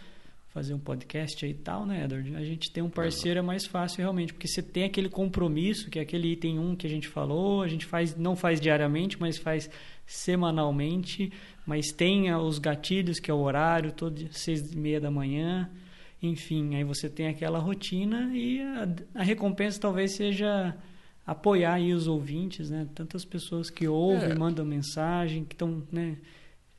fazer 0.53 0.75
um 0.75 0.79
podcast 0.79 1.45
aí 1.45 1.53
e 1.53 1.55
tal, 1.55 1.87
né, 1.87 2.05
Edward? 2.05 2.35
A 2.35 2.45
gente 2.45 2.71
tem 2.73 2.83
um 2.83 2.91
parceiro 2.91 3.39
é 3.39 3.43
mais 3.43 3.67
fácil 3.67 3.99
realmente, 3.99 4.33
porque 4.33 4.49
você 4.49 4.63
tem 4.63 4.85
aquele 4.85 5.09
compromisso, 5.09 5.89
que 5.89 5.99
é 5.99 6.03
aquele 6.03 6.33
item 6.33 6.59
1 6.59 6.77
que 6.77 6.87
a 6.87 6.91
gente 6.91 7.09
falou, 7.09 7.63
a 7.63 7.69
gente 7.69 7.87
faz 7.87 8.17
não 8.17 8.35
faz 8.35 8.61
diariamente, 8.61 9.19
mas 9.21 9.39
faz 9.39 9.71
semanalmente, 10.05 11.33
mas 11.65 11.93
tem 11.93 12.35
os 12.35 12.59
gatilhos, 12.59 13.21
que 13.21 13.31
é 13.31 13.35
o 13.35 13.39
horário, 13.39 13.93
todo 13.93 14.29
seis 14.33 14.73
e 14.73 14.77
meia 14.77 15.01
da 15.01 15.11
manhã, 15.11 15.71
enfim, 16.21 16.75
aí 16.75 16.83
você 16.83 17.09
tem 17.09 17.29
aquela 17.29 17.61
rotina 17.61 18.31
e 18.35 18.61
a, 18.61 18.89
a 19.21 19.23
recompensa 19.23 19.81
talvez 19.81 20.17
seja 20.17 20.77
apoiar 21.25 21.75
aí 21.75 21.95
os 21.95 22.09
ouvintes, 22.09 22.71
né? 22.71 22.89
Tantas 22.93 23.25
pessoas 23.25 23.71
que 23.71 23.87
ouvem, 23.87 24.33
é. 24.33 24.35
mandam 24.35 24.65
mensagem, 24.65 25.45
que 25.45 25.55
estão, 25.55 25.83
né? 25.93 26.17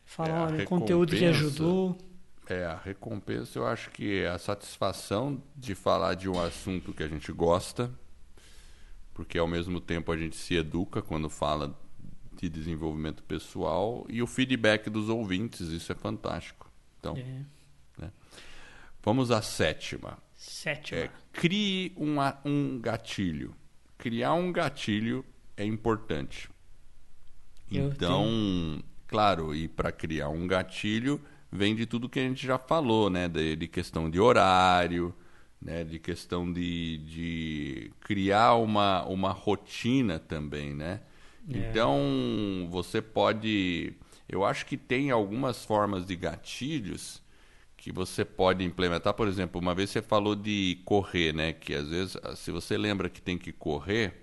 Falam, 0.04 0.60
é, 0.60 0.66
conteúdo 0.66 1.16
que 1.16 1.24
ajudou. 1.24 1.98
É, 2.48 2.66
a 2.66 2.76
recompensa 2.76 3.60
eu 3.60 3.68
acho 3.68 3.90
que 3.92 4.22
é 4.22 4.30
a 4.30 4.38
satisfação 4.38 5.42
de 5.56 5.76
falar 5.76 6.16
de 6.16 6.28
um 6.28 6.42
assunto 6.42 6.92
que 6.92 7.04
a 7.04 7.08
gente 7.08 7.32
gosta, 7.32 7.92
porque 9.14 9.38
ao 9.38 9.48
mesmo 9.48 9.80
tempo 9.80 10.12
a 10.12 10.18
gente 10.18 10.36
se 10.36 10.56
educa 10.56 11.02
quando 11.02 11.30
fala 11.30 11.78
de 12.34 12.50
desenvolvimento 12.50 13.24
pessoal 13.24 14.06
e 14.10 14.22
o 14.22 14.28
feedback 14.28 14.90
dos 14.90 15.10
ouvintes, 15.10 15.68
isso 15.70 15.92
é 15.92 15.96
fantástico. 15.96 16.70
Então, 17.00 17.16
é. 17.16 17.46
né? 17.98 18.12
vamos 19.04 19.30
à 19.30 19.42
sétima. 19.42 20.18
Sétima. 20.36 21.02
É, 21.02 21.12
crie 21.32 21.94
uma, 21.96 22.40
um 22.44 22.80
gatilho. 22.80 23.56
Criar 23.98 24.34
um 24.34 24.52
gatilho 24.52 25.24
é 25.56 25.64
importante. 25.64 26.50
Eu 27.72 27.90
então, 27.90 28.24
tenho... 28.24 28.84
claro, 29.08 29.56
e 29.56 29.68
para 29.68 29.92
criar 29.92 30.30
um 30.30 30.48
gatilho 30.48 31.22
vem 31.52 31.76
de 31.76 31.86
tudo 31.86 32.10
que 32.10 32.20
a 32.20 32.24
gente 32.24 32.46
já 32.46 32.58
falou, 32.58 33.10
né? 33.10 33.28
De, 33.28 33.56
de 33.56 33.68
questão 33.68 34.10
de 34.10 34.20
horário, 34.20 35.14
né? 35.62 35.84
De 35.84 36.00
questão 36.00 36.52
de, 36.52 36.98
de 37.00 37.92
criar 38.00 38.56
uma, 38.56 39.04
uma 39.06 39.32
rotina 39.32 40.20
também, 40.20 40.74
né? 40.74 41.02
É. 41.52 41.58
Então, 41.58 42.68
você 42.70 43.02
pode... 43.02 43.94
Eu 44.30 44.46
acho 44.46 44.66
que 44.66 44.78
tem 44.78 45.12
algumas 45.12 45.66
formas 45.66 46.06
de 46.06 46.16
gatilhos 46.16 47.22
que 47.76 47.92
você 47.92 48.24
pode 48.24 48.64
implementar. 48.64 49.14
Por 49.14 49.28
exemplo, 49.28 49.60
uma 49.60 49.76
vez 49.76 49.90
você 49.90 50.02
falou 50.02 50.36
de 50.36 50.80
correr, 50.86 51.34
né? 51.34 51.52
Que 51.52 51.74
às 51.74 51.90
vezes, 51.90 52.18
se 52.36 52.52
você 52.52 52.78
lembra 52.78 53.10
que 53.10 53.22
tem 53.22 53.38
que 53.38 53.52
correr 53.52 54.21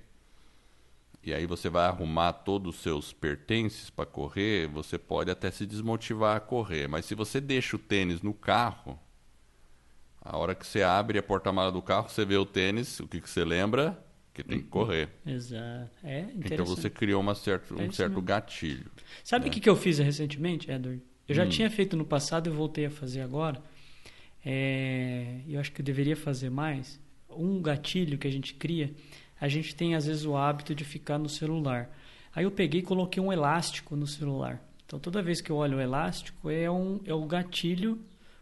e 1.29 1.35
aí 1.35 1.45
você 1.45 1.69
vai 1.69 1.87
arrumar 1.87 2.33
todos 2.33 2.77
os 2.77 2.83
seus 2.83 3.13
pertences 3.13 3.91
para 3.91 4.07
correr, 4.07 4.67
você 4.67 4.97
pode 4.99 5.31
até 5.31 5.51
se 5.51 5.67
desmotivar 5.67 6.37
a 6.37 6.41
correr. 6.41 6.89
Mas 6.89 7.05
se 7.05 7.15
você 7.15 7.39
deixa 7.39 7.77
o 7.77 7.79
tênis 7.79 8.23
no 8.23 8.33
carro, 8.33 8.99
a 10.23 10.39
hora 10.39 10.55
que 10.55 10.67
você 10.67 10.83
abre 10.83 11.19
a 11.19 11.23
porta-mala 11.23 11.71
do 11.71 11.83
carro, 11.83 12.09
você 12.09 12.25
vê 12.25 12.37
o 12.37 12.47
tênis, 12.47 12.99
o 13.01 13.07
que, 13.07 13.21
que 13.21 13.29
você 13.29 13.45
lembra? 13.45 14.03
Que 14.33 14.43
tem 14.43 14.59
que 14.61 14.69
correr. 14.69 15.11
Exato. 15.27 15.91
É 16.03 16.27
então 16.35 16.65
você 16.65 16.89
criou 16.89 17.21
uma 17.21 17.35
certo, 17.35 17.75
um 17.75 17.93
certo 17.93 18.23
gatilho. 18.23 18.91
Sabe 19.23 19.45
o 19.45 19.49
né? 19.49 19.53
que, 19.53 19.61
que 19.61 19.69
eu 19.69 19.77
fiz 19.77 19.99
recentemente, 19.99 20.71
Edward? 20.71 21.03
Eu 21.29 21.35
já 21.35 21.45
hum. 21.45 21.49
tinha 21.51 21.69
feito 21.69 21.95
no 21.95 22.07
passado 22.07 22.49
e 22.49 22.53
voltei 22.53 22.87
a 22.87 22.91
fazer 22.91 23.21
agora. 23.21 23.61
É, 24.43 25.41
eu 25.47 25.61
acho 25.61 25.73
que 25.73 25.83
eu 25.83 25.85
deveria 25.85 26.17
fazer 26.17 26.49
mais. 26.49 26.99
Um 27.29 27.61
gatilho 27.61 28.17
que 28.17 28.27
a 28.27 28.31
gente 28.31 28.55
cria 28.55 28.95
a 29.41 29.49
gente 29.49 29.75
tem 29.75 29.95
às 29.95 30.07
vezes 30.07 30.25
o 30.25 30.37
hábito 30.37 30.75
de 30.75 30.85
ficar 30.85 31.19
no 31.19 31.29
celular. 31.29 31.91
Aí 32.35 32.45
eu 32.45 32.51
peguei 32.51 32.81
e 32.81 32.85
coloquei 32.85 33.23
um 33.23 33.33
elástico 33.33 33.97
no 33.97 34.07
celular. 34.07 34.63
Então 34.85 34.99
toda 34.99 35.23
vez 35.23 35.41
que 35.41 35.51
eu 35.51 35.57
olho 35.57 35.79
o 35.79 35.81
elástico 35.81 36.51
é 36.51 36.71
um 36.71 37.01
é 37.05 37.13
o 37.13 37.27
gatilho, 37.27 37.99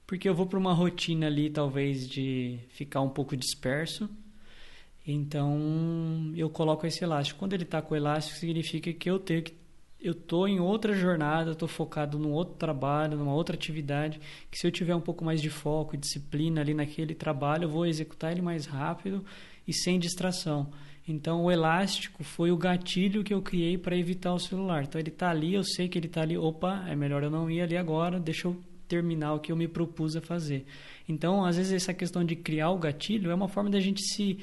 porque 0.07 0.29
eu 0.29 0.35
vou 0.35 0.47
para 0.47 0.59
uma 0.59 0.73
rotina 0.73 1.27
ali 1.27 1.51
talvez 1.51 2.09
de 2.09 2.59
ficar 2.71 3.01
um 3.01 3.11
pouco 3.11 3.37
disperso. 3.37 4.09
Então 5.07 6.33
eu 6.37 6.51
coloco 6.51 6.87
esse 6.87 7.05
elástico. 7.05 7.39
Quando 7.39 7.53
ele 7.53 7.65
está 7.65 7.81
com 7.83 7.95
o 7.95 7.97
elástico 7.97 8.39
significa 8.39 8.93
que 8.93 9.11
eu 9.11 9.19
tenho 9.19 9.43
que 9.43 9.55
eu 10.01 10.15
tô 10.15 10.47
em 10.47 10.61
outra 10.61 10.95
jornada, 10.95 11.53
estou 11.53 11.67
focado 11.67 12.19
num 12.19 12.33
outro 12.33 12.55
trabalho, 12.55 13.17
numa 13.17 13.35
outra 13.35 13.57
atividade, 13.57 14.21
que 14.51 14.59
se 14.59 14.67
eu 14.67 14.71
tiver 14.71 14.95
um 14.95 15.01
pouco 15.01 15.25
mais 15.25 15.41
de 15.41 15.51
foco 15.51 15.95
e 15.95 15.99
disciplina 15.99 16.61
ali 16.61 16.75
naquele 16.75 17.15
trabalho, 17.15 17.65
eu 17.65 17.69
vou 17.69 17.87
executar 17.87 18.31
ele 18.31 18.43
mais 18.43 18.67
rápido 18.67 19.25
e 19.67 19.73
sem 19.73 19.99
distração. 19.99 20.71
Então 21.09 21.45
o 21.45 21.51
elástico 21.51 22.25
foi 22.25 22.51
o 22.51 22.57
gatilho 22.57 23.23
que 23.23 23.33
eu 23.33 23.41
criei 23.41 23.79
para 23.79 23.97
evitar 23.97 24.35
o 24.35 24.39
celular. 24.41 24.83
Então 24.83 25.01
ele 25.01 25.11
está 25.11 25.31
ali, 25.31 25.55
eu 25.55 25.63
sei 25.63 25.89
que 25.89 25.97
ele 25.97 26.09
está 26.09 26.23
ali. 26.23 26.37
Opa, 26.37 26.85
é 26.89 26.97
melhor 26.97 27.23
eu 27.23 27.31
não 27.31 27.49
ir 27.51 27.61
ali 27.61 27.77
agora. 27.77 28.19
Deixa 28.19 28.49
eu 28.49 28.57
terminar 28.89 29.35
o 29.35 29.41
que 29.41 29.53
eu 29.53 29.57
me 29.57 29.69
propus 29.69 30.17
a 30.17 30.21
fazer. 30.21 30.67
Então 31.09 31.45
às 31.45 31.57
vezes 31.57 31.73
essa 31.73 31.95
questão 31.95 32.25
de 32.25 32.35
criar 32.35 32.71
o 32.71 32.79
gatilho 32.79 33.31
é 33.31 33.35
uma 33.35 33.49
forma 33.49 33.71
da 33.71 33.81
gente 33.81 34.03
se 34.03 34.39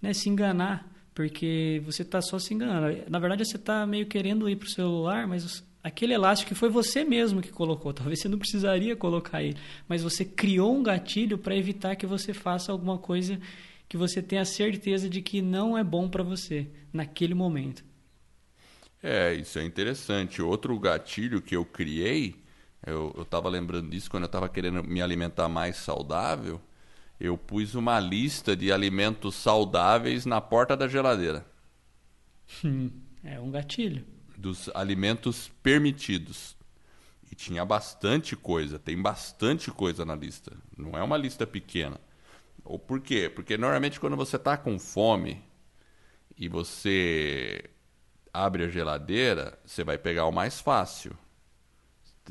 né, 0.00 0.12
se 0.12 0.28
enganar, 0.28 0.90
porque 1.14 1.80
você 1.84 2.02
está 2.02 2.20
só 2.20 2.38
se 2.38 2.52
enganando. 2.52 3.04
Na 3.08 3.18
verdade 3.18 3.46
você 3.46 3.56
está 3.56 3.86
meio 3.86 4.06
querendo 4.06 4.48
ir 4.50 4.56
para 4.56 4.66
o 4.66 4.70
celular, 4.70 5.26
mas 5.26 5.64
aquele 5.82 6.12
elástico 6.12 6.54
foi 6.54 6.68
você 6.68 7.04
mesmo 7.04 7.40
que 7.40 7.50
colocou. 7.50 7.92
Talvez 7.94 8.20
você 8.20 8.28
não 8.28 8.38
precisaria 8.38 8.96
colocar 8.96 9.42
ele, 9.42 9.56
mas 9.88 10.02
você 10.02 10.24
criou 10.24 10.76
um 10.76 10.82
gatilho 10.82 11.38
para 11.38 11.56
evitar 11.56 11.96
que 11.96 12.06
você 12.06 12.34
faça 12.34 12.72
alguma 12.72 12.98
coisa 12.98 13.38
que 13.92 13.96
você 13.98 14.22
tenha 14.22 14.42
certeza 14.46 15.06
de 15.06 15.20
que 15.20 15.42
não 15.42 15.76
é 15.76 15.84
bom 15.84 16.08
para 16.08 16.22
você 16.22 16.66
naquele 16.90 17.34
momento. 17.34 17.84
É, 19.02 19.34
isso 19.34 19.58
é 19.58 19.64
interessante. 19.64 20.40
Outro 20.40 20.78
gatilho 20.78 21.42
que 21.42 21.54
eu 21.54 21.62
criei, 21.62 22.42
eu 22.86 23.14
estava 23.20 23.50
lembrando 23.50 23.90
disso 23.90 24.10
quando 24.10 24.22
eu 24.22 24.28
estava 24.28 24.48
querendo 24.48 24.82
me 24.82 25.02
alimentar 25.02 25.46
mais 25.46 25.76
saudável, 25.76 26.58
eu 27.20 27.36
pus 27.36 27.74
uma 27.74 28.00
lista 28.00 28.56
de 28.56 28.72
alimentos 28.72 29.34
saudáveis 29.34 30.24
na 30.24 30.40
porta 30.40 30.74
da 30.74 30.88
geladeira. 30.88 31.44
Hum, 32.64 32.90
é 33.22 33.38
um 33.38 33.50
gatilho. 33.50 34.06
Dos 34.38 34.70
alimentos 34.74 35.50
permitidos. 35.62 36.56
E 37.30 37.34
tinha 37.34 37.62
bastante 37.62 38.36
coisa, 38.36 38.78
tem 38.78 38.96
bastante 38.96 39.70
coisa 39.70 40.02
na 40.02 40.14
lista. 40.14 40.50
Não 40.78 40.96
é 40.96 41.02
uma 41.02 41.18
lista 41.18 41.46
pequena. 41.46 42.00
Ou 42.64 42.78
por 42.78 43.00
quê? 43.00 43.30
Porque 43.34 43.56
normalmente 43.56 43.98
quando 43.98 44.16
você 44.16 44.36
está 44.36 44.56
com 44.56 44.78
fome 44.78 45.42
e 46.36 46.48
você 46.48 47.64
abre 48.32 48.64
a 48.64 48.68
geladeira, 48.68 49.58
você 49.64 49.84
vai 49.84 49.98
pegar 49.98 50.26
o 50.26 50.32
mais 50.32 50.60
fácil. 50.60 51.16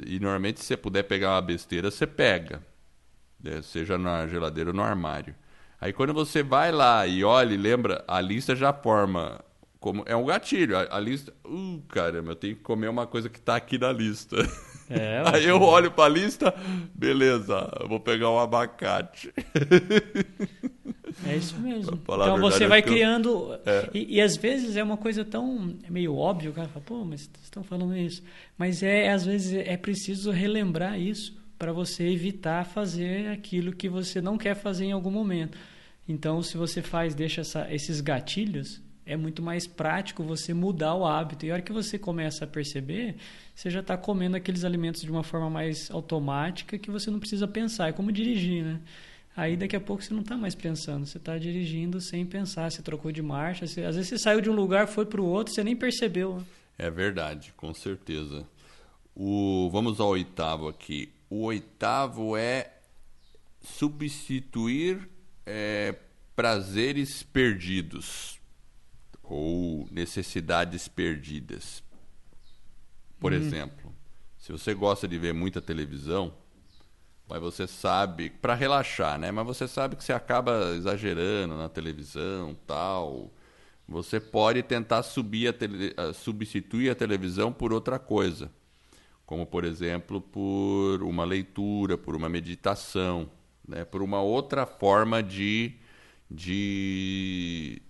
E 0.06 0.20
normalmente 0.20 0.60
se 0.60 0.66
você 0.66 0.78
puder 0.78 1.04
pegar 1.04 1.32
uma 1.32 1.42
besteira, 1.42 1.92
você 1.92 2.08
pega. 2.08 2.66
Né? 3.40 3.62
Seja 3.62 3.98
na 3.98 4.28
geladeira 4.28 4.70
ou 4.70 4.76
no 4.76 4.82
armário. 4.82 5.36
Aí 5.80 5.92
quando 5.92 6.14
você 6.14 6.44
vai 6.44 6.72
lá 6.72 7.06
e 7.08 7.24
olha 7.24 7.54
e 7.54 7.58
lembra, 7.58 8.04
a 8.08 8.22
lista 8.22 8.56
já 8.56 8.72
forma 8.72 9.44
como 9.80 10.04
é 10.06 10.16
um 10.16 10.26
gatilho. 10.26 10.78
A, 10.78 10.96
a 10.96 11.00
lista, 11.00 11.34
uh, 11.44 11.82
caramba, 11.90 12.32
eu 12.32 12.36
tenho 12.36 12.56
que 12.56 12.62
comer 12.62 12.88
uma 12.88 13.08
coisa 13.08 13.30
que 13.30 13.40
está 13.40 13.56
aqui 13.56 13.78
na 13.78 13.92
lista. 13.92 14.38
É, 14.92 15.24
Aí 15.34 15.46
eu 15.46 15.62
olho 15.62 15.92
para 15.92 16.06
a 16.06 16.10
lista, 16.10 16.54
beleza, 16.94 17.70
vou 17.88 18.00
pegar 18.00 18.30
um 18.30 18.40
abacate. 18.40 19.34
É 21.26 21.36
isso 21.36 21.58
mesmo. 21.60 22.00
Então 22.04 22.40
você 22.40 22.68
vai 22.68 22.82
criando. 22.82 23.30
Eu... 23.30 23.62
É. 23.66 23.90
E, 23.94 24.16
e, 24.16 24.22
às 24.22 24.38
vezes 24.38 24.78
é 24.78 24.84
uma 24.84 24.98
coisa 24.98 25.26
tão 25.26 25.76
é 25.84 25.92
meio 25.92 26.16
óbvio, 26.16 26.52
o 26.52 26.54
cara 26.54 26.68
fala, 26.68 26.86
pô, 26.86 27.04
mas 27.04 27.22
vocês 27.22 27.44
estão 27.44 27.64
falando 27.64 27.96
isso. 27.96 28.24
Mas 28.58 28.82
é, 28.82 29.10
às 29.10 29.26
vezes 29.26 29.54
é 29.54 29.78
preciso 29.78 30.32
relembrar 30.32 31.00
isso 31.00 31.36
para 31.58 31.72
você 31.72 32.06
evitar 32.10 32.66
fazer 32.66 33.28
aquilo 33.28 33.72
que 33.72 33.88
você 33.88 34.22
não 34.22 34.38
quer 34.38 34.56
fazer 34.56 34.86
em 34.86 34.92
algum 34.92 35.12
momento. 35.12 35.58
Então, 36.08 36.42
se 36.42 36.58
você 36.58 36.82
faz, 36.82 37.14
deixa 37.14 37.42
essa, 37.42 37.72
esses 37.72 38.02
gatilhos, 38.02 38.82
é 39.12 39.18
muito 39.18 39.42
mais 39.42 39.68
prático 39.68 40.24
você 40.24 40.54
mudar 40.54 40.96
o 40.96 41.06
hábito. 41.06 41.46
E 41.46 41.52
a 41.52 41.56
hora 41.56 41.62
que 41.62 41.74
você 41.74 42.00
começa 42.00 42.46
a 42.46 42.48
perceber, 42.48 43.18
você 43.54 43.70
já 43.70 43.82
está 43.82 43.98
comendo 43.98 44.38
aqueles 44.38 44.64
alimentos 44.64 45.02
de 45.02 45.12
uma 45.12 45.24
forma 45.24 45.50
mais 45.50 45.92
automática 45.92 46.78
que 46.78 46.90
você 46.90 47.12
não 47.12 47.20
precisa 47.20 47.48
pensar. 47.48 47.90
É 47.90 47.92
como 47.92 48.12
dirigir, 48.12 48.64
né? 48.64 48.80
Aí 49.36 49.58
daqui 49.58 49.76
a 49.76 49.82
pouco 49.82 50.04
você 50.04 50.14
não 50.14 50.22
está 50.22 50.36
mais 50.36 50.56
pensando, 50.56 51.06
você 51.06 51.18
está 51.18 51.38
dirigindo 51.38 52.02
sem 52.02 52.26
pensar, 52.26 52.70
você 52.70 52.82
trocou 52.82 53.12
de 53.12 53.22
marcha, 53.22 53.66
você, 53.66 53.84
às 53.84 53.96
vezes 53.96 54.10
você 54.10 54.18
saiu 54.18 54.42
de 54.42 54.50
um 54.50 54.54
lugar, 54.54 54.88
foi 54.88 55.06
para 55.06 55.22
o 55.22 55.26
outro, 55.26 55.54
você 55.54 55.64
nem 55.64 55.76
percebeu. 55.76 56.44
É 56.78 56.90
verdade, 56.90 57.54
com 57.56 57.74
certeza. 57.74 58.46
O, 59.16 59.70
vamos 59.72 60.00
ao 60.00 60.10
oitavo 60.10 60.68
aqui. 60.68 61.10
O 61.30 61.44
oitavo 61.44 62.36
é 62.36 62.74
substituir 63.62 65.08
é, 65.46 65.96
prazeres 66.36 67.24
perdidos 67.24 68.41
ou 69.32 69.88
necessidades 69.90 70.90
perdidas. 70.90 71.82
Por 73.18 73.32
hum. 73.32 73.36
exemplo, 73.36 73.96
se 74.38 74.52
você 74.52 74.74
gosta 74.74 75.08
de 75.08 75.18
ver 75.18 75.34
muita 75.34 75.62
televisão, 75.62 76.34
mas 77.30 77.40
você 77.40 77.66
sabe 77.66 78.30
para 78.30 78.54
relaxar, 78.54 79.18
né? 79.18 79.32
Mas 79.32 79.46
você 79.46 79.70
sabe 79.70 79.96
que 79.96 80.04
você 80.04 80.12
acaba 80.12 80.76
exagerando 80.76 81.56
na 81.56 81.70
televisão, 81.70 82.58
tal. 82.68 83.32
Você 83.88 84.20
pode 84.20 84.64
tentar 84.64 85.02
subir 85.02 85.48
a 85.48 85.54
tele... 85.54 85.96
substituir 86.14 86.90
a 86.90 86.96
televisão 86.96 87.54
por 87.54 87.72
outra 87.72 87.98
coisa, 87.98 88.52
como 89.26 89.46
por 89.46 89.64
exemplo 89.64 90.20
por 90.20 91.04
uma 91.04 91.24
leitura, 91.24 91.98
por 91.98 92.18
uma 92.18 92.28
meditação, 92.28 93.32
né? 93.66 93.86
Por 93.86 94.02
uma 94.02 94.22
outra 94.22 94.66
forma 94.66 95.24
de 95.24 95.76
de 96.30 97.82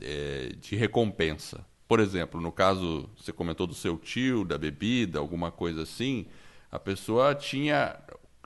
é, 0.00 0.52
de 0.60 0.76
recompensa. 0.76 1.64
Por 1.86 2.00
exemplo, 2.00 2.40
no 2.40 2.52
caso, 2.52 3.08
você 3.16 3.32
comentou 3.32 3.66
do 3.66 3.74
seu 3.74 3.96
tio, 3.96 4.44
da 4.44 4.58
bebida, 4.58 5.18
alguma 5.18 5.50
coisa 5.50 5.82
assim, 5.82 6.26
a 6.70 6.78
pessoa 6.78 7.34
tinha 7.34 7.96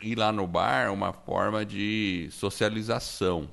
ir 0.03 0.17
lá 0.17 0.33
no 0.33 0.47
bar 0.47 0.93
uma 0.93 1.13
forma 1.13 1.65
de 1.65 2.29
socialização. 2.31 3.49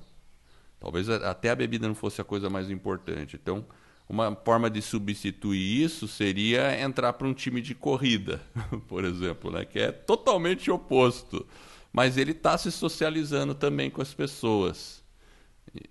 Talvez 0.79 1.09
até 1.09 1.49
a 1.49 1.55
bebida 1.55 1.87
não 1.87 1.95
fosse 1.95 2.21
a 2.21 2.23
coisa 2.23 2.49
mais 2.49 2.69
importante. 2.69 3.37
Então, 3.41 3.65
uma 4.07 4.35
forma 4.35 4.69
de 4.69 4.81
substituir 4.81 5.83
isso 5.83 6.07
seria 6.07 6.79
entrar 6.81 7.13
para 7.13 7.27
um 7.27 7.33
time 7.33 7.61
de 7.61 7.75
corrida, 7.75 8.41
por 8.87 9.03
exemplo, 9.03 9.51
né? 9.51 9.65
que 9.65 9.79
é 9.79 9.91
totalmente 9.91 10.71
oposto. 10.71 11.45
Mas 11.91 12.17
ele 12.17 12.31
está 12.31 12.57
se 12.57 12.71
socializando 12.71 13.53
também 13.53 13.89
com 13.89 14.01
as 14.01 14.13
pessoas. 14.13 14.98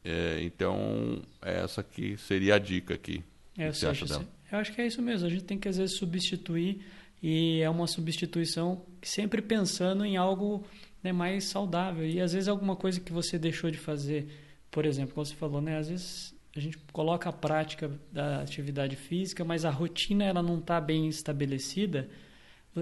É, 0.04 0.40
então, 0.42 1.22
essa 1.42 1.80
aqui 1.80 2.16
seria 2.16 2.56
a 2.56 2.58
dica 2.58 2.94
aqui. 2.94 3.22
É, 3.56 3.70
que 3.70 3.76
você 3.76 3.86
acha 3.86 4.06
dela? 4.06 4.26
Eu 4.50 4.58
acho 4.58 4.72
que 4.72 4.80
é 4.80 4.86
isso 4.86 5.02
mesmo. 5.02 5.26
A 5.26 5.30
gente 5.30 5.44
tem 5.44 5.58
que, 5.58 5.68
às 5.68 5.76
vezes, 5.76 5.96
substituir 5.96 6.80
e 7.22 7.60
é 7.60 7.68
uma 7.68 7.86
substituição 7.86 8.84
sempre 9.02 9.42
pensando 9.42 10.04
em 10.04 10.16
algo 10.16 10.64
né, 11.02 11.12
mais 11.12 11.44
saudável. 11.44 12.08
E, 12.08 12.20
às 12.20 12.32
vezes, 12.32 12.48
alguma 12.48 12.76
coisa 12.76 13.00
que 13.00 13.12
você 13.12 13.38
deixou 13.38 13.70
de 13.70 13.78
fazer, 13.78 14.28
por 14.70 14.86
exemplo, 14.86 15.14
como 15.14 15.26
você 15.26 15.34
falou, 15.34 15.60
né? 15.60 15.78
Às 15.78 15.88
vezes 15.88 16.34
a 16.56 16.60
gente 16.60 16.78
coloca 16.92 17.28
a 17.28 17.32
prática 17.32 17.90
da 18.10 18.40
atividade 18.40 18.96
física, 18.96 19.44
mas 19.44 19.64
a 19.64 19.70
rotina 19.70 20.24
ela 20.24 20.42
não 20.42 20.58
está 20.58 20.80
bem 20.80 21.08
estabelecida 21.08 22.08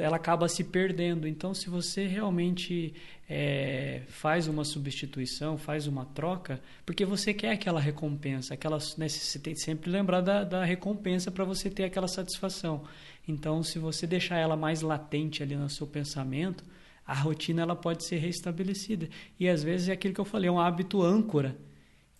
ela 0.00 0.16
acaba 0.16 0.48
se 0.48 0.64
perdendo. 0.64 1.26
Então, 1.26 1.54
se 1.54 1.68
você 1.68 2.06
realmente 2.06 2.94
é, 3.28 4.02
faz 4.08 4.48
uma 4.48 4.64
substituição, 4.64 5.56
faz 5.58 5.86
uma 5.86 6.04
troca, 6.04 6.60
porque 6.84 7.04
você 7.04 7.34
quer 7.34 7.52
aquela 7.52 7.80
recompensa, 7.80 8.54
aquela, 8.54 8.78
né, 8.96 9.08
você 9.08 9.38
tem 9.38 9.54
que 9.54 9.60
sempre 9.60 9.90
lembrar 9.90 10.20
da, 10.20 10.44
da 10.44 10.64
recompensa 10.64 11.30
para 11.30 11.44
você 11.44 11.68
ter 11.70 11.84
aquela 11.84 12.08
satisfação. 12.08 12.84
Então, 13.26 13.62
se 13.62 13.78
você 13.78 14.06
deixar 14.06 14.36
ela 14.36 14.56
mais 14.56 14.82
latente 14.82 15.42
ali 15.42 15.56
no 15.56 15.68
seu 15.68 15.86
pensamento, 15.86 16.64
a 17.06 17.14
rotina 17.14 17.62
ela 17.62 17.76
pode 17.76 18.04
ser 18.04 18.16
restabelecida. 18.16 19.08
E 19.38 19.48
às 19.48 19.62
vezes 19.62 19.88
é 19.88 19.92
aquilo 19.92 20.14
que 20.14 20.20
eu 20.20 20.24
falei, 20.24 20.48
é 20.48 20.52
um 20.52 20.60
hábito 20.60 21.02
âncora 21.02 21.56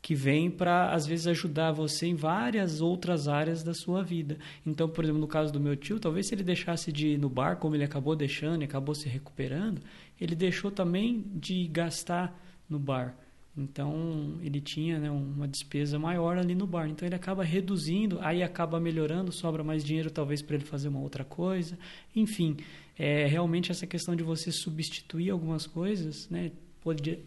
que 0.07 0.15
vem 0.15 0.49
para, 0.49 0.93
às 0.93 1.05
vezes, 1.05 1.27
ajudar 1.27 1.73
você 1.73 2.07
em 2.07 2.15
várias 2.15 2.81
outras 2.81 3.27
áreas 3.27 3.65
da 3.65 3.75
sua 3.75 4.05
vida. 4.05 4.39
Então, 4.65 4.89
por 4.89 5.03
exemplo, 5.03 5.21
no 5.21 5.27
caso 5.27 5.53
do 5.53 5.59
meu 5.59 5.75
tio, 5.75 5.99
talvez 5.99 6.29
se 6.29 6.35
ele 6.37 6.45
deixasse 6.45 6.93
de 6.93 7.09
ir 7.09 7.19
no 7.19 7.29
bar, 7.29 7.57
como 7.57 7.75
ele 7.75 7.83
acabou 7.83 8.15
deixando 8.15 8.63
e 8.63 8.65
acabou 8.65 8.95
se 8.95 9.09
recuperando, 9.09 9.81
ele 10.21 10.37
deixou 10.37 10.71
também 10.71 11.25
de 11.35 11.67
gastar 11.67 12.41
no 12.71 12.79
bar. 12.79 13.17
Então, 13.57 14.39
ele 14.45 14.61
tinha 14.61 15.01
né, 15.01 15.11
uma 15.11 15.49
despesa 15.49 15.99
maior 15.99 16.39
ali 16.39 16.55
no 16.55 16.69
bar. 16.69 16.89
Então, 16.89 17.05
ele 17.05 17.17
acaba 17.17 17.43
reduzindo, 17.43 18.21
aí 18.21 18.45
acaba 18.45 18.79
melhorando, 18.79 19.33
sobra 19.33 19.65
mais 19.65 19.83
dinheiro 19.83 20.09
talvez 20.09 20.41
para 20.41 20.55
ele 20.55 20.65
fazer 20.65 20.87
uma 20.87 21.01
outra 21.01 21.25
coisa. 21.25 21.77
Enfim, 22.15 22.59
é 22.97 23.27
realmente 23.27 23.73
essa 23.73 23.89
questão 23.89 24.15
de 24.15 24.23
você 24.23 24.53
substituir 24.53 25.31
algumas 25.31 25.67
coisas, 25.67 26.31
né? 26.31 26.53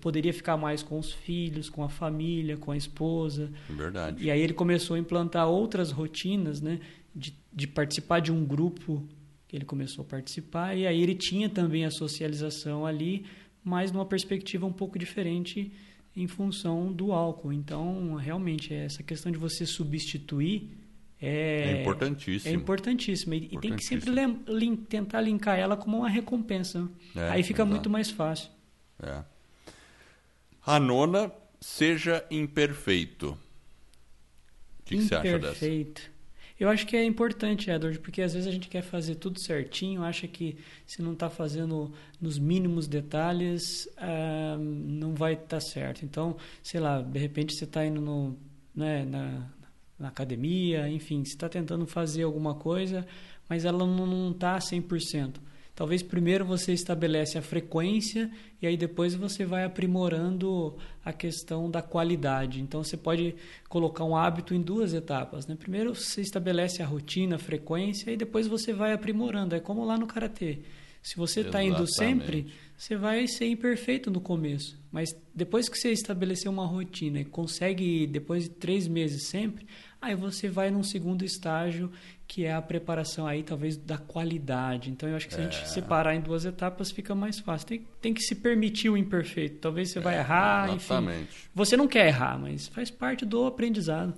Poderia 0.01 0.33
ficar 0.33 0.57
mais 0.57 0.81
com 0.81 0.97
os 0.97 1.11
filhos, 1.11 1.69
com 1.69 1.83
a 1.83 1.89
família, 1.89 2.57
com 2.57 2.71
a 2.71 2.77
esposa. 2.77 3.51
Verdade. 3.69 4.23
E 4.23 4.31
aí 4.31 4.41
ele 4.41 4.53
começou 4.53 4.95
a 4.95 4.99
implantar 4.99 5.47
outras 5.47 5.91
rotinas, 5.91 6.61
né? 6.61 6.79
De, 7.15 7.33
de 7.51 7.67
participar 7.67 8.19
de 8.19 8.31
um 8.31 8.45
grupo 8.45 9.07
que 9.47 9.55
ele 9.55 9.65
começou 9.65 10.03
a 10.03 10.07
participar. 10.07 10.75
E 10.75 10.85
aí 10.85 11.01
ele 11.01 11.15
tinha 11.15 11.49
também 11.49 11.85
a 11.85 11.91
socialização 11.91 12.85
ali, 12.85 13.25
mas 13.63 13.91
numa 13.91 14.05
perspectiva 14.05 14.65
um 14.65 14.73
pouco 14.73 14.97
diferente 14.97 15.71
em 16.15 16.27
função 16.27 16.91
do 16.91 17.11
álcool. 17.11 17.51
Então, 17.51 18.15
realmente, 18.15 18.73
essa 18.73 19.01
questão 19.01 19.31
de 19.31 19.37
você 19.37 19.65
substituir 19.65 20.69
é, 21.21 21.77
é 21.77 21.81
importantíssimo. 21.81 22.51
É 22.51 22.55
importantíssimo. 22.55 23.33
E, 23.33 23.49
e 23.51 23.59
tem 23.59 23.75
que 23.75 23.83
sempre 23.83 24.11
tentar 24.87 25.21
linkar 25.21 25.59
ela 25.59 25.75
como 25.75 25.97
uma 25.97 26.09
recompensa. 26.09 26.87
É, 27.15 27.29
aí 27.29 27.43
fica 27.43 27.61
exato. 27.61 27.71
muito 27.71 27.89
mais 27.89 28.09
fácil. 28.09 28.49
É. 29.01 29.23
A 30.69 30.79
nona, 30.79 31.31
seja 31.59 32.23
imperfeito. 32.29 33.31
O 33.31 33.37
que, 34.85 34.97
que 34.97 35.01
você 35.01 35.15
acha 35.15 35.39
dessa? 35.39 35.65
Imperfeito. 35.65 36.11
Eu 36.59 36.69
acho 36.69 36.85
que 36.85 36.95
é 36.95 37.03
importante, 37.03 37.71
Edward, 37.71 37.97
porque 37.97 38.21
às 38.21 38.33
vezes 38.33 38.47
a 38.47 38.51
gente 38.51 38.67
quer 38.67 38.83
fazer 38.83 39.15
tudo 39.15 39.39
certinho, 39.39 40.03
acha 40.03 40.27
que 40.27 40.57
se 40.85 41.01
não 41.01 41.13
está 41.13 41.27
fazendo 41.27 41.91
nos 42.21 42.37
mínimos 42.37 42.87
detalhes, 42.87 43.89
ah, 43.97 44.57
não 44.59 45.15
vai 45.15 45.33
estar 45.33 45.47
tá 45.47 45.59
certo. 45.59 46.05
Então, 46.05 46.37
sei 46.61 46.79
lá, 46.79 47.01
de 47.01 47.17
repente 47.17 47.55
você 47.55 47.63
está 47.63 47.83
indo 47.83 47.99
no, 47.99 48.37
né, 48.75 49.05
na, 49.05 49.49
na 49.97 50.09
academia, 50.09 50.87
enfim, 50.87 51.25
você 51.25 51.31
está 51.31 51.49
tentando 51.49 51.87
fazer 51.87 52.21
alguma 52.21 52.53
coisa, 52.53 53.07
mas 53.47 53.65
ela 53.65 53.87
não 53.87 54.29
está 54.29 54.59
100%. 54.59 55.48
Talvez 55.79 56.03
primeiro 56.03 56.43
você 56.43 56.73
estabelece 56.73 57.37
a 57.37 57.41
frequência 57.41 58.29
e 58.61 58.67
aí 58.67 58.75
depois 58.75 59.15
você 59.15 59.45
vai 59.45 59.63
aprimorando 59.63 60.75
a 61.05 61.13
questão 61.13 61.71
da 61.71 61.81
qualidade. 61.81 62.59
Então 62.59 62.83
você 62.83 62.97
pode 62.97 63.33
colocar 63.69 64.03
um 64.03 64.13
hábito 64.13 64.53
em 64.53 64.61
duas 64.61 64.93
etapas. 64.93 65.47
Né? 65.47 65.55
Primeiro 65.57 65.95
você 65.95 66.19
estabelece 66.19 66.83
a 66.83 66.85
rotina, 66.85 67.37
a 67.37 67.39
frequência 67.39 68.11
e 68.11 68.17
depois 68.17 68.45
você 68.45 68.73
vai 68.73 68.91
aprimorando. 68.91 69.55
É 69.55 69.61
como 69.61 69.85
lá 69.85 69.97
no 69.97 70.05
karatê. 70.05 70.59
Se 71.01 71.15
você 71.15 71.41
está 71.41 71.63
indo 71.63 71.87
sempre, 71.87 72.47
você 72.77 72.95
vai 72.95 73.27
ser 73.27 73.47
imperfeito 73.47 74.11
no 74.11 74.21
começo. 74.21 74.79
Mas 74.91 75.09
depois 75.33 75.69
que 75.69 75.77
você 75.77 75.91
estabeleceu 75.91 76.51
uma 76.51 76.65
rotina 76.65 77.19
e 77.19 77.25
consegue, 77.25 78.07
depois 78.07 78.43
de 78.43 78.49
três 78.49 78.87
meses 78.87 79.27
sempre, 79.27 79.65
aí 80.01 80.15
você 80.15 80.49
vai 80.49 80.71
num 80.71 80.83
segundo 80.83 81.23
estágio 81.23 81.91
que 82.27 82.45
é 82.45 82.53
a 82.53 82.61
preparação 82.61 83.25
aí 83.25 83.41
talvez 83.41 83.75
da 83.75 83.97
qualidade. 83.97 84.91
Então 84.91 85.09
eu 85.09 85.15
acho 85.15 85.27
que 85.27 85.33
se 85.33 85.39
é. 85.39 85.43
a 85.43 85.49
gente 85.49 85.63
é. 85.63 85.65
separar 85.65 86.15
em 86.15 86.21
duas 86.21 86.45
etapas 86.45 86.91
fica 86.91 87.15
mais 87.15 87.39
fácil. 87.39 87.67
Tem, 87.67 87.87
tem 87.99 88.13
que 88.13 88.21
se 88.21 88.35
permitir 88.35 88.89
o 88.89 88.95
imperfeito. 88.95 89.59
Talvez 89.59 89.89
você 89.89 89.99
é, 89.99 90.01
vai 90.01 90.17
errar, 90.17 90.75
exatamente. 90.75 91.23
enfim. 91.23 91.49
Você 91.55 91.75
não 91.75 91.87
quer 91.87 92.07
errar, 92.07 92.39
mas 92.39 92.67
faz 92.67 92.91
parte 92.91 93.25
do 93.25 93.45
aprendizado. 93.45 94.13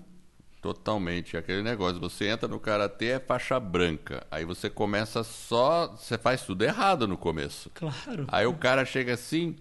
Totalmente. 0.62 1.36
Aquele 1.36 1.64
negócio, 1.64 2.00
você 2.00 2.28
entra 2.28 2.48
no 2.48 2.60
karatê 2.60 3.08
é 3.08 3.20
faixa 3.20 3.60
branca. 3.60 4.26
Aí 4.30 4.46
você 4.46 4.70
começa 4.70 5.24
só, 5.24 5.88
você 5.88 6.18
faz 6.18 6.44
tudo 6.44 6.64
errado 6.64 7.08
no 7.08 7.18
começo. 7.18 7.72
Claro. 7.74 8.26
Aí 8.28 8.46
o 8.46 8.54
cara 8.54 8.86
chega 8.86 9.16
assim, 9.16 9.56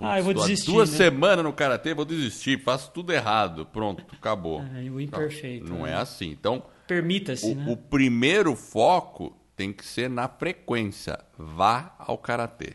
ah, 0.00 0.18
eu 0.18 0.24
vou 0.24 0.34
desistir. 0.34 0.66
Duas 0.66 0.90
né? 0.90 0.96
semanas 0.96 1.44
no 1.44 1.52
karatê, 1.52 1.94
vou 1.94 2.04
desistir, 2.04 2.60
faço 2.60 2.90
tudo 2.90 3.12
errado, 3.12 3.64
pronto, 3.66 4.04
acabou. 4.12 4.62
É, 4.74 4.90
o 4.90 5.00
imperfeito. 5.00 5.68
Não, 5.68 5.78
não 5.78 5.86
né? 5.86 5.92
é 5.92 5.94
assim. 5.94 6.30
Então, 6.30 6.64
Permita-se, 6.88 7.54
né? 7.54 7.64
O 7.68 7.76
primeiro 7.76 8.56
foco 8.56 9.36
tem 9.54 9.72
que 9.72 9.84
ser 9.84 10.10
na 10.10 10.28
frequência. 10.28 11.18
Vá 11.38 11.94
ao 11.98 12.18
karatê. 12.18 12.74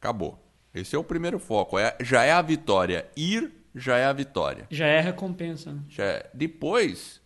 Acabou. 0.00 0.38
Esse 0.72 0.94
é 0.94 0.98
o 0.98 1.04
primeiro 1.04 1.38
foco. 1.38 1.78
É, 1.78 1.96
já 2.00 2.22
é 2.22 2.32
a 2.32 2.40
vitória. 2.40 3.06
Ir 3.16 3.52
já 3.74 3.96
é 3.96 4.04
a 4.04 4.12
vitória. 4.12 4.66
Já 4.70 4.86
é 4.86 4.98
a 4.98 5.02
recompensa. 5.02 5.72
Né? 5.72 5.80
Já 5.88 6.04
é. 6.04 6.30
Depois, 6.32 7.20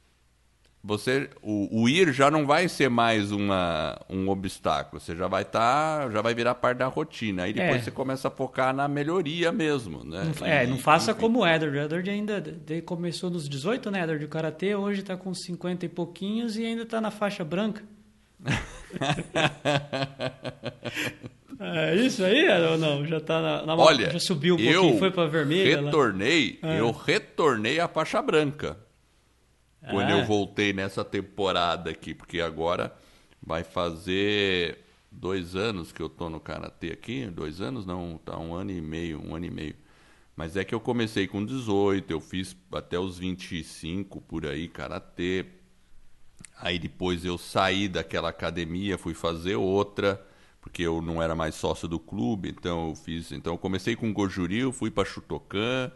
você 0.83 1.29
o, 1.43 1.83
o, 1.83 1.89
ir 1.89 2.13
já 2.13 2.31
não 2.31 2.47
vai 2.47 2.69
ser 2.69 2.89
mais 2.89 3.33
uma, 3.33 4.01
um 4.09 4.29
obstáculo. 4.29 5.01
Você 5.01 5.15
já 5.15 5.29
vai 5.29 5.43
estar, 5.43 6.05
tá, 6.05 6.11
já 6.11 6.23
vai 6.23 6.35
virar 6.35 6.55
parte 6.55 6.79
da 6.79 6.87
rotina. 6.87 7.43
Aí 7.43 7.53
depois 7.53 7.83
é. 7.83 7.85
você 7.85 7.91
começa 7.91 8.29
a 8.29 8.31
focar 8.31 8.75
na 8.75 8.89
melhoria 8.89 9.53
mesmo, 9.53 10.03
né? 10.05 10.33
Não, 10.41 10.47
é, 10.47 10.67
não 10.67 10.79
faça 10.79 11.11
enfim. 11.11 11.21
como 11.21 11.41
o 11.41 11.47
Edward. 11.47 11.77
O 11.77 11.83
Edward 11.83 12.09
ainda 12.09 12.43
começou 12.87 13.29
nos 13.29 13.47
18, 13.49 13.91
né, 13.91 14.03
Edward, 14.03 14.25
de 14.25 14.31
karatê, 14.31 14.75
hoje 14.75 15.01
está 15.01 15.17
com 15.17 15.35
50 15.35 15.85
e 15.85 15.89
pouquinhos 15.89 16.57
e 16.57 16.65
ainda 16.65 16.83
está 16.83 17.01
na 17.01 17.11
faixa 17.11 17.45
branca. 17.45 17.83
É 21.59 21.97
isso 21.97 22.25
aí 22.25 22.49
ou 22.71 22.77
não? 22.77 23.07
Já 23.07 23.21
tá 23.21 23.41
na, 23.41 23.67
na 23.67 23.77
Olha, 23.77 24.11
já 24.11 24.21
subiu 24.21 24.55
um 24.55 24.59
pouquinho, 24.59 24.99
foi 24.99 25.11
para 25.11 25.27
vermelha. 25.27 25.83
Retornei, 25.83 26.59
lá. 26.63 26.75
eu 26.75 26.91
retornei 26.91 27.81
à 27.81 27.89
faixa 27.89 28.21
branca. 28.21 28.77
Quando 29.91 30.11
eu 30.11 30.25
voltei 30.25 30.73
nessa 30.73 31.05
temporada 31.05 31.91
aqui, 31.91 32.15
porque 32.15 32.41
agora 32.41 32.95
vai 33.43 33.65
fazer 33.65 34.79
dois 35.11 35.57
anos 35.57 35.93
que 35.93 36.03
eu 36.03 36.09
tô 36.09 36.29
no 36.29 36.39
karatê 36.39 36.91
aqui, 36.91 37.27
dois 37.27 37.61
anos 37.61 37.87
não, 37.87 38.21
tá 38.23 38.39
um 38.39 38.55
ano 38.55 38.71
e 38.71 38.81
meio, 38.81 39.25
um 39.25 39.35
ano 39.35 39.47
e 39.47 39.51
meio. 39.51 39.77
Mas 40.37 40.57
é 40.57 40.65
que 40.65 40.75
eu 40.75 40.81
comecei 40.81 41.27
com 41.27 41.45
18, 41.45 42.11
eu 42.11 42.21
fiz 42.21 42.57
até 42.73 42.99
os 42.99 43.19
25 43.19 44.21
por 44.21 44.47
aí 44.47 44.69
karatê. 44.69 45.47
Aí 46.61 46.79
depois 46.79 47.25
eu 47.25 47.39
saí 47.39 47.89
daquela 47.89 48.29
academia, 48.29 48.99
fui 48.99 49.15
fazer 49.15 49.57
outra 49.57 50.25
porque 50.61 50.83
eu 50.83 51.01
não 51.01 51.23
era 51.23 51.35
mais 51.35 51.55
sócio 51.55 51.89
do 51.89 51.99
clube, 51.99 52.49
então 52.51 52.91
eu 52.91 52.95
fiz, 52.95 53.33
então 53.33 53.55
eu 53.55 53.59
comecei 53.59 53.97
com 53.97 54.13
Gojuril, 54.13 54.73
fui 54.73 54.91
para 54.91 55.05
Chutocan, 55.05 55.91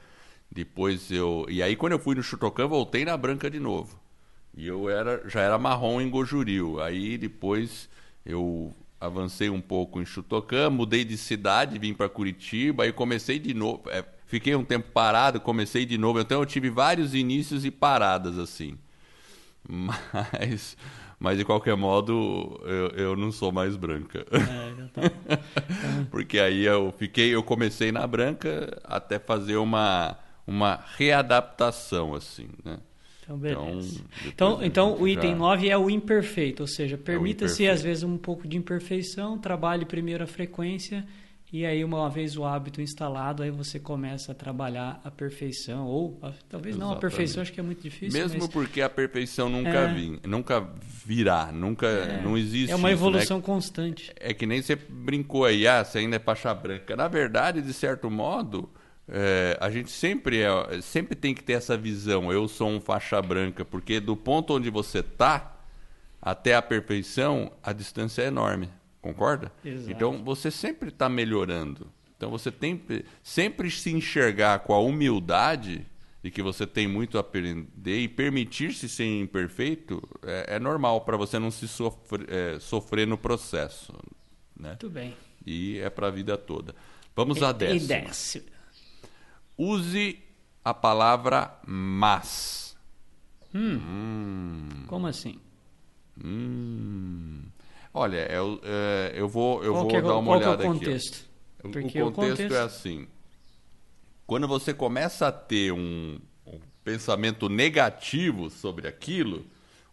depois 0.51 1.11
eu, 1.11 1.47
e 1.49 1.63
aí 1.63 1.77
quando 1.77 1.93
eu 1.93 1.99
fui 1.99 2.15
no 2.15 2.23
Chutocan, 2.23 2.67
voltei 2.69 3.05
na 3.05 3.17
branca 3.17 3.51
de 3.51 3.59
novo. 3.59 4.01
E 4.55 4.67
eu 4.67 4.89
era, 4.89 5.29
já 5.29 5.41
era 5.41 5.59
marrom 5.59 6.01
em 6.01 6.11
Gojuril. 6.11 6.81
Aí 6.81 7.17
depois 7.17 7.89
eu 8.25 8.73
avancei 9.01 9.51
um 9.51 9.61
pouco 9.61 10.01
em 10.01 10.05
Chutocan, 10.05 10.71
mudei 10.71 11.05
de 11.05 11.17
cidade, 11.17 11.79
vim 11.79 11.95
para 11.95 12.09
Curitiba, 12.09 12.85
aí 12.85 12.93
comecei 12.93 13.39
de 13.39 13.53
novo, 13.53 13.83
é, 13.91 14.05
fiquei 14.27 14.55
um 14.55 14.65
tempo 14.65 14.91
parado, 14.93 15.41
comecei 15.41 15.85
de 15.85 15.99
novo, 15.99 16.21
então 16.21 16.41
eu 16.41 16.47
tive 16.47 16.71
vários 16.71 17.13
inícios 17.15 17.65
e 17.65 17.71
paradas 17.71 18.39
assim. 18.39 18.79
Mas 19.69 20.77
mas 21.23 21.39
de 21.39 21.45
qualquer 21.45 21.77
modo, 21.77 22.61
eu, 22.65 22.89
eu 22.89 23.17
não 23.17 23.31
sou 23.31 23.53
mais 23.53 23.77
branca. 23.77 24.27
É, 24.33 24.83
tá. 24.89 25.03
Porque 26.11 26.37
aí 26.37 26.65
eu 26.65 26.93
fiquei, 26.99 27.33
eu 27.33 27.45
comecei 27.45 27.93
na 27.93 28.05
branca 28.09 28.77
até 28.83 29.21
fazer 29.21 29.55
uma, 29.55 30.19
uma 30.45 30.85
readaptação, 30.97 32.13
assim, 32.13 32.49
né? 32.65 32.79
Então, 33.23 33.39
beleza. 33.39 34.01
Então, 34.27 34.55
então, 34.65 34.65
então 34.65 35.01
o 35.01 35.07
item 35.07 35.31
já... 35.31 35.37
9 35.37 35.69
é 35.69 35.79
o 35.79 35.89
imperfeito, 35.89 36.65
ou 36.65 36.67
seja, 36.67 36.99
permita-se 36.99 37.67
é 37.67 37.71
às 37.71 37.81
vezes 37.81 38.03
um 38.03 38.19
pouco 38.19 38.49
de 38.49 38.57
imperfeição, 38.57 39.39
trabalhe 39.39 39.85
primeiro 39.85 40.25
a 40.25 40.27
frequência 40.27 41.07
e 41.53 41.67
aí, 41.67 41.85
uma 41.85 42.09
vez 42.09 42.35
o 42.35 42.47
hábito 42.47 42.81
instalado, 42.81 43.43
aí 43.43 43.51
você 43.51 43.79
começa 43.79 44.33
a 44.33 44.35
trabalhar 44.35 44.99
a 45.05 45.11
perfeição. 45.11 45.87
Ou 45.87 46.19
a, 46.23 46.33
talvez 46.49 46.75
Exatamente. 46.75 46.79
não 46.79 46.93
a 46.93 46.97
perfeição, 46.97 47.43
acho 47.43 47.53
que 47.53 47.61
é 47.61 47.63
muito 47.63 47.83
difícil. 47.83 48.19
Mesmo 48.19 48.41
mas... 48.41 48.49
porque 48.49 48.81
a 48.81 48.89
perfeição 48.89 49.51
nunca, 49.51 49.69
é... 49.69 49.93
vim, 49.93 50.19
nunca 50.27 50.67
virá, 51.05 51.53
nunca 51.53 51.87
é... 51.87 52.23
não 52.23 52.39
existe. 52.39 52.73
É 52.73 52.75
uma 52.75 52.91
evolução 52.91 53.37
né? 53.37 53.43
constante. 53.43 54.11
É 54.17 54.33
que 54.33 54.47
nem 54.47 54.63
você 54.63 54.75
brincou 54.77 55.45
aí, 55.45 55.67
ah, 55.69 55.85
você 55.85 55.99
ainda 55.99 56.17
é 56.17 56.19
faixa 56.19 56.55
branca. 56.55 56.97
Na 56.97 57.07
verdade, 57.07 57.61
de 57.61 57.75
certo 57.75 58.11
modo, 58.11 58.71
é, 59.07 59.59
a 59.61 59.69
gente 59.69 59.91
sempre, 59.91 60.41
é, 60.41 60.81
sempre 60.81 61.15
tem 61.15 61.35
que 61.35 61.45
ter 61.45 61.53
essa 61.53 61.77
visão. 61.77 62.33
Eu 62.33 62.49
sou 62.49 62.71
um 62.71 62.81
faixa 62.81 63.21
branca, 63.21 63.63
porque 63.63 64.01
do 64.01 64.17
ponto 64.17 64.55
onde 64.55 64.71
você 64.71 65.01
está 65.01 65.55
até 66.21 66.55
a 66.55 66.63
perfeição, 66.63 67.53
a 67.63 67.75
distância 67.75 68.23
é 68.23 68.29
enorme. 68.29 68.71
Concorda? 69.03 69.53
Exato. 69.65 69.91
Então 69.91 70.25
você 70.25 70.51
sempre 70.51 70.89
está 70.89 71.09
melhorando. 71.09 71.93
Então 72.17 72.31
você 72.31 72.53
tem 72.53 72.81
sempre 73.21 73.69
se 73.69 73.91
enxergar 73.91 74.61
com 74.61 74.73
a 74.73 74.79
humildade 74.79 75.85
de 76.23 76.31
que 76.31 76.41
você 76.41 76.65
tem 76.65 76.87
muito 76.87 77.19
a 77.19 77.21
aprender 77.21 77.99
e 77.99 78.07
permitir-se 78.07 78.89
ser 78.89 79.05
imperfeito 79.05 80.01
é, 80.23 80.55
é 80.55 80.61
normal 80.61 81.01
para 81.01 81.17
você 81.17 81.37
não 81.37 81.51
se 81.51 81.67
sofrer, 81.67 82.33
é, 82.33 82.61
sofrer 82.61 83.09
no 83.09 83.19
processo. 83.19 83.93
Né? 84.57 84.69
Muito 84.69 84.89
bem. 84.89 85.17
E 85.45 85.81
é 85.81 85.91
para 85.91 86.07
a 86.07 86.11
vida 86.11 86.39
toda. 86.39 86.73
Vamos 87.17 87.43
a 87.43 87.51
décima. 87.51 87.85
E 87.85 87.87
décima. 87.89 88.47
Use 89.59 90.23
a 90.65 90.73
palavra 90.73 91.59
mas. 91.67 92.77
Hum. 93.53 93.75
hum. 93.77 94.69
Como 94.87 95.09
assim? 95.09 95.41
Hum. 96.25 97.43
Olha, 97.95 98.31
eu, 98.33 98.61
é, 98.63 99.13
eu 99.15 99.29
vou, 99.29 99.63
eu 99.63 99.75
vou 99.75 99.91
é, 99.91 100.03
dar 100.03 100.17
uma 100.17 100.33
olhada 100.33 100.65
é 100.65 100.69
o 100.69 100.73
contexto? 100.73 101.29
aqui. 101.59 101.73
Porque 101.73 102.03
o 102.03 102.07
contexto, 102.07 102.09
o 102.09 102.13
contexto 102.13 102.55
é 102.55 102.61
assim. 102.61 103.09
Quando 104.27 104.49
você 104.49 104.73
começa 104.73 105.29
a 105.29 105.33
ter 105.33 105.73
um, 105.73 106.19
um 106.47 106.59
pensamento 106.83 107.49
negativo 107.49 108.49
sobre 108.49 108.89
aquilo, 108.89 109.45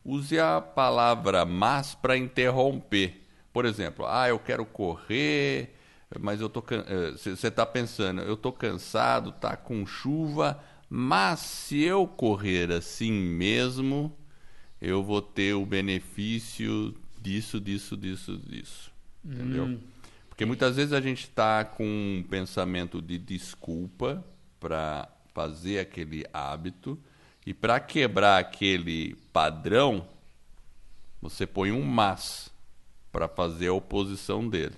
use 0.04 0.40
a 0.40 0.62
palavra 0.62 1.46
mas 1.46 1.94
para 1.94 2.18
interromper. 2.18 3.26
Por 3.52 3.66
exemplo, 3.66 4.06
ah, 4.08 4.30
eu 4.30 4.40
quero 4.40 4.66
correr, 4.66 5.76
mas 6.20 6.40
eu 6.40 6.48
tô 6.48 6.64
você 7.18 7.48
está 7.48 7.66
pensando, 7.66 8.22
eu 8.22 8.38
tô 8.38 8.52
cansado, 8.52 9.32
tá 9.34 9.58
com 9.58 9.86
chuva, 9.86 10.60
mas 10.90 11.40
se 11.40 11.84
eu 11.84 12.08
correr 12.08 12.72
assim 12.72 13.12
mesmo, 13.12 14.16
eu 14.82 15.04
vou 15.04 15.22
ter 15.22 15.54
o 15.54 15.66
benefício 15.66 16.96
disso, 17.22 17.60
disso, 17.60 17.96
disso, 17.98 18.38
disso. 18.38 18.92
Hum. 19.26 19.34
Entendeu? 19.34 19.80
Porque 20.30 20.46
muitas 20.46 20.78
vezes 20.78 20.94
a 20.94 21.02
gente 21.02 21.26
está 21.26 21.66
com 21.66 21.84
um 21.84 22.24
pensamento 22.24 23.02
de 23.02 23.18
desculpa 23.18 24.24
para 24.60 25.10
fazer 25.34 25.80
aquele 25.80 26.26
hábito 26.34 26.98
e 27.46 27.54
para 27.54 27.80
quebrar 27.80 28.38
aquele 28.38 29.16
padrão, 29.34 30.08
você 31.22 31.46
põe 31.46 31.72
um 31.72 31.82
mas 31.82 32.50
para 33.12 33.28
fazer 33.28 33.68
a 33.68 33.74
oposição 33.74 34.48
dele. 34.48 34.76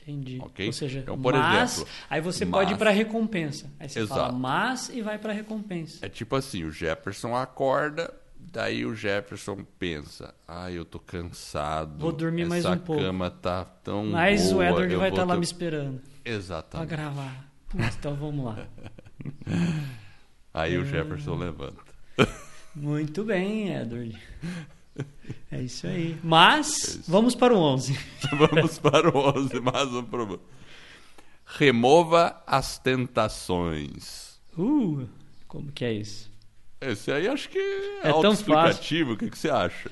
Entendi. 0.00 0.38
Okay? 0.40 0.66
Ou 0.66 0.72
seja, 0.72 1.00
então, 1.00 1.20
por 1.20 1.34
mas, 1.34 1.74
exemplo, 1.74 1.92
aí 2.08 2.20
você 2.20 2.44
mas, 2.46 2.52
pode 2.52 2.72
ir 2.72 2.78
para 2.78 2.90
a 2.90 2.92
recompensa. 2.92 3.70
Aí 3.78 3.88
você 3.88 4.00
exato. 4.00 4.20
fala 4.20 4.32
mas 4.32 4.88
e 4.88 5.02
vai 5.02 5.18
para 5.18 5.32
a 5.32 5.34
recompensa. 5.34 6.04
É 6.04 6.08
tipo 6.08 6.34
assim, 6.34 6.64
o 6.64 6.70
Jefferson 6.70 7.36
acorda, 7.36 8.14
Daí 8.50 8.86
o 8.86 8.94
Jefferson 8.94 9.64
pensa: 9.78 10.34
ah, 10.46 10.70
eu 10.70 10.84
tô 10.84 10.98
cansado. 10.98 11.98
Vou 11.98 12.12
dormir 12.12 12.46
mais 12.46 12.64
um 12.64 12.78
pouco. 12.78 13.00
Essa 13.00 13.10
cama 13.10 13.30
tá 13.30 13.64
tão 13.64 14.06
Mas 14.06 14.50
boa, 14.50 14.64
o 14.64 14.66
Edward 14.66 14.96
vai 14.96 15.08
estar 15.10 15.22
tá 15.22 15.28
lá 15.28 15.36
me 15.36 15.44
esperando. 15.44 16.00
Exatamente. 16.24 16.88
Pra 16.88 16.96
gravar. 16.96 17.50
Então 17.74 18.14
vamos 18.14 18.44
lá. 18.46 18.66
Aí 20.54 20.74
é... 20.74 20.78
o 20.78 20.84
Jefferson 20.84 21.36
levanta. 21.36 21.82
Muito 22.74 23.22
bem, 23.24 23.74
Edward. 23.74 24.16
É 25.50 25.62
isso 25.62 25.86
aí. 25.86 26.18
Mas, 26.22 26.66
é 26.66 27.00
isso. 27.00 27.10
vamos 27.10 27.34
para 27.34 27.54
o 27.54 27.56
11. 27.56 27.98
vamos 28.36 28.78
para 28.78 29.08
o 29.08 29.38
11, 29.38 29.60
mais 29.60 29.88
um 29.92 30.02
problema. 30.02 30.42
Remova 31.44 32.42
as 32.46 32.78
tentações. 32.78 34.40
Uh, 34.56 35.08
como 35.46 35.72
que 35.72 35.84
é 35.84 35.92
isso? 35.92 36.27
Esse 36.80 37.10
aí 37.10 37.28
acho 37.28 37.48
que 37.48 37.58
é, 37.58 38.08
é 38.08 38.10
autoexplicativo. 38.10 39.12
O 39.12 39.16
que, 39.16 39.30
que 39.30 39.38
você 39.38 39.50
acha? 39.50 39.90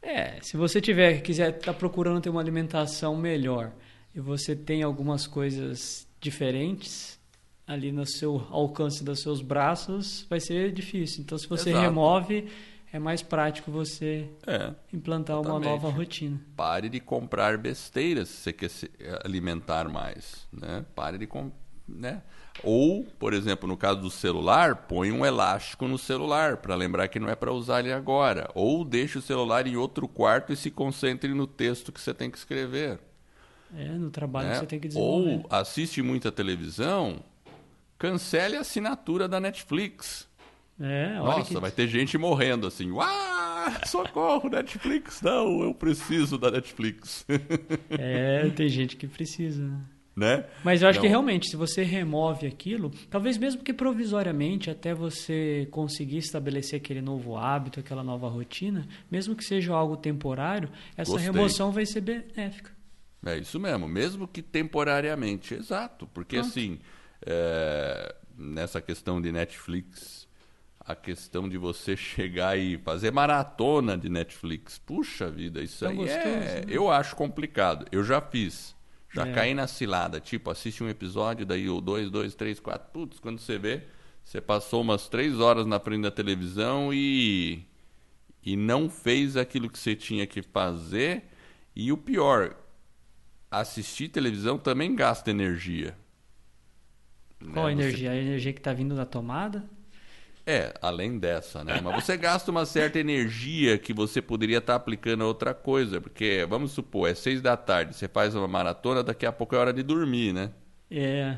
É, 0.00 0.38
se 0.40 0.56
você 0.56 0.80
tiver, 0.80 1.20
quiser 1.20 1.50
estar 1.50 1.72
tá 1.72 1.78
procurando 1.78 2.20
ter 2.20 2.30
uma 2.30 2.40
alimentação 2.40 3.16
melhor 3.16 3.72
e 4.14 4.20
você 4.20 4.56
tem 4.56 4.82
algumas 4.82 5.26
coisas 5.26 6.06
diferentes 6.20 7.20
ali 7.66 7.92
no 7.92 8.04
seu 8.04 8.46
alcance 8.50 9.04
dos 9.04 9.20
seus 9.20 9.40
braços, 9.40 10.26
vai 10.28 10.40
ser 10.40 10.72
difícil. 10.72 11.22
Então, 11.22 11.38
se 11.38 11.48
você 11.48 11.70
Exato. 11.70 11.84
remove, 11.84 12.48
é 12.92 12.98
mais 12.98 13.22
prático 13.22 13.70
você 13.70 14.28
é, 14.46 14.74
implantar 14.92 15.36
exatamente. 15.36 15.66
uma 15.66 15.72
nova 15.72 15.88
rotina. 15.88 16.40
Pare 16.56 16.88
de 16.88 17.00
comprar 17.00 17.56
besteiras 17.56 18.28
se 18.28 18.36
você 18.42 18.52
quer 18.52 18.68
se 18.68 18.90
alimentar 19.24 19.88
mais, 19.88 20.46
né? 20.52 20.84
Pare 20.94 21.16
de 21.16 21.26
comprar, 21.26 21.56
né? 21.88 22.22
Ou, 22.62 23.04
por 23.18 23.32
exemplo, 23.32 23.68
no 23.68 23.76
caso 23.76 24.00
do 24.00 24.10
celular, 24.10 24.76
põe 24.76 25.10
um 25.10 25.24
elástico 25.24 25.88
no 25.88 25.98
celular 25.98 26.58
para 26.58 26.74
lembrar 26.74 27.08
que 27.08 27.18
não 27.18 27.28
é 27.28 27.34
para 27.34 27.52
usar 27.52 27.80
ele 27.80 27.92
agora. 27.92 28.50
Ou 28.54 28.84
deixe 28.84 29.18
o 29.18 29.22
celular 29.22 29.66
em 29.66 29.76
outro 29.76 30.06
quarto 30.06 30.52
e 30.52 30.56
se 30.56 30.70
concentre 30.70 31.32
no 31.32 31.46
texto 31.46 31.90
que 31.90 32.00
você 32.00 32.12
tem 32.12 32.30
que 32.30 32.38
escrever. 32.38 33.00
É, 33.74 33.88
no 33.88 34.10
trabalho 34.10 34.48
né? 34.48 34.54
que 34.54 34.60
você 34.60 34.66
tem 34.66 34.80
que 34.80 34.88
desenvolver. 34.88 35.36
Ou 35.36 35.46
assiste 35.50 36.02
muita 36.02 36.30
televisão, 36.30 37.24
cancele 37.98 38.56
a 38.56 38.60
assinatura 38.60 39.26
da 39.26 39.40
Netflix. 39.40 40.28
É, 40.80 41.14
Nossa, 41.14 41.54
que... 41.54 41.60
vai 41.60 41.70
ter 41.70 41.88
gente 41.88 42.18
morrendo 42.18 42.66
assim. 42.66 42.90
Uau, 42.90 43.06
socorro, 43.86 44.48
Netflix. 44.48 45.22
Não, 45.22 45.62
eu 45.62 45.74
preciso 45.74 46.36
da 46.36 46.50
Netflix. 46.50 47.24
é, 47.90 48.48
tem 48.50 48.68
gente 48.68 48.96
que 48.96 49.06
precisa. 49.06 49.62
Né? 49.62 49.80
Né? 50.14 50.44
Mas 50.62 50.82
eu 50.82 50.88
acho 50.88 50.98
Não. 50.98 51.02
que 51.02 51.08
realmente, 51.08 51.48
se 51.48 51.56
você 51.56 51.82
remove 51.82 52.46
aquilo, 52.46 52.90
talvez 53.10 53.38
mesmo 53.38 53.62
que 53.62 53.72
provisoriamente, 53.72 54.70
até 54.70 54.92
você 54.94 55.66
conseguir 55.70 56.18
estabelecer 56.18 56.78
aquele 56.80 57.00
novo 57.00 57.36
hábito, 57.36 57.80
aquela 57.80 58.02
nova 58.04 58.28
rotina, 58.28 58.86
mesmo 59.10 59.34
que 59.34 59.44
seja 59.44 59.72
algo 59.72 59.96
temporário, 59.96 60.68
essa 60.96 61.12
Gostei. 61.12 61.30
remoção 61.32 61.72
vai 61.72 61.86
ser 61.86 62.02
benéfica. 62.02 62.70
É 63.24 63.38
isso 63.38 63.58
mesmo, 63.58 63.88
mesmo 63.88 64.26
que 64.26 64.42
temporariamente, 64.42 65.54
exato. 65.54 66.06
Porque 66.12 66.36
Pronto. 66.36 66.48
assim, 66.50 66.78
é, 67.24 68.14
nessa 68.36 68.80
questão 68.80 69.20
de 69.22 69.30
Netflix, 69.30 70.26
a 70.80 70.94
questão 70.96 71.48
de 71.48 71.56
você 71.56 71.96
chegar 71.96 72.58
e 72.58 72.76
fazer 72.78 73.12
maratona 73.12 73.96
de 73.96 74.08
Netflix, 74.08 74.78
puxa 74.78 75.30
vida, 75.30 75.62
isso 75.62 75.78
Tão 75.80 75.90
aí 75.90 75.96
gostoso, 75.96 76.18
é, 76.26 76.60
né? 76.60 76.62
eu 76.68 76.90
acho 76.90 77.14
complicado. 77.14 77.86
Eu 77.92 78.02
já 78.02 78.20
fiz, 78.20 78.74
já 79.14 79.26
É. 79.26 79.32
caí 79.32 79.54
na 79.54 79.66
cilada, 79.66 80.20
tipo, 80.20 80.50
assiste 80.50 80.82
um 80.82 80.88
episódio, 80.88 81.44
daí 81.46 81.68
o 81.68 81.80
dois, 81.80 82.10
dois, 82.10 82.34
três, 82.34 82.58
quatro, 82.60 82.88
putz, 82.92 83.18
quando 83.18 83.38
você 83.38 83.58
vê, 83.58 83.82
você 84.24 84.40
passou 84.40 84.80
umas 84.82 85.08
três 85.08 85.38
horas 85.40 85.66
na 85.66 85.78
frente 85.80 86.02
da 86.02 86.10
televisão 86.10 86.92
e 86.92 87.64
e 88.44 88.56
não 88.56 88.90
fez 88.90 89.36
aquilo 89.36 89.70
que 89.70 89.78
você 89.78 89.94
tinha 89.94 90.26
que 90.26 90.42
fazer. 90.42 91.24
E 91.76 91.92
o 91.92 91.96
pior, 91.96 92.56
assistir 93.50 94.08
televisão 94.08 94.58
também 94.58 94.94
gasta 94.96 95.30
energia. 95.30 95.96
Qual 97.52 97.66
a 97.66 97.70
Né? 97.70 97.76
Você- 97.76 97.82
energia? 97.82 98.10
A 98.10 98.16
energia 98.16 98.52
que 98.52 98.58
está 98.60 98.72
vindo 98.72 98.94
da 98.96 99.04
tomada? 99.06 99.68
É, 100.44 100.74
além 100.82 101.18
dessa, 101.18 101.62
né? 101.62 101.80
Mas 101.82 102.04
você 102.04 102.16
gasta 102.16 102.50
uma 102.50 102.66
certa 102.66 102.98
energia 102.98 103.78
que 103.78 103.92
você 103.92 104.20
poderia 104.20 104.58
estar 104.58 104.74
aplicando 104.74 105.22
a 105.22 105.26
outra 105.26 105.54
coisa. 105.54 106.00
Porque, 106.00 106.44
vamos 106.48 106.72
supor, 106.72 107.08
é 107.08 107.14
seis 107.14 107.40
da 107.40 107.56
tarde, 107.56 107.94
você 107.94 108.08
faz 108.08 108.34
uma 108.34 108.48
maratona, 108.48 109.02
daqui 109.04 109.24
a 109.24 109.30
pouco 109.32 109.54
é 109.54 109.58
hora 109.58 109.72
de 109.72 109.82
dormir, 109.84 110.32
né? 110.32 110.50
É. 110.90 111.36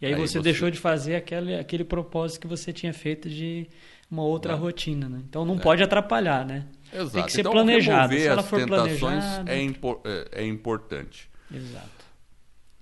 E 0.00 0.06
aí, 0.06 0.14
Aí 0.14 0.20
você, 0.20 0.34
você- 0.38 0.42
deixou 0.42 0.70
de 0.70 0.78
fazer 0.78 1.16
aquele, 1.16 1.56
aquele 1.58 1.82
propósito 1.84 2.42
que 2.42 2.46
você 2.46 2.72
tinha 2.72 2.92
feito 2.92 3.28
de 3.28 3.66
uma 4.10 4.22
outra 4.22 4.52
É. 4.52 4.56
rotina, 4.56 5.08
né? 5.08 5.20
Então 5.28 5.44
não 5.44 5.58
pode 5.58 5.82
atrapalhar, 5.82 6.46
né? 6.46 6.66
Exato. 6.92 7.10
Tem 7.10 7.24
que 7.24 7.32
ser 7.32 7.40
então, 7.40 7.52
planejado. 7.52 8.12
Se 8.14 8.24
ela 8.26 8.42
for 8.42 8.64
planejada. 8.66 9.50
é, 9.52 9.60
impor- 9.62 10.00
é- 10.04 10.42
é 10.42 10.46
importante. 10.46 11.28
Exato. 11.52 11.88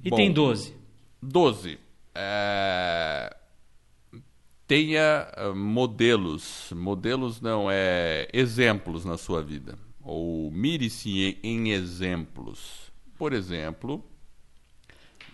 E 0.05 0.11
Bom. 0.11 0.17
tem 0.17 0.31
12. 0.33 0.75
12. 1.23 1.79
É, 2.15 3.35
Tenha 4.73 5.29
ah, 5.37 5.53
modelos. 5.55 6.73
Modelos 6.75 7.43
não, 7.43 7.71
é 7.71 8.27
exemplos 8.33 9.05
na 9.05 9.19
sua 9.19 9.43
vida. 9.43 9.79
Ou 10.03 10.51
mire-se 10.51 11.11
em, 11.11 11.39
em 11.43 11.73
exemplos. 11.73 12.91
Por 13.19 13.35
exemplo, 13.35 14.03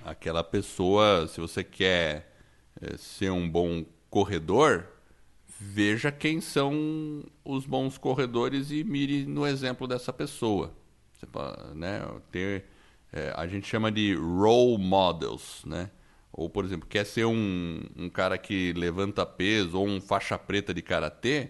aquela 0.05 0.43
pessoa, 0.43 1.29
se 1.29 1.41
você 1.41 1.63
quer 1.63 2.37
eh, 2.81 2.97
ser 2.97 3.31
um 3.31 3.49
bom 3.49 3.85
corredor, 4.11 4.89
veja 5.47 6.11
quem 6.11 6.41
são 6.41 7.23
os 7.45 7.65
bons 7.65 7.97
corredores 7.97 8.73
e 8.73 8.83
mire 8.83 9.25
no 9.25 9.47
exemplo 9.47 9.87
dessa 9.87 10.13
pessoa. 10.13 10.75
Você 11.13 11.27
né, 11.77 12.05
ter, 12.33 12.65
eh, 13.13 13.33
a 13.37 13.47
gente 13.47 13.69
chama 13.69 13.93
de 13.93 14.17
role 14.17 14.79
models, 14.79 15.63
né? 15.65 15.93
Ou, 16.39 16.49
por 16.49 16.65
exemplo, 16.65 16.87
quer 16.89 17.05
ser 17.05 17.25
um, 17.25 17.81
um 17.97 18.09
cara 18.09 18.39
que 18.39 18.73
levanta 18.75 19.27
peso 19.27 19.77
ou 19.77 19.85
um 19.85 20.01
faixa 20.01 20.39
preta 20.39 20.73
de 20.73 20.81
karatê, 20.81 21.49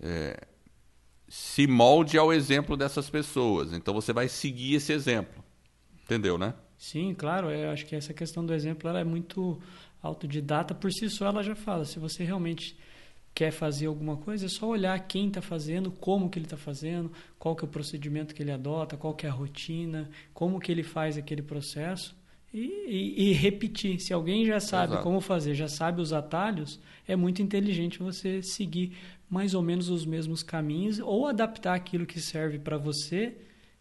eh, 0.00 0.36
se 1.28 1.68
molde 1.68 2.18
ao 2.18 2.32
exemplo 2.32 2.76
dessas 2.76 3.08
pessoas. 3.08 3.72
Então 3.72 3.94
você 3.94 4.12
vai 4.12 4.26
seguir 4.26 4.74
esse 4.74 4.92
exemplo. 4.92 5.44
Entendeu, 6.02 6.36
né? 6.36 6.52
Sim, 6.76 7.14
claro. 7.14 7.48
Eu 7.48 7.70
acho 7.70 7.86
que 7.86 7.94
essa 7.94 8.12
questão 8.12 8.44
do 8.44 8.52
exemplo 8.52 8.90
ela 8.90 8.98
é 8.98 9.04
muito 9.04 9.62
autodidata. 10.02 10.74
Por 10.74 10.90
si 10.90 11.08
só, 11.08 11.26
ela 11.26 11.44
já 11.44 11.54
fala. 11.54 11.84
Se 11.84 12.00
você 12.00 12.24
realmente 12.24 12.76
quer 13.32 13.52
fazer 13.52 13.86
alguma 13.86 14.16
coisa, 14.16 14.46
é 14.46 14.48
só 14.48 14.66
olhar 14.66 14.98
quem 15.06 15.28
está 15.28 15.40
fazendo, 15.40 15.92
como 15.92 16.28
que 16.28 16.40
ele 16.40 16.46
está 16.46 16.56
fazendo, 16.56 17.12
qual 17.38 17.54
que 17.54 17.64
é 17.64 17.68
o 17.68 17.70
procedimento 17.70 18.34
que 18.34 18.42
ele 18.42 18.50
adota, 18.50 18.96
qual 18.96 19.14
que 19.14 19.26
é 19.26 19.28
a 19.28 19.32
rotina, 19.32 20.10
como 20.34 20.58
que 20.58 20.72
ele 20.72 20.82
faz 20.82 21.16
aquele 21.16 21.42
processo 21.42 22.18
e, 22.52 22.60
e- 22.60 23.30
e 23.30 23.32
repetir. 23.32 24.00
Se 24.00 24.12
alguém 24.12 24.44
já 24.46 24.60
sabe 24.60 24.92
Exato. 24.94 25.02
como 25.02 25.20
fazer, 25.20 25.54
já 25.54 25.68
sabe 25.68 26.00
os 26.00 26.12
atalhos, 26.12 26.80
é 27.06 27.14
muito 27.16 27.42
inteligente 27.42 27.98
você 27.98 28.42
seguir 28.42 28.96
mais 29.28 29.54
ou 29.54 29.62
menos 29.62 29.88
os 29.90 30.06
mesmos 30.06 30.42
caminhos 30.42 30.98
ou 30.98 31.26
adaptar 31.26 31.74
aquilo 31.74 32.06
que 32.06 32.20
serve 32.20 32.58
para 32.58 32.78
você 32.78 33.36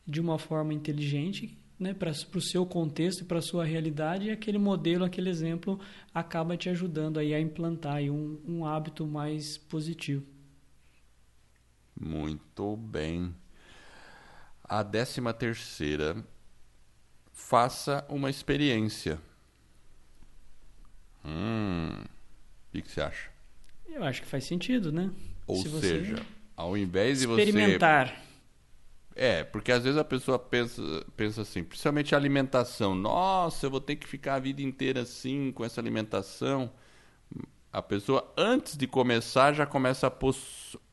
de 0.06 0.20
uma 0.20 0.38
forma 0.38 0.74
inteligente 0.74 1.58
né, 1.80 1.94
para 1.94 2.10
o 2.12 2.42
seu 2.42 2.66
contexto 2.66 3.22
e 3.22 3.26
para 3.26 3.38
a 3.40 3.42
sua 3.42 3.64
realidade, 3.64 4.26
e 4.26 4.32
aquele 4.32 4.58
modelo, 4.58 5.06
aquele 5.06 5.30
exemplo 5.30 5.80
acaba 6.14 6.58
te 6.58 6.70
ajudando 6.70 7.20
aí 7.20 7.34
a 7.34 7.40
implantar 7.40 7.98
aí 7.98 8.10
um, 8.10 8.40
um 8.48 8.66
hábito 8.66 9.06
mais 9.06 9.58
positivo. 9.58 10.26
Muito 12.00 12.76
bem. 12.78 13.34
A 14.64 14.84
décima 14.84 15.34
terceira, 15.34 16.24
faça 17.38 18.04
uma 18.10 18.30
experiência. 18.30 19.20
Hum, 21.24 21.92
o 22.02 22.72
que, 22.72 22.82
que 22.82 22.92
você 22.92 23.00
acha? 23.00 23.30
Eu 23.88 24.04
acho 24.04 24.24
que 24.24 24.28
faz 24.28 24.44
sentido, 24.44 24.92
né? 24.92 25.12
Ou 25.46 25.58
Se 25.58 25.70
você 25.70 26.00
seja, 26.00 26.26
ao 26.58 26.76
invés 26.76 27.20
de 27.20 27.28
você 27.28 27.44
experimentar. 27.44 28.22
É, 29.16 29.44
porque 29.44 29.72
às 29.72 29.84
vezes 29.84 29.98
a 29.98 30.04
pessoa 30.04 30.38
pensa, 30.38 30.82
pensa 31.16 31.42
assim, 31.44 31.64
principalmente 31.64 32.14
a 32.14 32.18
alimentação. 32.18 32.94
Nossa, 32.96 33.66
eu 33.68 33.72
vou 33.72 33.82
ter 33.82 33.96
que 33.96 34.08
ficar 34.08 34.36
a 34.36 34.40
vida 34.40 34.62
inteira 34.62 35.02
assim, 35.02 35.52
com 35.52 35.64
essa 35.64 35.80
alimentação. 35.80 36.72
A 37.72 37.82
pessoa, 37.82 38.34
antes 38.36 38.76
de 38.76 38.88
começar, 38.88 39.54
já 39.54 39.66
começa 39.66 40.08
a 40.08 40.12
pôr 40.12 40.36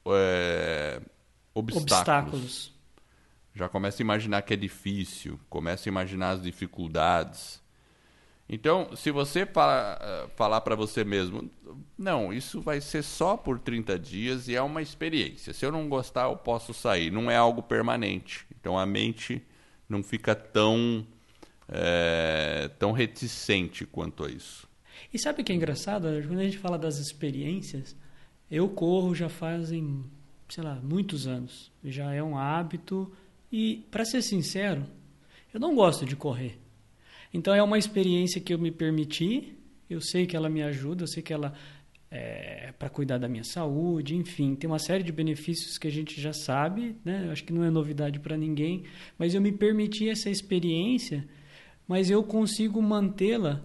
é, 0.07 1.01
obstáculos. 1.55 1.83
obstáculos. 1.83 2.74
Já 3.55 3.69
começa 3.69 4.03
a 4.03 4.05
imaginar 4.05 4.43
que 4.43 4.53
é 4.53 4.57
difícil, 4.57 5.39
começa 5.49 5.89
a 5.89 5.91
imaginar 5.91 6.31
as 6.31 6.43
dificuldades. 6.43 7.63
Então, 8.49 8.95
se 8.95 9.11
você 9.11 9.43
eh, 9.43 10.29
falar 10.37 10.61
para 10.61 10.75
você 10.75 11.03
mesmo, 11.05 11.49
não, 11.97 12.33
isso 12.33 12.61
vai 12.61 12.81
ser 12.81 13.03
só 13.03 13.37
por 13.37 13.59
30 13.59 13.99
dias 13.99 14.49
e 14.49 14.55
é 14.55 14.61
uma 14.61 14.83
experiência. 14.83 15.53
Se 15.55 15.65
eu 15.65 15.73
não 15.73 15.89
gostar, 15.89 16.25
eu 16.25 16.37
posso 16.37 16.75
sair. 16.75 17.11
Não 17.11 17.31
é 17.31 17.37
algo 17.37 17.63
permanente. 17.63 18.45
Então, 18.59 18.79
a 18.79 18.85
mente 18.85 19.41
não 19.89 20.03
fica 20.03 20.35
tão, 20.35 21.07
eh, 21.69 22.71
tão 22.79 22.93
reticente 22.93 23.87
quanto 23.87 24.25
a 24.25 24.31
isso. 24.31 24.69
E 25.13 25.19
sabe 25.19 25.43
o 25.43 25.45
que 25.45 25.53
é 25.53 25.55
engraçado? 25.55 26.09
Quando 26.27 26.41
a 26.41 26.45
gente 26.45 26.59
fala 26.59 26.77
das 26.77 26.99
experiências, 26.99 27.97
eu 28.51 28.69
corro 28.69 29.15
já 29.15 29.29
fazem, 29.29 30.05
sei 30.49 30.63
lá, 30.65 30.75
muitos 30.83 31.27
anos. 31.27 31.73
Já 31.83 32.13
é 32.13 32.23
um 32.23 32.37
hábito. 32.37 33.11
E, 33.57 33.87
para 33.89 34.05
ser 34.05 34.21
sincero, 34.21 34.85
eu 35.53 35.61
não 35.61 35.77
gosto 35.77 36.05
de 36.05 36.17
correr. 36.17 36.59
Então, 37.33 37.55
é 37.55 37.63
uma 37.63 37.79
experiência 37.79 38.41
que 38.41 38.53
eu 38.53 38.59
me 38.59 38.73
permiti. 38.73 39.57
Eu 39.89 40.01
sei 40.01 40.27
que 40.27 40.37
ela 40.37 40.51
me 40.51 40.61
ajuda, 40.61 41.05
eu 41.05 41.07
sei 41.07 41.23
que 41.23 41.33
ela 41.33 41.55
é 42.11 42.73
para 42.77 42.89
cuidar 42.89 43.17
da 43.19 43.29
minha 43.29 43.45
saúde, 43.45 44.17
enfim, 44.17 44.57
tem 44.57 44.69
uma 44.69 44.81
série 44.81 45.05
de 45.05 45.13
benefícios 45.13 45.79
que 45.79 45.87
a 45.87 45.91
gente 45.91 46.21
já 46.21 46.33
sabe, 46.33 46.97
né? 47.05 47.27
Eu 47.27 47.31
acho 47.31 47.45
que 47.45 47.53
não 47.53 47.63
é 47.63 47.71
novidade 47.71 48.19
para 48.19 48.37
ninguém, 48.37 48.83
mas 49.17 49.35
eu 49.35 49.41
me 49.41 49.53
permiti 49.53 50.09
essa 50.09 50.29
experiência, 50.29 51.25
mas 51.87 52.11
eu 52.11 52.25
consigo 52.25 52.83
mantê-la 52.83 53.65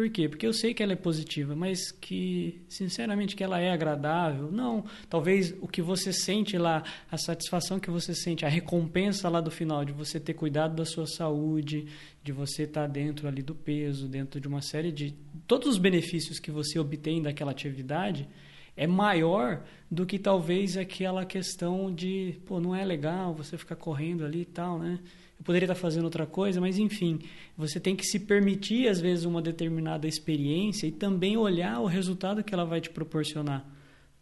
por 0.00 0.08
quê? 0.08 0.30
Porque 0.30 0.46
eu 0.46 0.52
sei 0.54 0.72
que 0.72 0.82
ela 0.82 0.94
é 0.94 0.96
positiva, 0.96 1.54
mas 1.54 1.92
que, 1.92 2.62
sinceramente, 2.70 3.36
que 3.36 3.44
ela 3.44 3.60
é 3.60 3.70
agradável. 3.70 4.50
Não, 4.50 4.82
talvez 5.10 5.54
o 5.60 5.68
que 5.68 5.82
você 5.82 6.10
sente 6.10 6.56
lá, 6.56 6.82
a 7.10 7.18
satisfação 7.18 7.78
que 7.78 7.90
você 7.90 8.14
sente, 8.14 8.46
a 8.46 8.48
recompensa 8.48 9.28
lá 9.28 9.42
do 9.42 9.50
final 9.50 9.84
de 9.84 9.92
você 9.92 10.18
ter 10.18 10.32
cuidado 10.32 10.74
da 10.74 10.86
sua 10.86 11.06
saúde, 11.06 11.84
de 12.24 12.32
você 12.32 12.62
estar 12.62 12.86
dentro 12.86 13.28
ali 13.28 13.42
do 13.42 13.54
peso, 13.54 14.08
dentro 14.08 14.40
de 14.40 14.48
uma 14.48 14.62
série 14.62 14.90
de 14.90 15.14
todos 15.46 15.68
os 15.68 15.76
benefícios 15.76 16.38
que 16.38 16.50
você 16.50 16.78
obtém 16.78 17.20
daquela 17.20 17.50
atividade, 17.50 18.26
é 18.74 18.86
maior 18.86 19.62
do 19.90 20.06
que 20.06 20.18
talvez 20.18 20.78
aquela 20.78 21.26
questão 21.26 21.94
de, 21.94 22.40
pô, 22.46 22.58
não 22.58 22.74
é 22.74 22.86
legal 22.86 23.34
você 23.34 23.58
ficar 23.58 23.76
correndo 23.76 24.24
ali 24.24 24.40
e 24.40 24.46
tal, 24.46 24.78
né? 24.78 24.98
Eu 25.40 25.44
poderia 25.44 25.64
estar 25.64 25.74
fazendo 25.74 26.04
outra 26.04 26.26
coisa, 26.26 26.60
mas 26.60 26.78
enfim, 26.78 27.18
você 27.56 27.80
tem 27.80 27.96
que 27.96 28.04
se 28.04 28.20
permitir 28.20 28.88
às 28.88 29.00
vezes 29.00 29.24
uma 29.24 29.40
determinada 29.40 30.06
experiência 30.06 30.86
e 30.86 30.92
também 30.92 31.36
olhar 31.38 31.80
o 31.80 31.86
resultado 31.86 32.44
que 32.44 32.52
ela 32.52 32.66
vai 32.66 32.78
te 32.78 32.90
proporcionar. 32.90 33.66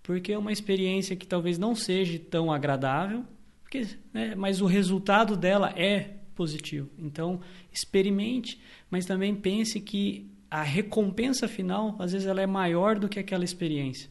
Porque 0.00 0.32
é 0.32 0.38
uma 0.38 0.52
experiência 0.52 1.16
que 1.16 1.26
talvez 1.26 1.58
não 1.58 1.74
seja 1.74 2.18
tão 2.18 2.52
agradável, 2.52 3.24
porque, 3.60 3.86
né, 4.14 4.36
mas 4.36 4.60
o 4.60 4.66
resultado 4.66 5.36
dela 5.36 5.74
é 5.76 6.18
positivo. 6.36 6.88
Então, 6.96 7.40
experimente, 7.72 8.62
mas 8.88 9.04
também 9.04 9.34
pense 9.34 9.80
que 9.80 10.30
a 10.48 10.62
recompensa 10.62 11.48
final, 11.48 11.96
às 11.98 12.12
vezes, 12.12 12.26
ela 12.26 12.40
é 12.40 12.46
maior 12.46 12.98
do 12.98 13.08
que 13.08 13.18
aquela 13.18 13.44
experiência. 13.44 14.08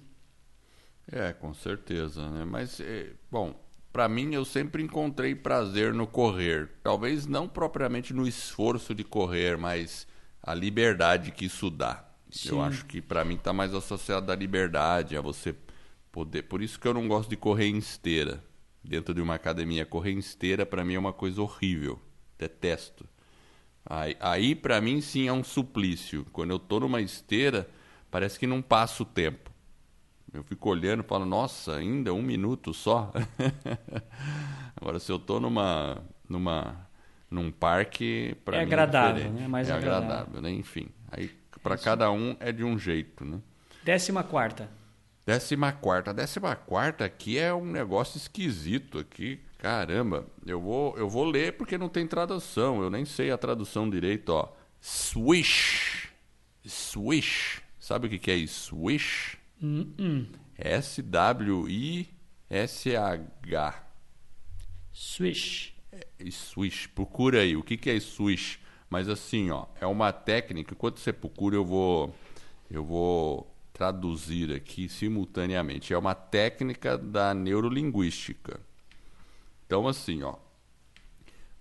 É, 1.10 1.32
com 1.32 1.54
certeza, 1.54 2.30
né? 2.30 2.44
Mas, 2.44 2.82
é, 2.82 3.14
bom, 3.32 3.56
para 3.98 4.08
mim 4.08 4.36
eu 4.36 4.46
sempre 4.46 4.84
encontrei 4.84 5.34
prazer 5.34 5.92
no 5.92 6.06
correr. 6.06 6.70
Talvez 6.84 7.26
não 7.26 7.48
propriamente 7.48 8.14
no 8.14 8.28
esforço 8.28 8.94
de 8.94 9.04
correr, 9.04 9.58
mas 9.58 10.08
a 10.40 10.54
liberdade 10.54 11.32
que 11.32 11.46
isso 11.46 11.72
dá. 11.72 12.08
Sim. 12.30 12.50
Eu 12.50 12.62
acho 12.62 12.86
que 12.86 13.02
para 13.02 13.26
mim 13.26 13.34
está 13.34 13.52
mais 13.52 13.74
associado 13.74 14.32
à 14.32 14.36
liberdade, 14.36 15.18
a 15.18 15.22
você 15.22 15.56
poder. 16.12 16.44
Por 16.44 16.62
isso 16.62 16.80
que 16.80 16.88
eu 16.88 16.94
não 16.94 17.08
gosto 17.08 17.28
de 17.32 17.36
correr 17.36 17.70
em 17.70 17.80
esteira. 17.80 18.44
Dentro 18.84 19.16
de 19.16 19.22
uma 19.22 19.34
academia, 19.34 19.84
correr 19.84 20.12
em 20.12 20.20
esteira 20.20 20.64
para 20.64 20.86
mim 20.86 20.94
é 20.94 21.00
uma 21.00 21.12
coisa 21.12 21.42
horrível. 21.42 22.00
Detesto. 22.38 23.04
Aí, 23.84 24.16
aí 24.20 24.54
para 24.54 24.80
mim 24.80 25.02
sim 25.02 25.28
é 25.28 25.34
um 25.34 25.44
suplício. 25.44 26.24
Quando 26.32 26.52
eu 26.52 26.60
tô 26.60 26.80
numa 26.80 27.02
esteira, 27.02 27.68
parece 28.12 28.38
que 28.38 28.46
não 28.46 28.62
passa 28.62 29.02
o 29.02 29.08
tempo. 29.08 29.50
Eu 30.34 30.44
fico 30.44 30.70
olhando 30.70 31.04
e 31.04 31.08
falo, 31.08 31.26
nossa, 31.26 31.76
ainda 31.76 32.14
um 32.14 32.22
minuto 32.22 32.74
só. 32.74 33.12
Agora, 34.76 35.00
se 35.00 35.12
eu 35.12 35.18
tô 35.18 35.40
numa, 35.40 36.04
numa, 36.28 36.88
num 37.30 37.52
parque, 37.52 38.36
para 38.44 38.58
é 38.58 38.60
mim 38.60 38.66
agradável, 38.66 39.26
é 39.26 39.30
né? 39.30 39.48
Mais 39.48 39.70
é 39.70 39.74
agradável. 39.74 40.10
agradável, 40.10 40.42
né? 40.42 40.52
Enfim, 40.52 40.90
aí 41.12 41.32
para 41.64 41.78
cada 41.78 42.12
um 42.12 42.36
é 42.40 42.52
de 42.52 42.64
um 42.64 42.78
jeito, 42.78 43.26
né? 43.26 43.42
Décima 43.84 44.24
quarta. 44.24 44.70
Décima 45.26 45.72
quarta. 45.72 46.14
Décima 46.14 46.56
quarta 46.56 47.04
aqui 47.04 47.38
é 47.38 47.54
um 47.54 47.66
negócio 47.66 48.18
esquisito 48.18 49.00
aqui. 49.00 49.42
Caramba, 49.58 50.26
eu 50.46 50.62
vou, 50.62 50.98
eu 50.98 51.10
vou 51.10 51.26
ler 51.26 51.54
porque 51.54 51.78
não 51.78 51.90
tem 51.90 52.08
tradução. 52.08 52.82
Eu 52.82 52.90
nem 52.90 53.04
sei 53.04 53.32
a 53.32 53.38
tradução 53.38 53.90
direito, 53.90 54.30
ó. 54.30 54.54
Swish. 54.80 56.10
Swish. 56.66 57.62
Sabe 57.80 58.08
o 58.08 58.10
que 58.10 58.20
que 58.20 58.32
é 58.32 58.36
isso? 58.36 58.76
Swish? 58.76 59.38
Hum, 59.62 59.94
hum. 59.98 60.28
S-W-I-S-H. 60.58 62.14
Swish. 64.92 65.74
E 66.20 66.32
Swish. 66.32 66.88
Procura 66.88 67.42
aí. 67.42 67.56
O 67.56 67.64
que 67.64 67.78
que 67.78 67.90
é 67.90 68.00
swish? 68.00 68.60
Mas 68.90 69.10
assim, 69.10 69.52
ó, 69.52 69.66
é 69.80 69.86
uma 69.86 70.12
técnica. 70.12 70.74
Enquanto 70.74 71.00
você 71.00 71.12
procura, 71.12 71.56
eu 71.56 71.66
vou, 71.66 72.16
eu 72.70 72.84
vou 72.84 73.54
traduzir 73.74 74.52
aqui 74.52 74.90
simultaneamente. 74.90 75.94
É 75.94 75.98
uma 75.98 76.16
técnica 76.16 76.98
da 76.98 77.34
neurolinguística. 77.34 78.60
Então, 79.66 79.88
assim, 79.88 80.24
ó, 80.24 80.36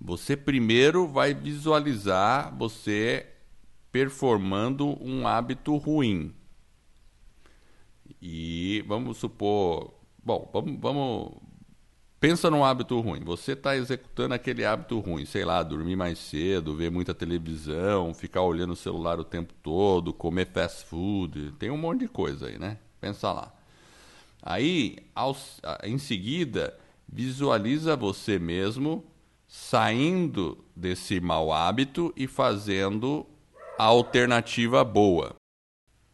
você 0.00 0.36
primeiro 0.36 1.06
vai 1.06 1.34
visualizar 1.34 2.56
você 2.56 3.26
performando 3.90 4.96
um 5.02 5.26
hábito 5.26 5.76
ruim. 5.76 6.34
E 8.28 8.82
vamos 8.88 9.18
supor, 9.18 9.94
bom, 10.20 10.50
vamos, 10.52 10.80
vamos 10.80 11.32
pensa 12.18 12.50
num 12.50 12.64
hábito 12.64 12.98
ruim. 12.98 13.22
Você 13.22 13.52
está 13.52 13.76
executando 13.76 14.34
aquele 14.34 14.64
hábito 14.64 14.98
ruim, 14.98 15.24
sei 15.24 15.44
lá, 15.44 15.62
dormir 15.62 15.94
mais 15.94 16.18
cedo, 16.18 16.74
ver 16.74 16.90
muita 16.90 17.14
televisão, 17.14 18.12
ficar 18.12 18.42
olhando 18.42 18.72
o 18.72 18.76
celular 18.76 19.20
o 19.20 19.24
tempo 19.24 19.54
todo, 19.62 20.12
comer 20.12 20.48
fast 20.52 20.86
food, 20.86 21.52
tem 21.52 21.70
um 21.70 21.76
monte 21.76 22.00
de 22.00 22.08
coisa 22.08 22.48
aí, 22.48 22.58
né? 22.58 22.78
Pensa 23.00 23.30
lá. 23.32 23.54
Aí, 24.42 24.96
aos, 25.14 25.60
em 25.84 25.96
seguida, 25.96 26.76
visualiza 27.08 27.94
você 27.94 28.40
mesmo 28.40 29.04
saindo 29.46 30.64
desse 30.74 31.20
mau 31.20 31.52
hábito 31.52 32.12
e 32.16 32.26
fazendo 32.26 33.24
a 33.78 33.84
alternativa 33.84 34.82
boa. 34.82 35.36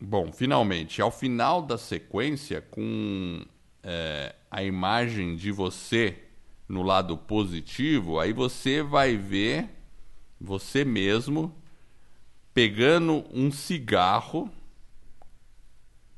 Bom, 0.04 0.32
finalmente, 0.32 1.00
ao 1.00 1.12
final 1.12 1.62
da 1.62 1.78
sequência, 1.78 2.60
com 2.60 3.40
é, 3.84 4.34
a 4.50 4.60
imagem 4.60 5.36
de 5.36 5.52
você 5.52 6.18
no 6.68 6.82
lado 6.82 7.16
positivo, 7.16 8.18
aí 8.18 8.32
você 8.32 8.82
vai 8.82 9.16
ver 9.16 9.68
você 10.40 10.84
mesmo 10.84 11.54
pegando 12.52 13.24
um 13.32 13.52
cigarro 13.52 14.50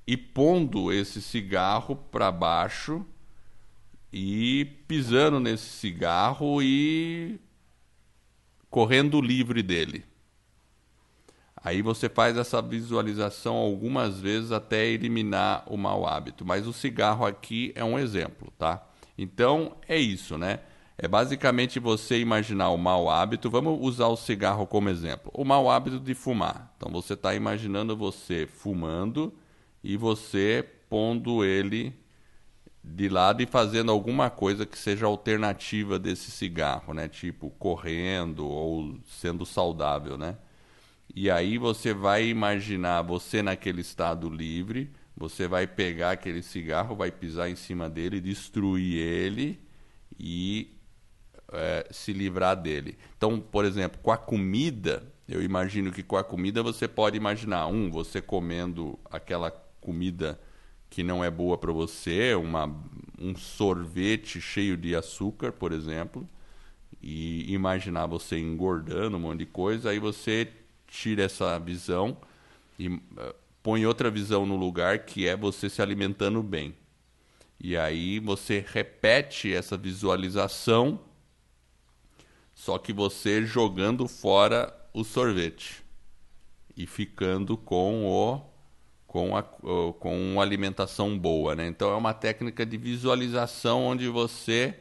e 0.07 0.17
pondo 0.17 0.91
esse 0.91 1.21
cigarro 1.21 1.95
para 1.95 2.33
baixo 2.33 3.05
e 4.11 4.65
pisando 4.89 5.39
nesse 5.39 5.69
cigarro 5.69 6.63
e 6.63 7.39
correndo 8.71 9.21
livre 9.21 9.63
dele. 9.63 10.14
Aí 11.65 11.81
você 11.81 12.11
faz 12.11 12.37
essa 12.37 12.61
visualização 12.61 13.57
algumas 13.57 14.21
vezes 14.21 14.53
até 14.53 14.87
eliminar 14.87 15.65
o 15.67 15.79
mau 15.79 16.07
hábito. 16.07 16.45
Mas 16.45 16.67
o 16.67 16.75
cigarro 16.75 17.25
aqui 17.25 17.73
é 17.75 17.83
um 17.83 17.99
exemplo, 17.99 18.53
tá? 18.59 18.87
Então 19.17 19.75
é 19.89 19.97
isso, 19.97 20.37
né? 20.37 20.61
É 20.99 21.09
basicamente 21.09 21.81
você 21.81 22.21
imaginar 22.21 22.69
o 22.69 22.77
mau 22.77 23.09
hábito. 23.09 23.49
Vamos 23.49 23.79
usar 23.81 24.09
o 24.09 24.17
cigarro 24.17 24.67
como 24.67 24.91
exemplo. 24.91 25.33
O 25.35 25.43
mau 25.43 25.71
hábito 25.71 25.99
de 25.99 26.13
fumar. 26.13 26.71
Então 26.77 26.93
você 26.93 27.15
está 27.15 27.35
imaginando 27.35 27.97
você 27.97 28.47
fumando 28.47 29.33
e 29.83 29.97
você 29.97 30.69
pondo 30.91 31.43
ele 31.43 31.95
de 32.85 33.09
lado 33.09 33.43
e 33.43 33.47
fazendo 33.47 33.91
alguma 33.91 34.29
coisa 34.29 34.67
que 34.67 34.79
seja 34.79 35.07
alternativa 35.07 35.99
desse 35.99 36.31
cigarro, 36.31 36.93
né? 36.93 37.09
Tipo 37.09 37.49
correndo 37.59 38.47
ou 38.47 38.99
sendo 39.07 39.47
saudável, 39.47 40.19
né? 40.19 40.37
E 41.15 41.31
aí 41.31 41.59
você 41.59 41.95
vai 41.95 42.27
imaginar 42.27 43.03
você 43.03 43.41
naquele 43.41 43.81
estado 43.81 44.29
livre, 44.29 44.91
você 45.17 45.47
vai 45.47 45.67
pegar 45.67 46.11
aquele 46.11 46.43
cigarro, 46.43 46.97
vai 46.97 47.13
pisar 47.13 47.49
em 47.49 47.55
cima 47.55 47.89
dele, 47.89 48.21
destruir 48.21 48.99
ele 48.99 49.61
e 50.19 50.77
é, 51.53 51.87
se 51.93 52.13
livrar 52.13 52.61
dele. 52.61 52.99
Então, 53.17 53.39
por 53.39 53.65
exemplo, 53.65 54.01
com 54.03 54.11
a 54.11 54.17
comida, 54.17 55.05
eu 55.29 55.41
imagino 55.41 55.93
que 55.93 56.03
com 56.03 56.17
a 56.17 56.25
comida 56.25 56.65
você 56.65 56.89
pode 56.89 57.17
imaginar 57.17 57.69
um, 57.69 57.91
você 57.91 58.21
comendo 58.21 58.99
aquela 59.09 59.53
comida 59.81 60.41
que 60.91 61.05
não 61.05 61.25
é 61.25 61.31
boa 61.31 61.57
para 61.57 61.73
você, 61.73 62.35
uma, 62.35 62.67
um 63.21 63.37
sorvete 63.37 64.41
cheio 64.41 64.77
de 64.77 64.97
açúcar, 64.97 65.53
por 65.53 65.73
exemplo, 65.73 66.29
e 67.01 67.53
imaginar 67.53 68.07
você 68.07 68.39
engordando 68.39 69.17
um 69.17 69.21
monte 69.21 69.41
de 69.41 69.47
coisa, 69.47 69.91
aí 69.91 69.99
você 69.99 70.49
tira 70.95 71.25
essa 71.25 71.59
visão 71.59 72.17
e 72.79 72.89
uh, 72.89 73.03
põe 73.63 73.85
outra 73.85 74.11
visão 74.11 74.47
no 74.47 74.57
lugar 74.57 75.01
que 75.01 75.27
é 75.27 75.37
você 75.37 75.69
se 75.69 75.83
alimentando 75.83 76.41
bem. 76.43 76.75
E 77.59 77.77
aí 77.77 78.21
você 78.21 78.65
repete 78.67 79.53
essa 79.53 79.77
visualização, 79.77 81.01
só 82.55 82.79
que 82.79 82.93
você 82.93 83.45
jogando 83.45 84.07
fora 84.07 84.73
o 84.93 85.03
sorvete 85.03 85.83
e 86.77 86.87
ficando 86.87 87.57
com 87.57 88.07
o 88.07 88.55
com, 89.07 89.37
a, 89.37 89.45
com 89.45 90.33
uma 90.33 90.43
alimentação 90.43 91.17
boa, 91.17 91.55
né? 91.55 91.69
Então 91.69 91.93
é 91.93 91.95
uma 91.95 92.13
técnica 92.13 92.67
de 92.67 92.77
visualização 92.77 93.85
onde 93.85 94.09
você 94.09 94.77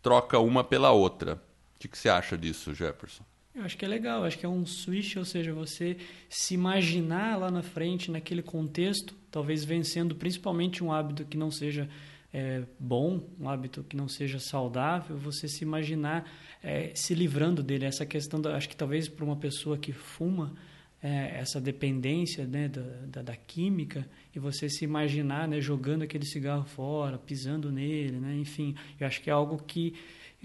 troca 0.00 0.38
uma 0.38 0.62
pela 0.62 0.92
outra. 0.92 1.34
O 1.34 1.78
que, 1.80 1.88
que 1.88 1.98
você 1.98 2.08
acha 2.08 2.38
disso, 2.38 2.72
Jefferson? 2.72 3.24
Eu 3.54 3.64
acho 3.64 3.76
que 3.76 3.84
é 3.84 3.88
legal, 3.88 4.24
acho 4.24 4.38
que 4.38 4.46
é 4.46 4.48
um 4.48 4.64
switch, 4.64 5.16
ou 5.16 5.26
seja, 5.26 5.52
você 5.52 5.98
se 6.28 6.54
imaginar 6.54 7.38
lá 7.38 7.50
na 7.50 7.62
frente, 7.62 8.10
naquele 8.10 8.42
contexto, 8.42 9.14
talvez 9.30 9.62
vencendo 9.62 10.14
principalmente 10.14 10.82
um 10.82 10.90
hábito 10.90 11.24
que 11.26 11.36
não 11.36 11.50
seja 11.50 11.86
é, 12.32 12.62
bom, 12.78 13.28
um 13.38 13.48
hábito 13.48 13.84
que 13.84 13.94
não 13.94 14.08
seja 14.08 14.38
saudável, 14.38 15.18
você 15.18 15.46
se 15.48 15.62
imaginar 15.64 16.26
é, 16.62 16.92
se 16.94 17.14
livrando 17.14 17.62
dele. 17.62 17.84
Essa 17.84 18.06
questão, 18.06 18.40
da, 18.40 18.56
acho 18.56 18.70
que 18.70 18.76
talvez 18.76 19.06
para 19.06 19.24
uma 19.24 19.36
pessoa 19.36 19.76
que 19.76 19.92
fuma, 19.92 20.54
é, 21.02 21.38
essa 21.38 21.60
dependência 21.60 22.46
né, 22.46 22.68
da, 22.68 22.82
da, 23.06 23.22
da, 23.22 23.36
química 23.36 24.08
e 24.34 24.38
você 24.38 24.68
se 24.70 24.84
imaginar 24.84 25.48
né, 25.48 25.60
jogando 25.60 26.02
aquele 26.02 26.24
cigarro 26.24 26.64
fora, 26.64 27.18
pisando 27.18 27.72
nele, 27.72 28.18
né, 28.20 28.36
enfim, 28.36 28.76
eu 29.00 29.06
acho 29.06 29.20
que 29.20 29.28
é 29.28 29.32
algo 29.32 29.60
que 29.62 29.94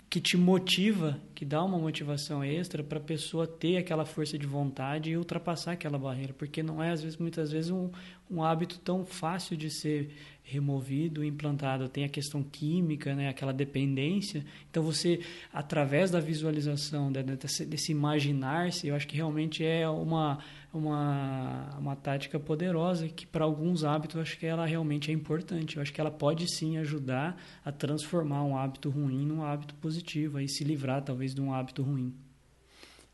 que 0.10 0.22
te 0.22 0.38
motiva, 0.38 1.20
que 1.36 1.44
dá 1.44 1.64
uma 1.64 1.78
motivação 1.78 2.44
extra 2.44 2.82
para 2.84 2.98
a 2.98 3.02
pessoa 3.02 3.46
ter 3.46 3.78
aquela 3.78 4.06
força 4.06 4.38
de 4.38 4.48
vontade 4.48 5.10
e 5.10 5.18
ultrapassar 5.18 5.74
aquela 5.74 5.98
barreira, 5.98 6.34
porque 6.34 6.64
não 6.64 6.82
é 6.82 6.92
às 6.92 7.02
vezes 7.02 7.18
muitas 7.18 7.52
vezes 7.52 7.72
um, 7.72 7.90
um 8.32 8.42
hábito 8.42 8.80
tão 8.80 9.06
fácil 9.06 9.58
de 9.58 9.70
ser 9.70 10.12
removido, 10.44 11.26
implantado. 11.26 11.90
Tem 11.90 12.06
a 12.06 12.10
questão 12.10 12.42
química, 12.42 13.14
né, 13.14 13.28
aquela 13.28 13.52
dependência. 13.52 14.46
Então 14.72 14.82
você 14.82 15.20
através 15.52 16.10
da 16.10 16.22
visualização, 16.22 17.12
desse, 17.12 17.66
desse 17.66 17.92
imaginar-se, 17.92 18.88
eu 18.88 18.96
acho 18.96 19.08
que 19.08 19.16
realmente 19.16 19.64
é 19.64 19.88
uma 19.90 20.40
uma, 20.74 21.76
uma 21.78 21.96
tática 21.96 22.40
poderosa 22.40 23.08
que 23.08 23.26
para 23.26 23.46
alguns 23.46 23.84
hábitos 23.84 24.16
eu 24.16 24.22
acho 24.22 24.38
que 24.38 24.46
ela 24.46 24.66
realmente 24.66 25.10
é 25.12 25.14
importante. 25.14 25.78
Eu 25.78 25.82
acho 25.82 25.94
que 25.94 26.02
ela 26.02 26.12
pode 26.12 26.48
sim 26.54 26.78
ajudar 26.78 27.42
a 27.64 27.72
transformar 27.72 28.44
um 28.44 28.58
hábito 28.58 28.90
ruim 28.90 29.26
num 29.26 29.44
hábito 29.44 29.74
positivo 29.76 30.40
e 30.40 30.48
se 30.48 30.64
livrar 30.64 31.04
talvez 31.04 31.34
de 31.34 31.42
um 31.42 31.54
hábito 31.54 31.82
ruim. 31.82 32.14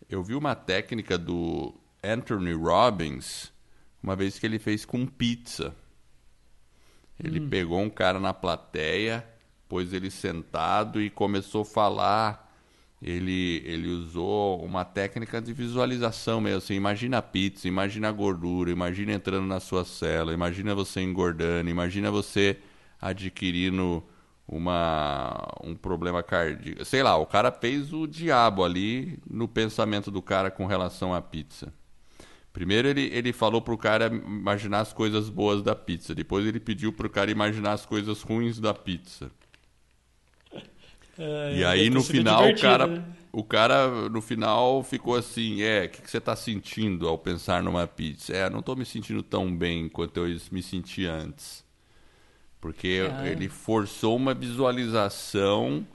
Eu 0.09 0.23
vi 0.23 0.35
uma 0.35 0.55
técnica 0.55 1.17
do 1.17 1.73
Anthony 2.03 2.53
Robbins 2.53 3.51
uma 4.01 4.15
vez 4.15 4.37
que 4.37 4.45
ele 4.45 4.59
fez 4.59 4.83
com 4.83 5.05
pizza. 5.05 5.73
Ele 7.23 7.39
hum. 7.39 7.49
pegou 7.49 7.79
um 7.79 7.89
cara 7.89 8.19
na 8.19 8.33
plateia, 8.33 9.25
pôs 9.69 9.93
ele 9.93 10.11
sentado 10.11 11.01
e 11.01 11.09
começou 11.09 11.61
a 11.61 11.65
falar 11.65 12.42
ele, 13.03 13.61
ele 13.65 13.89
usou 13.89 14.63
uma 14.63 14.85
técnica 14.85 15.41
de 15.41 15.51
visualização 15.51 16.39
mesmo. 16.39 16.59
Assim, 16.59 16.75
imagina 16.75 17.17
a 17.17 17.21
pizza, 17.21 17.67
imagina 17.67 18.07
a 18.07 18.11
gordura, 18.11 18.71
imagina 18.71 19.11
entrando 19.11 19.45
na 19.45 19.59
sua 19.59 19.83
cela, 19.83 20.33
imagina 20.33 20.73
você 20.73 21.01
engordando, 21.01 21.69
imagina 21.69 22.09
você 22.09 22.57
adquirindo 23.01 24.01
uma, 24.47 25.47
um 25.61 25.75
problema 25.75 26.23
cardíaco. 26.23 26.85
Sei 26.85 27.03
lá, 27.03 27.17
o 27.17 27.25
cara 27.25 27.51
fez 27.51 27.91
o 27.91 28.07
diabo 28.07 28.63
ali 28.63 29.19
no 29.29 29.49
pensamento 29.49 30.09
do 30.09 30.21
cara 30.21 30.49
com 30.49 30.65
relação 30.65 31.13
à 31.13 31.21
pizza. 31.21 31.73
Primeiro 32.53 32.87
ele, 32.87 33.09
ele 33.11 33.33
falou 33.33 33.61
pro 33.61 33.77
cara 33.77 34.05
imaginar 34.07 34.79
as 34.79 34.93
coisas 34.93 35.29
boas 35.29 35.61
da 35.61 35.75
pizza. 35.75 36.15
Depois 36.15 36.45
ele 36.45 36.59
pediu 36.59 36.93
pro 36.93 37.09
cara 37.09 37.29
imaginar 37.29 37.73
as 37.73 37.85
coisas 37.85 38.21
ruins 38.21 38.59
da 38.61 38.73
pizza. 38.73 39.29
É, 41.17 41.57
E 41.57 41.63
aí 41.65 41.89
no 41.89 42.03
final 42.03 42.47
o 42.49 42.55
cara, 42.59 42.87
né? 42.87 43.03
o 43.31 43.43
cara 43.43 44.09
no 44.09 44.21
final 44.21 44.83
ficou 44.83 45.15
assim, 45.15 45.61
é, 45.61 45.85
o 45.85 45.89
que, 45.89 46.01
que 46.01 46.09
você 46.09 46.17
está 46.17 46.35
sentindo 46.35 47.07
ao 47.07 47.17
pensar 47.17 47.61
numa 47.61 47.85
pizza? 47.87 48.33
É, 48.33 48.49
não 48.49 48.59
estou 48.59 48.75
me 48.75 48.85
sentindo 48.85 49.21
tão 49.21 49.55
bem 49.55 49.87
quanto 49.89 50.17
eu 50.25 50.37
me 50.51 50.61
sentia 50.63 51.13
antes. 51.13 51.63
Porque 52.59 53.01
Ah. 53.13 53.27
ele 53.27 53.49
forçou 53.49 54.15
uma 54.15 54.33
visualização 54.33 55.85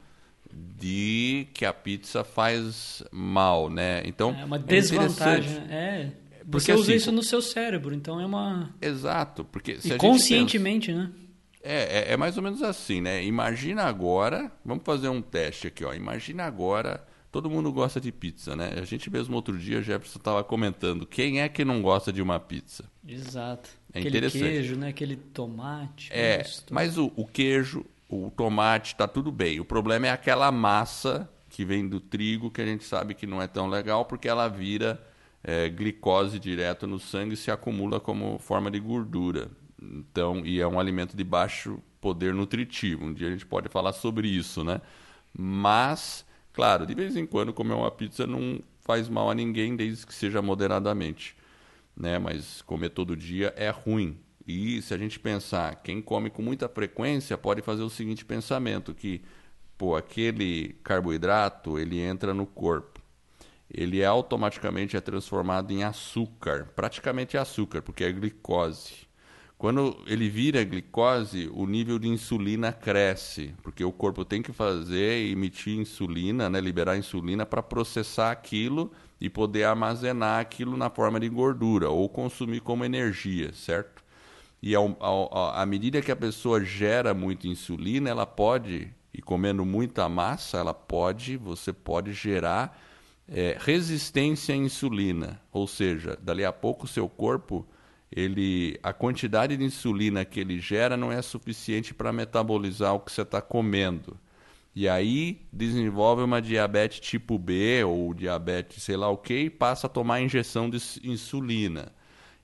de 0.52 1.46
que 1.52 1.64
a 1.64 1.72
pizza 1.72 2.24
faz 2.24 3.02
mal, 3.10 3.68
né? 3.70 4.02
Então 4.04 4.34
É 4.38 4.44
uma 4.44 4.56
é 4.56 4.60
desvantagem. 4.60 5.58
É. 5.70 6.10
Porque, 6.50 6.60
Você 6.60 6.72
usa 6.72 6.82
assim, 6.84 6.94
isso 6.94 7.12
no 7.12 7.22
seu 7.22 7.42
cérebro, 7.42 7.94
então 7.94 8.18
é 8.18 8.24
uma. 8.24 8.70
Exato, 8.80 9.44
porque 9.44 9.78
E 9.84 9.96
conscientemente, 9.98 10.92
né? 10.92 11.10
É, 11.62 12.10
é, 12.10 12.12
é 12.12 12.16
mais 12.16 12.36
ou 12.36 12.42
menos 12.42 12.62
assim, 12.62 13.00
né? 13.00 13.24
Imagina 13.24 13.84
agora, 13.84 14.50
vamos 14.64 14.84
fazer 14.84 15.08
um 15.08 15.20
teste 15.20 15.66
aqui, 15.66 15.84
ó. 15.84 15.92
Imagina 15.92 16.44
agora, 16.44 17.04
todo 17.30 17.50
mundo 17.50 17.72
gosta 17.72 18.00
de 18.00 18.12
pizza, 18.12 18.54
né? 18.54 18.74
A 18.80 18.84
gente 18.84 19.10
mesmo 19.10 19.34
outro 19.34 19.58
dia, 19.58 19.82
Jefferson 19.82 20.18
estava 20.18 20.44
comentando, 20.44 21.06
quem 21.06 21.40
é 21.40 21.48
que 21.48 21.64
não 21.64 21.82
gosta 21.82 22.12
de 22.12 22.22
uma 22.22 22.38
pizza? 22.38 22.84
Exato. 23.06 23.70
É 23.92 23.98
Aquele 23.98 24.18
interessante. 24.18 24.44
queijo, 24.44 24.76
né? 24.76 24.88
Aquele 24.88 25.16
tomate. 25.16 26.10
É, 26.12 26.38
gostoso. 26.38 26.66
mas 26.70 26.98
o, 26.98 27.12
o 27.16 27.26
queijo, 27.26 27.84
o 28.08 28.30
tomate, 28.30 28.94
tá 28.94 29.08
tudo 29.08 29.32
bem. 29.32 29.60
O 29.60 29.64
problema 29.64 30.06
é 30.06 30.10
aquela 30.10 30.52
massa 30.52 31.28
que 31.48 31.64
vem 31.64 31.88
do 31.88 32.00
trigo, 32.00 32.50
que 32.50 32.60
a 32.60 32.66
gente 32.66 32.84
sabe 32.84 33.14
que 33.14 33.26
não 33.26 33.42
é 33.42 33.46
tão 33.46 33.68
legal, 33.68 34.04
porque 34.04 34.28
ela 34.28 34.48
vira 34.48 35.02
é, 35.42 35.68
glicose 35.68 36.38
direto 36.38 36.86
no 36.86 36.98
sangue 36.98 37.34
e 37.34 37.36
se 37.36 37.50
acumula 37.50 37.98
como 37.98 38.38
forma 38.38 38.70
de 38.70 38.78
gordura. 38.78 39.50
Então, 39.80 40.44
e 40.44 40.60
é 40.60 40.66
um 40.66 40.78
alimento 40.80 41.16
de 41.16 41.24
baixo 41.24 41.80
poder 42.00 42.34
nutritivo. 42.34 43.04
Um 43.04 43.12
dia 43.14 43.28
a 43.28 43.30
gente 43.30 43.46
pode 43.46 43.68
falar 43.68 43.92
sobre 43.92 44.28
isso, 44.28 44.64
né? 44.64 44.80
Mas, 45.36 46.24
claro, 46.52 46.86
de 46.86 46.94
vez 46.94 47.16
em 47.16 47.26
quando 47.26 47.52
comer 47.52 47.74
uma 47.74 47.90
pizza 47.90 48.26
não 48.26 48.60
faz 48.80 49.08
mal 49.08 49.30
a 49.30 49.34
ninguém, 49.34 49.76
desde 49.76 50.06
que 50.06 50.14
seja 50.14 50.40
moderadamente 50.42 51.36
né? 51.98 52.18
Mas 52.18 52.62
comer 52.62 52.90
todo 52.90 53.16
dia 53.16 53.52
é 53.56 53.70
ruim. 53.70 54.18
E 54.46 54.80
se 54.80 54.94
a 54.94 54.98
gente 54.98 55.18
pensar, 55.18 55.76
quem 55.82 56.00
come 56.00 56.30
com 56.30 56.40
muita 56.40 56.68
frequência 56.68 57.36
pode 57.36 57.60
fazer 57.60 57.82
o 57.82 57.90
seguinte 57.90 58.24
pensamento 58.24 58.94
que 58.94 59.22
pô, 59.76 59.96
aquele 59.96 60.74
carboidrato, 60.84 61.78
ele 61.78 62.00
entra 62.00 62.32
no 62.32 62.46
corpo. 62.46 63.00
Ele 63.70 64.04
automaticamente 64.04 64.96
é 64.96 65.00
transformado 65.00 65.72
em 65.72 65.84
açúcar, 65.84 66.70
praticamente 66.74 67.36
açúcar, 67.36 67.82
porque 67.82 68.04
é 68.04 68.12
glicose. 68.12 69.07
Quando 69.58 69.98
ele 70.06 70.28
vira 70.28 70.62
glicose, 70.62 71.50
o 71.52 71.66
nível 71.66 71.98
de 71.98 72.06
insulina 72.08 72.72
cresce, 72.72 73.54
porque 73.62 73.84
o 73.84 73.90
corpo 73.90 74.24
tem 74.24 74.40
que 74.40 74.52
fazer 74.52 75.28
emitir 75.30 75.76
insulina, 75.76 76.48
né, 76.48 76.60
liberar 76.60 76.96
insulina 76.96 77.44
para 77.44 77.60
processar 77.62 78.30
aquilo 78.30 78.92
e 79.20 79.28
poder 79.28 79.64
armazenar 79.64 80.40
aquilo 80.40 80.76
na 80.76 80.88
forma 80.88 81.18
de 81.18 81.28
gordura 81.28 81.90
ou 81.90 82.08
consumir 82.08 82.60
como 82.60 82.84
energia, 82.84 83.52
certo? 83.52 84.04
E 84.62 84.74
ao, 84.74 84.96
ao- 85.00 85.54
à 85.54 85.66
medida 85.66 86.02
que 86.02 86.12
a 86.12 86.16
pessoa 86.16 86.64
gera 86.64 87.14
muita 87.14 87.48
insulina, 87.48 88.10
ela 88.10 88.26
pode, 88.26 88.88
e 89.12 89.20
comendo 89.22 89.64
muita 89.64 90.08
massa, 90.08 90.58
ela 90.58 90.74
pode, 90.74 91.36
você 91.36 91.72
pode 91.72 92.12
gerar 92.12 92.78
é, 93.28 93.56
resistência 93.58 94.54
à 94.54 94.58
insulina. 94.58 95.40
Ou 95.52 95.66
seja, 95.66 96.18
dali 96.22 96.44
a 96.44 96.52
pouco 96.52 96.84
o 96.86 96.88
seu 96.88 97.08
corpo, 97.08 97.66
ele, 98.10 98.78
a 98.82 98.92
quantidade 98.92 99.56
de 99.56 99.64
insulina 99.64 100.24
que 100.24 100.40
ele 100.40 100.58
gera 100.58 100.96
não 100.96 101.12
é 101.12 101.20
suficiente 101.20 101.92
para 101.92 102.12
metabolizar 102.12 102.94
o 102.94 103.00
que 103.00 103.12
você 103.12 103.22
está 103.22 103.40
comendo. 103.40 104.16
E 104.74 104.88
aí 104.88 105.40
desenvolve 105.52 106.22
uma 106.22 106.40
diabetes 106.40 107.00
tipo 107.00 107.38
B 107.38 107.82
ou 107.84 108.14
diabetes 108.14 108.82
sei 108.82 108.96
lá 108.96 109.08
o 109.08 109.16
que 109.16 109.34
e 109.34 109.50
passa 109.50 109.86
a 109.86 109.90
tomar 109.90 110.20
injeção 110.20 110.70
de 110.70 110.78
insulina. 111.02 111.92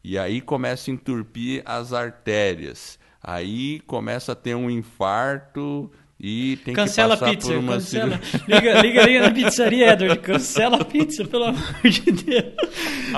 E 0.03 0.19
aí 0.19 0.41
começa 0.41 0.91
a 0.91 0.95
enturpir 0.95 1.63
as 1.65 1.93
artérias. 1.93 2.99
Aí 3.23 3.81
começa 3.87 4.33
a 4.33 4.35
ter 4.35 4.55
um 4.55 4.69
infarto 4.69 5.91
e 6.27 6.57
tem 6.65 6.73
Cancela 6.73 7.17
que 7.17 7.25
a 7.25 7.27
passar 7.27 7.37
pizza, 7.37 7.49
por 7.53 7.59
uma 7.59 7.73
cancela. 7.75 8.19
cirurgia. 8.23 8.45
Liga, 8.61 8.81
liga, 8.81 9.03
liga 9.07 9.21
na 9.23 9.31
pizzaria, 9.35 9.93
Edward. 9.93 10.21
Cancela 10.21 10.77
a 10.81 10.85
pizza, 10.85 11.25
pelo 11.27 11.45
amor 11.45 11.83
de 11.85 12.13
Deus. 12.13 12.45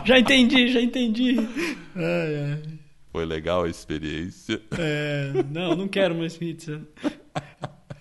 Já 0.05 0.19
entendi, 0.19 0.69
já 0.73 0.81
entendi. 0.81 1.37
Ai, 1.95 2.35
ai. 2.53 2.63
Foi 3.13 3.25
legal 3.25 3.63
a 3.65 3.69
experiência. 3.69 4.61
É, 4.77 5.33
não, 5.53 5.77
não 5.77 5.87
quero 5.89 6.15
mais 6.17 6.37
pizza. 6.37 6.83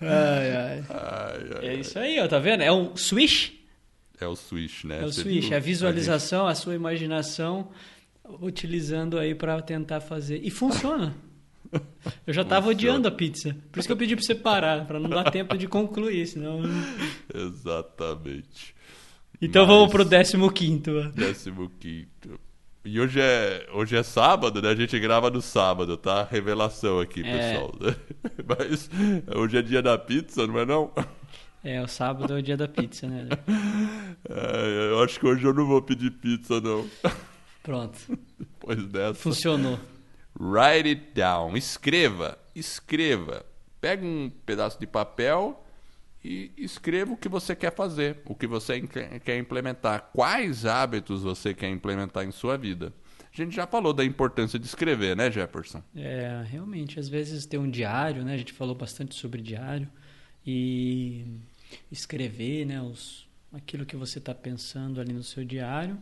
Ai, 0.00 0.50
ai. 0.56 0.84
Ai, 0.90 1.46
ai, 1.60 1.68
É 1.68 1.74
isso 1.76 1.98
aí, 1.98 2.18
ó, 2.20 2.26
tá 2.26 2.38
vendo? 2.38 2.62
É 2.62 2.72
um 2.72 2.96
swish. 2.96 3.52
É 4.20 4.26
o 4.26 4.34
switch, 4.34 4.84
né? 4.84 5.02
É 5.02 5.04
o 5.04 5.12
Você 5.12 5.22
swish, 5.22 5.44
viu? 5.46 5.52
é 5.54 5.56
a 5.56 5.60
visualização, 5.60 6.46
a 6.48 6.54
sua 6.54 6.74
imaginação 6.74 7.68
utilizando 8.42 9.18
aí 9.18 9.34
pra 9.34 9.60
tentar 9.62 10.00
fazer. 10.00 10.40
E 10.42 10.50
funciona. 10.50 11.14
Eu 12.26 12.32
já 12.34 12.44
tava 12.44 12.68
odiando 12.70 13.08
a 13.08 13.10
pizza. 13.10 13.56
Por 13.72 13.78
isso 13.78 13.88
que 13.88 13.92
eu 13.92 13.96
pedi 13.96 14.14
pra 14.16 14.24
você 14.24 14.34
parar, 14.34 14.86
pra 14.86 14.98
não 15.00 15.08
dar 15.10 15.30
tempo 15.30 15.56
de 15.58 15.66
concluir, 15.66 16.26
senão. 16.26 16.60
Exatamente. 17.34 18.74
Então 19.40 19.66
Mas- 19.66 19.74
vamos 19.76 19.90
pro 19.92 20.04
15 20.08 20.50
quinto. 20.52 20.90
ó. 20.98 21.08
Décimo 21.10 21.70
quinto. 21.78 22.38
E 22.84 23.00
hoje 23.00 23.20
é, 23.20 23.66
hoje 23.72 23.96
é 23.96 24.02
sábado, 24.04 24.62
né? 24.62 24.68
A 24.70 24.74
gente 24.76 24.96
grava 25.00 25.28
no 25.28 25.42
sábado, 25.42 25.96
tá? 25.96 26.22
Revelação 26.30 27.00
aqui, 27.00 27.20
É. 27.24 27.32
pessoal. 27.54 27.74
Mas 28.46 28.88
hoje 29.34 29.58
é 29.58 29.62
dia 29.62 29.82
da 29.82 29.98
pizza, 29.98 30.46
não 30.46 30.58
é 30.58 30.64
não? 30.64 30.92
É, 31.64 31.82
o 31.82 31.88
sábado 31.88 32.32
é 32.32 32.38
o 32.38 32.42
dia 32.42 32.56
da 32.56 32.68
pizza, 32.68 33.08
né? 33.08 33.28
É, 34.28 34.90
eu 34.90 35.02
acho 35.04 35.20
que 35.20 35.26
hoje 35.26 35.44
eu 35.44 35.54
não 35.54 35.66
vou 35.66 35.80
pedir 35.80 36.10
pizza, 36.10 36.60
não. 36.60 36.84
Pronto, 37.62 37.96
Depois 38.38 38.84
dessa. 38.88 39.14
funcionou. 39.14 39.78
Write 40.38 40.88
it 40.88 41.12
down. 41.14 41.56
Escreva. 41.56 42.38
Escreva. 42.54 43.44
Pega 43.80 44.04
um 44.04 44.30
pedaço 44.44 44.78
de 44.78 44.86
papel 44.86 45.62
e 46.24 46.50
escreva 46.56 47.12
o 47.12 47.16
que 47.16 47.28
você 47.28 47.54
quer 47.54 47.72
fazer, 47.72 48.18
o 48.24 48.34
que 48.34 48.46
você 48.46 48.80
quer 49.24 49.38
implementar, 49.38 50.10
quais 50.12 50.66
hábitos 50.66 51.22
você 51.22 51.54
quer 51.54 51.70
implementar 51.70 52.24
em 52.24 52.32
sua 52.32 52.56
vida. 52.56 52.92
A 53.32 53.36
gente 53.36 53.54
já 53.54 53.66
falou 53.66 53.92
da 53.92 54.04
importância 54.04 54.58
de 54.58 54.66
escrever, 54.66 55.14
né, 55.14 55.30
Jefferson? 55.30 55.82
É, 55.94 56.42
realmente, 56.48 56.98
às 56.98 57.08
vezes 57.08 57.46
ter 57.46 57.58
um 57.58 57.70
diário, 57.70 58.24
né? 58.24 58.34
A 58.34 58.38
gente 58.38 58.52
falou 58.52 58.74
bastante 58.74 59.14
sobre 59.14 59.42
diário 59.42 59.88
e 60.44 61.24
escrever, 61.92 62.64
né? 62.64 62.80
Os, 62.80 63.28
aquilo 63.52 63.84
que 63.84 63.94
você 63.94 64.18
está 64.18 64.34
pensando 64.34 65.00
ali 65.00 65.12
no 65.12 65.22
seu 65.22 65.44
diário 65.44 65.98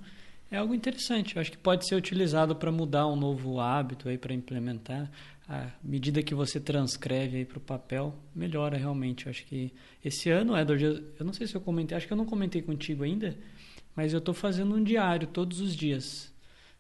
é 0.55 0.59
algo 0.59 0.75
interessante. 0.75 1.37
Eu 1.37 1.41
acho 1.43 1.51
que 1.51 1.59
pode 1.59 1.87
ser 1.87 1.95
utilizado 1.97 2.55
para 2.55 2.71
mudar 2.71 3.07
um 3.07 3.17
novo 3.17 3.61
hábito 3.61 4.09
aí 4.09 4.17
para 4.17 4.33
implementar. 4.33 5.11
À 5.49 5.69
medida 5.83 6.23
que 6.23 6.35
você 6.35 6.59
transcreve 6.59 7.39
aí 7.39 7.45
para 7.45 7.59
o 7.59 7.61
papel, 7.61 8.15
melhora 8.35 8.77
realmente. 8.79 9.27
Eu 9.27 9.31
acho 9.31 9.45
que 9.45 9.73
esse 10.03 10.31
ano, 10.31 10.57
Edward, 10.57 10.83
eu- 10.83 11.05
eu 11.19 11.25
não 11.27 11.33
sei 11.33 11.47
se 11.47 11.55
eu 11.55 11.61
comentei, 11.61 11.97
acho 11.97 12.07
que 12.07 12.13
eu 12.13 12.17
não 12.17 12.25
comentei 12.25 12.63
contigo 12.63 13.05
ainda, 13.05 13.37
mas 13.95 14.13
eu 14.13 14.21
estou 14.21 14.33
fazendo 14.35 14.75
um 14.75 14.83
diário 14.83 15.27
todos 15.27 15.61
os 15.61 15.77
dias. 15.77 16.33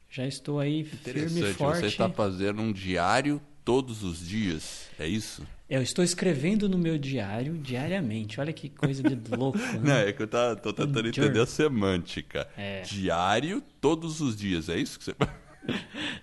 Já 0.09 0.27
estou 0.27 0.61
aí 0.61 0.85
firme 0.85 1.41
e 1.41 1.53
forte. 1.55 1.81
Você 1.81 1.87
está 1.89 2.09
fazendo 2.09 2.62
um 2.62 2.72
diário 2.72 3.43
todos 3.64 4.03
os 4.05 4.27
dias, 4.27 4.89
é 4.99 5.07
isso? 5.09 5.47
Eu 5.69 5.81
estou 5.83 6.05
escrevendo 6.05 6.69
no 6.69 6.77
meu 6.77 6.99
diário 6.99 7.57
diariamente. 7.59 8.39
Olha 8.41 8.53
que 8.53 8.69
coisa 8.69 9.03
de 9.03 9.17
louco. 9.35 9.59
Não, 9.75 9.81
Né? 9.81 10.09
é 10.11 10.12
que 10.12 10.23
eu 10.23 10.29
tá, 10.29 10.55
tô 10.55 10.73
tentando 10.73 11.09
entender 11.09 11.41
a 11.41 11.47
semântica. 11.47 12.47
É. 12.57 12.83
Diário 12.83 13.62
todos 13.81 14.21
os 14.21 14.37
dias, 14.37 14.69
é 14.69 14.77
isso 14.79 14.99
que 14.99 15.05
você. 15.07 15.15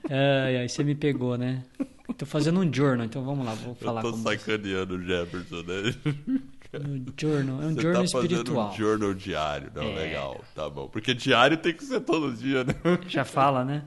Ai, 0.08 0.58
ai, 0.58 0.70
você 0.70 0.84
me 0.84 0.94
pegou, 0.94 1.36
né? 1.36 1.64
Estou 2.08 2.28
fazendo 2.28 2.60
um 2.60 2.72
journal, 2.72 3.08
então 3.08 3.24
vamos 3.26 3.44
lá, 3.44 3.56
vou 3.56 3.74
falar 3.74 4.02
eu 4.02 4.04
tô 4.04 4.12
como 4.12 4.22
você. 4.24 4.38
sacaneando 4.38 4.96
o 4.98 5.02
Jefferson, 5.04 5.64
né? 5.64 6.42
No 6.74 7.14
journal, 7.20 7.62
é 7.64 7.66
um 7.66 7.74
Você 7.74 7.82
journal 7.82 8.02
tá 8.02 8.06
espiritual. 8.06 8.72
um 8.72 8.76
journal 8.78 9.14
diário. 9.14 9.70
Não, 9.76 9.84
É. 9.84 9.94
legal, 9.96 10.42
tá 10.56 10.70
bom. 10.70 10.88
Porque 10.88 11.14
diário 11.14 11.58
tem 11.58 11.74
que 11.74 11.84
ser 11.84 12.00
todo 12.00 12.32
dia, 12.32 12.64
né? 12.64 12.74
Já 13.10 13.26
fala, 13.26 13.66
né? 13.66 13.84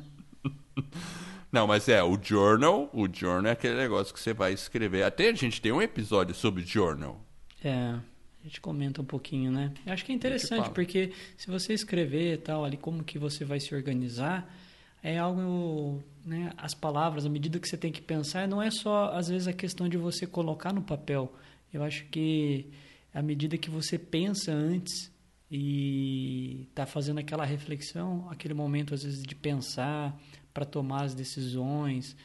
Não, 1.54 1.68
mas 1.68 1.88
é, 1.88 2.02
o 2.02 2.18
journal, 2.20 2.90
o 2.92 3.06
journal 3.06 3.46
é 3.46 3.52
aquele 3.52 3.76
negócio 3.76 4.12
que 4.12 4.18
você 4.18 4.34
vai 4.34 4.52
escrever. 4.52 5.04
Até 5.04 5.28
a 5.28 5.32
gente 5.32 5.60
tem 5.60 5.70
um 5.70 5.80
episódio 5.80 6.34
sobre 6.34 6.64
journal. 6.64 7.24
É, 7.62 7.70
A 7.70 8.42
gente 8.42 8.60
comenta 8.60 9.00
um 9.00 9.04
pouquinho, 9.04 9.52
né? 9.52 9.72
Eu 9.86 9.92
acho 9.92 10.04
que 10.04 10.10
é 10.10 10.14
interessante, 10.16 10.68
porque 10.70 11.12
se 11.36 11.46
você 11.46 11.72
escrever 11.72 12.38
tal 12.38 12.64
ali 12.64 12.76
como 12.76 13.04
que 13.04 13.20
você 13.20 13.44
vai 13.44 13.60
se 13.60 13.72
organizar, 13.72 14.52
é 15.00 15.16
algo, 15.16 16.02
né, 16.26 16.52
as 16.56 16.74
palavras, 16.74 17.24
a 17.24 17.28
medida 17.28 17.60
que 17.60 17.68
você 17.68 17.76
tem 17.76 17.92
que 17.92 18.02
pensar, 18.02 18.48
não 18.48 18.60
é 18.60 18.72
só 18.72 19.12
às 19.14 19.28
vezes 19.28 19.46
a 19.46 19.52
questão 19.52 19.88
de 19.88 19.96
você 19.96 20.26
colocar 20.26 20.72
no 20.72 20.82
papel. 20.82 21.32
Eu 21.72 21.84
acho 21.84 22.04
que 22.06 22.68
à 23.14 23.22
medida 23.22 23.56
que 23.56 23.70
você 23.70 23.96
pensa 23.96 24.50
antes 24.50 25.08
e 25.48 26.66
está 26.68 26.84
fazendo 26.84 27.20
aquela 27.20 27.44
reflexão, 27.44 28.26
aquele 28.28 28.54
momento 28.54 28.92
às 28.92 29.04
vezes 29.04 29.22
de 29.22 29.36
pensar 29.36 30.18
para 30.54 30.64
tomar 30.64 31.02
as 31.02 31.14
decisões 31.14 32.16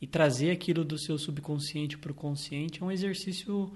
e 0.00 0.06
trazer 0.06 0.50
aquilo 0.50 0.84
do 0.84 0.98
seu 0.98 1.16
subconsciente 1.16 1.96
para 1.96 2.12
o 2.12 2.14
consciente 2.14 2.82
é 2.82 2.84
um 2.84 2.90
exercício 2.90 3.72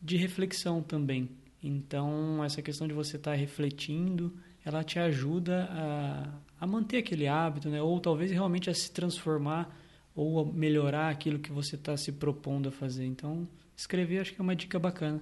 de 0.00 0.16
reflexão 0.16 0.80
também. 0.80 1.28
Então, 1.62 2.42
essa 2.44 2.62
questão 2.62 2.86
de 2.86 2.94
você 2.94 3.16
estar 3.16 3.32
tá 3.32 3.36
refletindo, 3.36 4.32
ela 4.64 4.84
te 4.84 4.98
ajuda 4.98 5.68
a, 5.70 6.32
a 6.60 6.66
manter 6.66 6.98
aquele 6.98 7.26
hábito, 7.26 7.68
né? 7.68 7.82
ou 7.82 7.98
talvez 8.00 8.30
realmente 8.30 8.70
a 8.70 8.74
se 8.74 8.90
transformar 8.92 9.76
ou 10.14 10.40
a 10.40 10.44
melhorar 10.44 11.10
aquilo 11.10 11.38
que 11.38 11.52
você 11.52 11.74
está 11.74 11.96
se 11.96 12.12
propondo 12.12 12.68
a 12.68 12.72
fazer. 12.72 13.04
Então, 13.04 13.46
escrever 13.76 14.20
acho 14.20 14.34
que 14.34 14.40
é 14.40 14.42
uma 14.42 14.56
dica 14.56 14.78
bacana. 14.78 15.20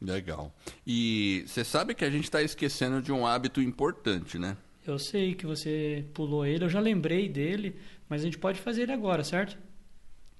Legal. 0.00 0.54
E 0.86 1.44
você 1.46 1.64
sabe 1.64 1.94
que 1.94 2.04
a 2.04 2.10
gente 2.10 2.24
está 2.24 2.42
esquecendo 2.42 3.00
de 3.00 3.12
um 3.12 3.26
hábito 3.26 3.62
importante, 3.62 4.38
né? 4.38 4.56
Eu 4.86 4.98
sei 4.98 5.34
que 5.34 5.46
você 5.46 6.04
pulou 6.14 6.44
ele, 6.46 6.64
eu 6.64 6.68
já 6.68 6.80
lembrei 6.80 7.28
dele, 7.28 7.76
mas 8.08 8.22
a 8.22 8.24
gente 8.24 8.38
pode 8.38 8.60
fazer 8.60 8.82
ele 8.82 8.92
agora, 8.92 9.24
certo? 9.24 9.58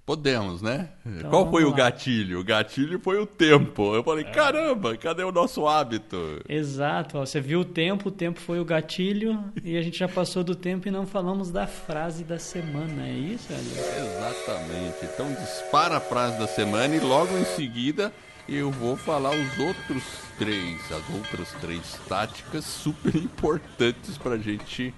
Podemos, 0.07 0.63
né? 0.63 0.91
Então, 1.05 1.31
Qual 1.31 1.51
foi 1.51 1.65
lá. 1.65 1.69
o 1.69 1.75
gatilho? 1.75 2.39
O 2.39 2.45
gatilho 2.45 3.01
foi 3.01 3.19
o 3.19 3.27
tempo. 3.27 3.93
Eu 3.93 4.05
falei, 4.05 4.25
é. 4.25 4.31
caramba, 4.31 4.97
cadê 4.97 5.25
o 5.25 5.33
nosso 5.33 5.67
hábito? 5.67 6.41
Exato. 6.49 7.19
Ó, 7.19 7.27
você 7.27 7.41
viu 7.41 7.59
o 7.59 7.65
tempo, 7.65 8.09
o 8.09 8.13
tempo 8.13 8.39
foi 8.39 8.61
o 8.61 8.65
gatilho 8.65 9.43
e 9.65 9.77
a 9.77 9.83
gente 9.83 9.99
já 9.99 10.07
passou 10.07 10.45
do 10.45 10.55
tempo 10.55 10.87
e 10.87 10.93
não 10.93 11.09
falamos 11.09 11.51
da 11.51 11.67
frase 11.67 12.23
da 12.23 12.39
semana. 12.39 13.05
É 13.05 13.15
isso, 13.15 13.53
Alice? 13.53 13.81
Exatamente. 13.81 14.97
Então 15.13 15.27
dispara 15.35 15.97
a 15.97 16.01
frase 16.01 16.39
da 16.39 16.47
semana 16.47 16.95
e 16.95 17.01
logo 17.01 17.37
em 17.37 17.45
seguida 17.45 18.13
eu 18.49 18.71
vou 18.71 18.97
falar 18.97 19.33
os 19.33 19.59
outros 19.59 20.26
três, 20.39 20.81
as 20.93 21.15
outras 21.15 21.51
três 21.61 21.99
táticas 22.09 22.65
super 22.65 23.15
importantes 23.17 24.19
para 24.19 24.35
a 24.35 24.39
gente 24.39 24.95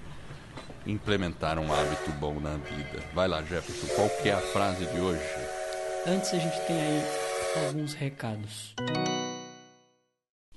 implementar 0.86 1.58
um 1.58 1.72
hábito 1.72 2.10
bom 2.12 2.40
na 2.40 2.56
vida. 2.56 3.04
Vai 3.14 3.28
lá, 3.28 3.42
Jefferson, 3.42 3.86
qual 3.94 4.08
que 4.08 4.28
é 4.28 4.32
a 4.32 4.40
frase 4.40 4.86
de 4.86 4.98
hoje? 4.98 5.22
Antes 6.06 6.32
a 6.32 6.38
gente 6.38 6.66
tem 6.66 6.80
aí 6.80 7.02
alguns 7.66 7.92
recados. 7.94 8.74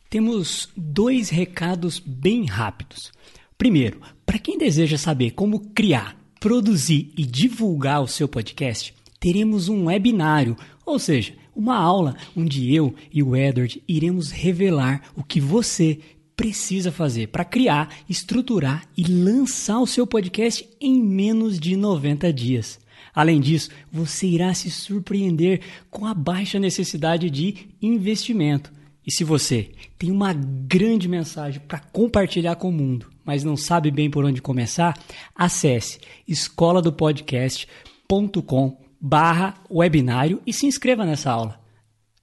Temos 0.10 0.70
dois 0.76 1.30
recados 1.30 2.00
bem 2.00 2.46
rápidos. 2.46 3.12
Primeiro, 3.58 4.02
para 4.26 4.40
quem 4.40 4.58
deseja 4.58 4.98
saber 4.98 5.32
como 5.32 5.72
criar, 5.72 6.18
produzir 6.40 7.14
e 7.18 7.26
divulgar 7.26 8.02
o 8.02 8.08
seu 8.08 8.28
podcast, 8.28 8.94
teremos 9.20 9.70
um 9.70 9.86
webinário, 9.86 10.58
ou 10.86 10.98
seja, 10.98 11.34
uma 11.56 11.76
aula 11.76 12.16
onde 12.36 12.74
eu 12.74 12.94
e 13.12 13.22
o 13.22 13.36
Edward 13.36 13.82
iremos 13.88 14.32
revelar 14.32 15.02
o 15.16 15.24
que 15.24 15.40
você 15.40 16.00
precisa 16.36 16.92
fazer 16.92 17.28
para 17.28 17.46
criar, 17.46 17.94
estruturar 18.10 18.88
e 18.98 19.04
lançar 19.04 19.80
o 19.80 19.86
seu 19.88 20.08
podcast 20.08 20.68
em 20.80 21.02
menos 21.02 21.60
de 21.60 21.76
90 21.76 22.34
dias. 22.34 22.80
Além 23.14 23.40
disso, 23.40 23.70
você 23.92 24.28
irá 24.28 24.54
se 24.54 24.72
surpreender 24.72 25.62
com 25.90 26.06
a 26.06 26.14
baixa 26.14 26.60
necessidade 26.60 27.30
de 27.30 27.68
investimento. 27.82 28.72
E 29.06 29.12
se 29.12 29.24
você 29.24 29.72
tem 29.98 30.12
uma 30.12 30.34
grande 30.34 31.08
mensagem 31.08 31.62
para 31.68 31.80
compartilhar 31.80 32.56
com 32.56 32.70
o 32.70 32.74
mundo, 32.74 33.12
mas 33.26 33.44
não 33.44 33.58
sabe 33.58 33.92
bem 33.92 34.10
por 34.10 34.24
onde 34.24 34.42
começar, 34.42 34.98
acesse 35.36 36.00
escola 36.28 36.82
barra 39.02 39.56
webinário 39.70 40.42
e 40.46 40.54
se 40.54 40.68
inscreva 40.68 41.06
nessa 41.06 41.32
aula. 41.32 41.60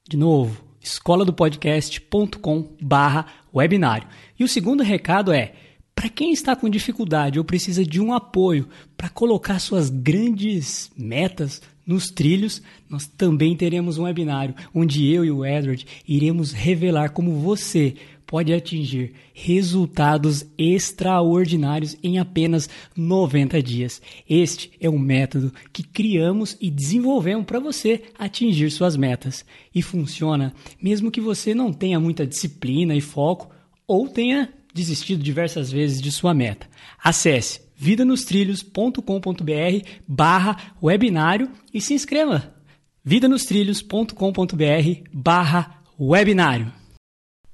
De 0.09 0.17
novo, 0.17 0.63
escola 0.81 1.25
do 1.25 1.33
podcast.com 1.33 2.77
barra 2.81 3.27
webinário. 3.53 4.07
E 4.39 4.45
o 4.45 4.49
segundo 4.49 4.83
recado 4.83 5.33
é, 5.33 5.55
para 5.95 6.09
quem 6.09 6.31
está 6.31 6.55
com 6.55 6.71
dificuldade 6.71 7.39
ou 7.39 7.45
precisa 7.45 7.85
de 7.85 8.01
um 8.01 8.15
apoio 8.15 8.69
para 8.97 9.09
colocar 9.09 9.59
suas 9.59 9.91
grandes 9.91 10.91
metas 10.97 11.61
nos 11.85 12.07
trilhos, 12.07 12.63
nós 12.89 13.07
também 13.07 13.57
teremos 13.57 13.99
um 13.99 14.05
webinário 14.05 14.55
onde 14.73 15.11
eu 15.13 15.25
e 15.25 15.31
o 15.31 15.45
Edward 15.45 15.85
iremos 16.07 16.53
revelar 16.53 17.11
como 17.11 17.33
você 17.41 17.97
pode 18.29 18.53
atingir 18.53 19.15
resultados 19.33 20.45
extraordinários 20.59 21.97
em 22.03 22.19
apenas 22.19 22.69
90 22.95 23.63
dias. 23.63 24.03
Este 24.29 24.71
é 24.79 24.89
um 24.89 24.99
método 24.99 25.53
que 25.73 25.83
criamos 25.83 26.55
e 26.61 26.71
desenvolvemos 26.71 27.47
para 27.47 27.59
você 27.59 28.03
atingir 28.19 28.71
suas 28.71 28.99
metas. 28.99 29.47
E 29.75 29.81
funciona 29.81 30.53
mesmo 30.81 31.11
que 31.11 31.23
você 31.23 31.55
não 31.55 31.73
tenha 31.73 31.99
muita 31.99 32.27
disciplina 32.27 32.95
e 32.95 33.01
foco 33.01 33.51
ou 33.87 34.07
tenha 34.07 34.53
desistido 34.75 35.23
diversas 35.23 35.73
vezes 35.73 35.99
de 35.99 36.13
sua 36.13 36.35
meta. 36.35 36.69
Acesse 37.03 37.63
vidanostrilhos.com.br 37.75 39.89
barra 40.07 40.75
webinário 40.83 41.51
e 41.73 41.81
se 41.81 41.95
inscreva. 41.95 42.55
vidanostrilhos.com.br 43.03 45.09
barra 45.15 45.83
webinário. 45.99 46.78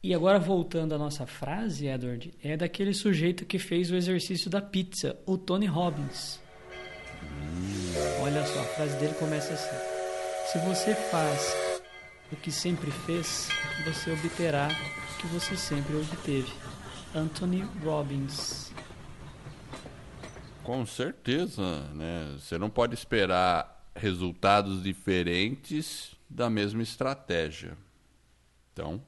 E 0.05 0.13
agora 0.13 0.39
voltando 0.39 0.95
à 0.95 0.99
nossa 0.99 1.27
frase, 1.27 1.87
Edward, 1.87 2.31
é 2.43 2.59
daquele 2.59 2.93
sujeito 2.93 3.47
que 3.47 3.59
fez 3.59 3.91
o 3.91 3.97
exercício 3.97 4.51
da 4.51 4.61
pizza, 4.61 5.19
o 5.25 5.39
Tony 5.39 5.65
Robbins. 5.65 6.39
Olha 8.21 8.45
só, 8.45 8.61
a 8.61 8.65
frase 8.65 8.99
dele 8.99 9.15
começa 9.15 9.55
assim: 9.55 9.75
Se 10.53 10.59
você 10.59 10.95
faz 10.95 11.57
o 12.31 12.37
que 12.37 12.53
sempre 12.53 12.91
fez, 12.91 13.49
você 13.87 14.13
obterá 14.13 14.69
o 14.69 15.23
que 15.23 15.27
você 15.29 15.57
sempre 15.57 15.97
obteve. 15.97 16.53
Anthony 17.15 17.67
Robbins. 17.83 18.75
Com 20.63 20.85
certeza, 20.85 21.81
né? 21.95 22.37
Você 22.39 22.59
não 22.59 22.69
pode 22.69 22.93
esperar 22.93 23.89
resultados 23.97 24.83
diferentes 24.83 26.15
da 26.29 26.51
mesma 26.51 26.83
estratégia. 26.83 27.75
Então, 28.71 29.01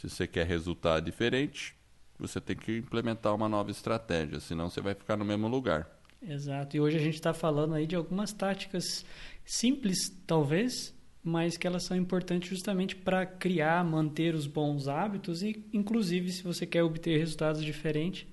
se 0.00 0.08
você 0.08 0.26
quer 0.26 0.46
resultado 0.46 1.04
diferente, 1.04 1.74
você 2.18 2.40
tem 2.40 2.56
que 2.56 2.78
implementar 2.78 3.34
uma 3.34 3.50
nova 3.50 3.70
estratégia, 3.70 4.40
senão 4.40 4.70
você 4.70 4.80
vai 4.80 4.94
ficar 4.94 5.14
no 5.14 5.26
mesmo 5.26 5.46
lugar. 5.46 5.86
Exato. 6.22 6.74
E 6.74 6.80
hoje 6.80 6.96
a 6.96 7.00
gente 7.00 7.14
está 7.14 7.34
falando 7.34 7.74
aí 7.74 7.86
de 7.86 7.96
algumas 7.96 8.32
táticas 8.32 9.04
simples, 9.44 10.08
talvez, 10.26 10.94
mas 11.22 11.58
que 11.58 11.66
elas 11.66 11.84
são 11.84 11.94
importantes 11.94 12.48
justamente 12.48 12.96
para 12.96 13.26
criar, 13.26 13.84
manter 13.84 14.34
os 14.34 14.46
bons 14.46 14.88
hábitos 14.88 15.42
e, 15.42 15.66
inclusive, 15.70 16.32
se 16.32 16.42
você 16.42 16.66
quer 16.66 16.82
obter 16.82 17.18
resultados 17.18 17.62
diferentes, 17.62 18.26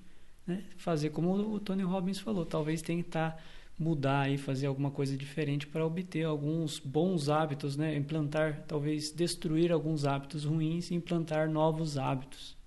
né, 0.46 0.64
fazer 0.78 1.10
como 1.10 1.34
o 1.34 1.60
Tony 1.60 1.84
Robbins 1.84 2.20
falou, 2.20 2.46
talvez 2.46 2.82
tentar 2.82 3.44
mudar 3.78 4.32
e 4.32 4.38
fazer 4.38 4.66
alguma 4.66 4.90
coisa 4.90 5.16
diferente 5.16 5.68
para 5.68 5.86
obter 5.86 6.26
alguns 6.26 6.80
bons 6.80 7.30
hábitos, 7.30 7.78
né? 7.78 7.96
Implantar, 7.96 8.64
talvez 8.68 9.12
destruir 9.12 9.72
alguns 9.72 10.06
hábitos 10.06 10.46
ruins 10.46 10.90
e 10.90 10.96
implantar 10.96 11.50
novos 11.50 11.98
hábitos. 11.98 12.58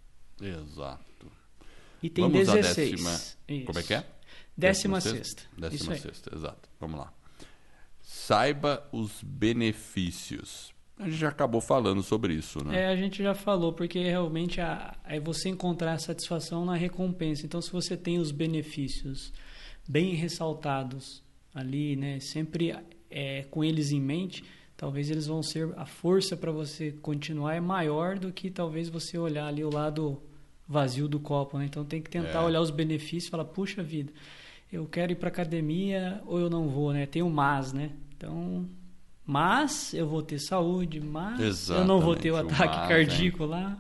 Exato. 0.41 1.31
E 2.03 2.09
tem 2.09 2.25
Vamos 2.25 2.47
16. 2.47 2.91
Décima... 2.91 3.65
Como 3.67 3.79
é 3.79 3.83
que 3.83 3.95
é? 3.95 4.07
Décima, 4.57 4.99
décima 4.99 5.01
sexta. 5.01 5.43
Décima 5.57 5.97
sexta, 5.97 6.35
exato. 6.35 6.69
Vamos 6.79 7.01
lá. 7.01 7.13
Saiba 8.01 8.87
os 8.93 9.23
benefícios. 9.23 10.73
A 10.99 11.05
gente 11.05 11.17
já 11.17 11.29
acabou 11.29 11.61
falando 11.61 12.03
sobre 12.03 12.35
isso, 12.35 12.63
né? 12.63 12.83
É, 12.83 12.87
a 12.89 12.97
gente 12.97 13.23
já 13.23 13.35
falou, 13.35 13.73
porque 13.73 13.99
realmente 13.99 14.61
é 14.61 15.19
você 15.19 15.49
encontrar 15.49 15.99
satisfação 15.99 16.65
na 16.65 16.77
recompensa. 16.77 17.47
Então, 17.47 17.61
se 17.61 17.73
você 17.73 17.97
tem 17.97 18.19
os 18.19 18.31
benefícios 18.31 19.33
bem 19.91 20.15
ressaltados 20.15 21.21
ali, 21.53 21.97
né? 21.97 22.21
Sempre 22.21 22.77
é, 23.11 23.43
com 23.51 23.65
eles 23.65 23.91
em 23.91 24.01
mente, 24.01 24.45
talvez 24.77 25.11
eles 25.11 25.27
vão 25.27 25.43
ser 25.43 25.69
a 25.77 25.85
força 25.85 26.37
para 26.37 26.53
você 26.53 26.93
continuar 26.93 27.57
é 27.57 27.61
maior 27.61 28.17
do 28.17 28.33
que 28.33 28.51
talvez 28.51 28.89
você 28.89 29.19
olhar 29.19 29.49
ali 29.49 29.65
o 29.65 29.75
lado 29.75 30.23
vazio 30.69 31.09
do 31.09 31.19
copo, 31.19 31.59
né? 31.59 31.65
Então 31.65 31.85
tem 31.85 32.01
que 32.01 32.09
tentar 32.09 32.43
é. 32.43 32.45
olhar 32.45 32.61
os 32.61 32.71
benefícios 32.71 33.27
e 33.27 33.31
falar, 33.31 33.47
puxa 33.47 33.83
vida, 33.83 34.13
eu 34.73 34.87
quero 34.87 35.11
ir 35.11 35.17
para 35.17 35.29
academia 35.29 36.23
ou 36.25 36.39
eu 36.39 36.49
não 36.49 36.69
vou, 36.69 36.93
né? 36.93 37.05
Tem 37.05 37.23
o 37.23 37.29
mas, 37.29 37.73
né? 37.73 37.91
Então, 38.17 38.69
mas 39.27 39.93
eu 39.93 40.07
vou 40.07 40.23
ter 40.23 40.39
saúde, 40.39 41.01
mas 41.01 41.41
Exatamente, 41.41 41.83
eu 41.83 41.89
não 41.93 42.01
vou 42.01 42.15
ter 42.15 42.31
o 42.31 42.37
ataque 42.37 42.77
mas, 42.77 42.89
cardíaco 42.89 43.45
lá. 43.45 43.77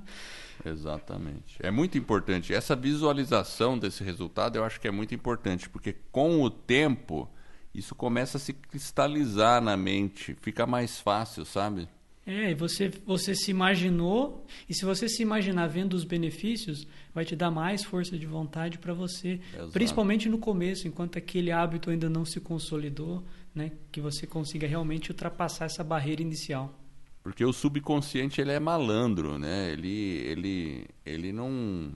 Exatamente. 0.64 1.56
É 1.60 1.70
muito 1.70 1.96
importante. 1.96 2.52
Essa 2.52 2.76
visualização 2.76 3.78
desse 3.78 4.04
resultado 4.04 4.56
eu 4.56 4.64
acho 4.64 4.80
que 4.80 4.88
é 4.88 4.90
muito 4.90 5.14
importante, 5.14 5.68
porque 5.68 5.94
com 6.12 6.42
o 6.42 6.50
tempo 6.50 7.28
isso 7.74 7.94
começa 7.94 8.36
a 8.36 8.40
se 8.40 8.52
cristalizar 8.52 9.62
na 9.62 9.76
mente, 9.76 10.34
fica 10.40 10.66
mais 10.66 11.00
fácil, 11.00 11.44
sabe? 11.44 11.88
É, 12.26 12.50
e 12.50 12.54
você, 12.54 12.92
você 13.06 13.34
se 13.34 13.50
imaginou, 13.50 14.44
e 14.68 14.74
se 14.74 14.84
você 14.84 15.08
se 15.08 15.22
imaginar 15.22 15.66
vendo 15.68 15.94
os 15.94 16.04
benefícios, 16.04 16.86
vai 17.14 17.24
te 17.24 17.34
dar 17.34 17.50
mais 17.50 17.82
força 17.82 18.16
de 18.16 18.26
vontade 18.26 18.78
para 18.78 18.92
você, 18.92 19.40
Exato. 19.54 19.72
principalmente 19.72 20.28
no 20.28 20.38
começo, 20.38 20.86
enquanto 20.86 21.16
aquele 21.16 21.50
hábito 21.50 21.90
ainda 21.90 22.10
não 22.10 22.24
se 22.24 22.38
consolidou, 22.38 23.24
né, 23.54 23.72
que 23.90 24.00
você 24.00 24.26
consiga 24.26 24.66
realmente 24.66 25.10
ultrapassar 25.10 25.64
essa 25.64 25.82
barreira 25.82 26.22
inicial. 26.22 26.79
Porque 27.22 27.44
o 27.44 27.52
subconsciente 27.52 28.40
ele 28.40 28.52
é 28.52 28.58
malandro, 28.58 29.38
né? 29.38 29.70
Ele, 29.72 29.88
ele, 29.88 30.86
ele 31.04 31.32
não. 31.32 31.92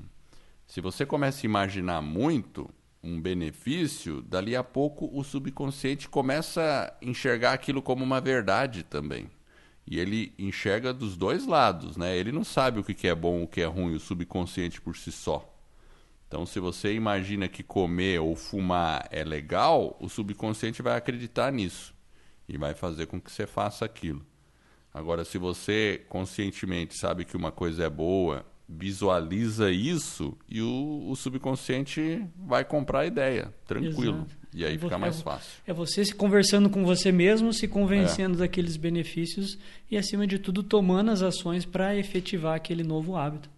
Se 0.67 0.81
você 0.81 1.07
começa 1.07 1.47
a 1.47 1.49
imaginar 1.49 2.03
muito 2.03 2.69
um 3.03 3.21
benefício, 3.21 4.23
dali 4.23 4.57
a 4.57 4.65
pouco 4.65 5.11
o 5.13 5.23
subconsciente 5.23 6.09
começa 6.09 6.63
a 6.63 7.05
enxergar 7.05 7.53
aquilo 7.53 7.83
como 7.83 8.03
uma 8.03 8.21
verdade 8.21 8.83
também. 8.83 9.31
E 9.87 9.99
ele 9.99 10.33
enxerga 10.39 10.95
dos 10.95 11.17
dois 11.17 11.47
lados, 11.47 11.97
né? 11.97 12.17
Ele 12.17 12.33
não 12.33 12.45
sabe 12.45 12.81
o 12.81 12.85
que 12.85 13.07
é 13.07 13.15
bom, 13.15 13.43
o 13.43 13.49
que 13.49 13.61
é 13.61 13.67
ruim, 13.67 13.95
o 13.95 14.01
subconsciente 14.01 14.81
por 14.81 14.97
si 14.97 15.13
só. 15.13 15.51
Então, 16.27 16.47
se 16.47 16.59
você 16.59 16.95
imagina 16.95 17.49
que 17.49 17.63
comer 17.63 18.21
ou 18.21 18.35
fumar 18.35 19.07
é 19.11 19.23
legal, 19.23 19.97
o 20.01 20.09
subconsciente 20.09 20.83
vai 20.83 20.97
acreditar 20.97 21.53
nisso 21.53 21.95
e 22.49 22.57
vai 22.57 22.75
fazer 22.75 23.07
com 23.07 23.21
que 23.21 23.31
você 23.31 23.47
faça 23.47 23.85
aquilo. 23.85 24.25
Agora, 24.95 25.25
se 25.25 25.37
você 25.39 26.03
conscientemente 26.09 26.97
sabe 26.97 27.25
que 27.25 27.37
uma 27.37 27.51
coisa 27.51 27.85
é 27.85 27.91
boa, 27.91 28.47
visualiza 28.69 29.71
isso 29.71 30.39
e 30.49 30.63
o, 30.63 31.09
o 31.11 31.17
subconsciente 31.17 32.25
vai 32.37 32.65
comprar 32.65 33.01
a 33.01 33.07
ideia, 33.07 33.53
tranquilo. 33.67 34.19
Exato. 34.19 34.45
E 34.55 34.65
aí 34.65 34.77
É 34.77 34.79
fica 34.79 34.97
mais 34.97 35.19
é 35.19 35.23
fácil. 35.23 35.51
É 35.67 35.73
você 35.73 36.05
se 36.05 36.15
conversando 36.15 36.71
com 36.71 36.85
você 36.85 37.11
mesmo, 37.11 37.53
se 37.53 37.67
É. 37.67 37.69
convencendo 37.69 38.39
daqueles 38.39 38.77
benefícios 38.77 39.59
e, 39.91 39.99
acima 39.99 40.27
de 40.29 40.39
tudo, 40.39 40.63
tomando 40.63 41.11
as 41.11 41.23
ações 41.23 41.65
para 41.67 41.97
efetivar 41.97 42.55
aquele 42.55 42.85
novo 42.85 43.17
hábito. 43.17 43.51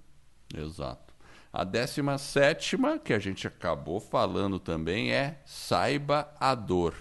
Exato. 0.56 1.14
A 1.52 1.64
décima 1.64 2.16
sétima, 2.18 2.98
que 2.98 3.12
a 3.12 3.18
gente 3.18 3.46
acabou 3.46 4.00
falando 4.00 4.58
também, 4.58 5.12
é 5.12 5.38
saiba 5.44 6.32
a 6.40 6.54
dor. 6.54 6.94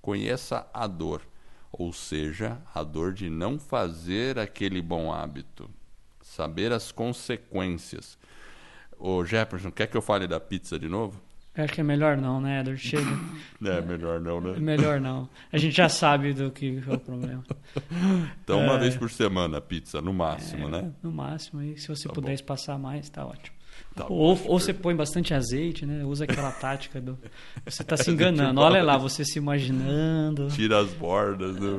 Conheça 0.00 0.66
a 0.72 0.86
dor. 0.86 1.20
Ou 1.76 1.92
seja, 1.92 2.58
a 2.74 2.82
dor 2.84 3.12
de 3.12 3.28
não 3.28 3.58
fazer 3.58 4.38
aquele 4.38 4.80
bom 4.80 5.12
hábito. 5.12 5.68
Saber 6.22 6.72
as 6.72 6.92
consequências. 6.92 8.16
Ô 8.98 9.24
Jefferson, 9.24 9.70
quer 9.72 9.88
que 9.88 9.96
eu 9.96 10.02
fale 10.02 10.26
da 10.28 10.38
pizza 10.38 10.78
de 10.78 10.88
novo? 10.88 11.20
Acho 11.56 11.72
que 11.72 11.80
é 11.80 11.84
melhor 11.84 12.16
não, 12.16 12.40
né, 12.40 12.60
Edward? 12.60 12.80
Chega. 12.80 13.04
É, 13.64 13.80
melhor 13.80 14.20
não, 14.20 14.38
É 14.38 14.40
né? 14.40 14.58
melhor 14.58 15.00
não. 15.00 15.28
A 15.52 15.56
gente 15.56 15.74
já 15.74 15.88
sabe 15.88 16.32
do 16.34 16.50
que 16.50 16.82
é 16.86 16.92
o 16.92 16.98
problema. 16.98 17.42
Então, 18.42 18.60
uma 18.60 18.74
É. 18.74 18.78
vez 18.78 18.94
por 18.96 19.10
semana, 19.10 19.58
pizza, 19.60 20.02
no 20.02 20.12
máximo, 20.12 20.68
né? 20.68 20.92
No 21.02 21.10
máximo, 21.10 21.60
aí, 21.60 21.78
se 21.78 21.88
você 21.88 22.06
Tá 22.08 22.12
puder 22.14 22.28
bom. 22.28 22.34
espaçar 22.34 22.78
mais, 22.78 23.08
tá 23.08 23.24
ótimo. 23.24 23.53
Tá 23.94 24.06
ou, 24.08 24.30
ou 24.46 24.58
você 24.58 24.74
põe 24.74 24.94
bastante 24.94 25.32
azeite, 25.32 25.86
né? 25.86 26.04
Usa 26.04 26.24
aquela 26.24 26.50
tática 26.50 27.00
do. 27.00 27.16
Você 27.64 27.82
está 27.82 27.96
se 27.96 28.10
enganando. 28.12 28.60
Olha 28.60 28.82
lá, 28.82 28.96
você 28.96 29.24
se 29.24 29.38
imaginando. 29.38 30.48
Tira 30.48 30.80
as 30.80 30.92
bordas. 30.94 31.56
Né? 31.56 31.70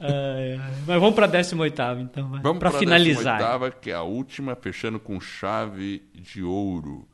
Ai, 0.00 0.52
ai. 0.54 0.72
Mas 0.86 1.00
vamos 1.00 1.14
para 1.14 1.26
a 1.26 1.28
18 1.28 1.82
então. 2.00 2.30
vai. 2.30 2.40
Vamos 2.40 2.58
para 2.58 2.70
finalizar. 2.72 3.34
a 3.34 3.44
oitava, 3.44 3.70
que 3.70 3.90
é 3.90 3.94
a 3.94 4.02
última, 4.02 4.56
fechando 4.56 4.98
com 4.98 5.20
chave 5.20 6.02
de 6.14 6.42
ouro. 6.42 7.06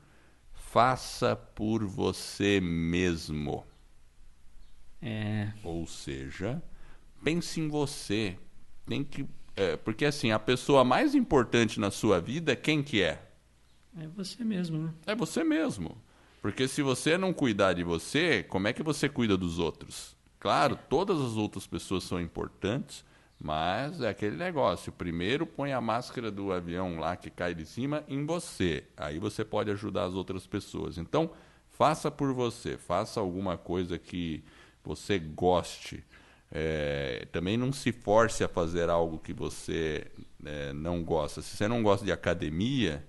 Faça 0.53 1.35
por 1.35 1.83
você 1.83 2.61
mesmo. 2.61 3.65
É, 5.01 5.49
Ou 5.63 5.85
seja, 5.85 6.61
pense 7.21 7.59
em 7.59 7.67
você. 7.67 8.37
Tem 8.87 9.03
que, 9.03 9.25
é, 9.55 9.75
porque 9.75 10.05
assim, 10.05 10.31
a 10.31 10.39
pessoa 10.39 10.85
mais 10.85 11.13
importante 11.13 11.77
na 11.77 11.91
sua 11.91 12.21
vida, 12.21 12.55
quem 12.55 12.81
que 12.81 13.01
é? 13.01 13.30
É 13.97 14.07
você 14.07 14.43
mesmo, 14.43 14.77
né? 14.77 14.93
É 15.05 15.15
você 15.15 15.43
mesmo. 15.43 15.97
Porque 16.41 16.67
se 16.67 16.81
você 16.81 17.17
não 17.17 17.33
cuidar 17.33 17.73
de 17.73 17.83
você, 17.83 18.43
como 18.43 18.67
é 18.67 18.73
que 18.73 18.81
você 18.81 19.07
cuida 19.07 19.37
dos 19.37 19.59
outros? 19.59 20.15
Claro, 20.39 20.77
todas 20.89 21.21
as 21.21 21.37
outras 21.37 21.67
pessoas 21.67 22.03
são 22.03 22.19
importantes, 22.19 23.05
mas 23.39 24.01
é 24.01 24.09
aquele 24.09 24.35
negócio. 24.35 24.91
Primeiro 24.91 25.45
põe 25.45 25.71
a 25.71 25.79
máscara 25.79 26.31
do 26.31 26.51
avião 26.51 26.99
lá 26.99 27.15
que 27.15 27.29
cai 27.29 27.53
de 27.53 27.65
cima 27.65 28.03
em 28.07 28.25
você. 28.25 28.85
Aí 28.97 29.19
você 29.19 29.45
pode 29.45 29.69
ajudar 29.69 30.05
as 30.05 30.13
outras 30.15 30.47
pessoas. 30.47 30.97
Então, 30.97 31.29
faça 31.69 32.09
por 32.09 32.33
você. 32.33 32.75
Faça 32.75 33.19
alguma 33.19 33.55
coisa 33.55 33.99
que 33.99 34.43
você 34.83 35.19
goste. 35.19 36.03
É, 36.51 37.27
também 37.31 37.55
não 37.55 37.71
se 37.71 37.91
force 37.91 38.43
a 38.43 38.47
fazer 38.47 38.89
algo 38.89 39.19
que 39.19 39.33
você 39.33 40.07
é, 40.43 40.73
não 40.73 41.03
gosta. 41.03 41.41
Se 41.43 41.55
você 41.55 41.67
não 41.67 41.83
gosta 41.83 42.03
de 42.03 42.11
academia, 42.11 43.05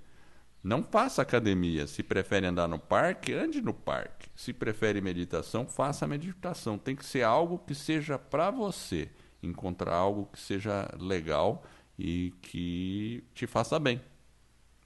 não 0.62 0.82
faça 0.82 1.22
academia. 1.22 1.86
Se 1.86 2.02
prefere 2.02 2.46
andar 2.46 2.68
no 2.68 2.78
parque, 2.78 3.32
ande 3.32 3.60
no 3.60 3.74
parque. 3.74 4.28
Se 4.36 4.52
prefere 4.52 5.00
meditação, 5.00 5.66
faça 5.66 6.06
meditação. 6.06 6.78
Tem 6.78 6.94
que 6.94 7.04
ser 7.04 7.22
algo 7.22 7.58
que 7.58 7.74
seja 7.74 8.16
para 8.16 8.50
você. 8.50 9.10
Encontrar 9.42 9.94
algo 9.94 10.28
que 10.32 10.38
seja 10.38 10.88
legal 11.00 11.64
e 11.98 12.32
que 12.40 13.24
te 13.34 13.46
faça 13.46 13.78
bem. 13.80 14.00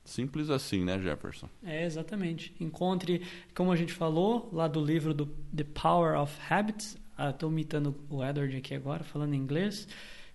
Simples 0.03 0.49
assim, 0.49 0.83
né, 0.83 0.99
Jefferson? 0.99 1.49
É, 1.63 1.85
exatamente. 1.85 2.55
Encontre, 2.59 3.27
como 3.55 3.71
a 3.71 3.77
gente 3.77 3.93
falou, 3.93 4.49
lá 4.53 4.69
do 4.69 4.83
livro 4.83 5.13
do 5.13 5.27
The 5.55 5.65
Power 5.65 6.19
of 6.19 6.35
Habits. 6.49 6.97
Estou 7.19 7.51
imitando 7.51 7.95
o 8.09 8.25
Edward 8.25 8.57
aqui 8.57 8.75
agora, 8.75 9.05
falando 9.05 9.35
em 9.35 9.39
inglês. 9.39 9.87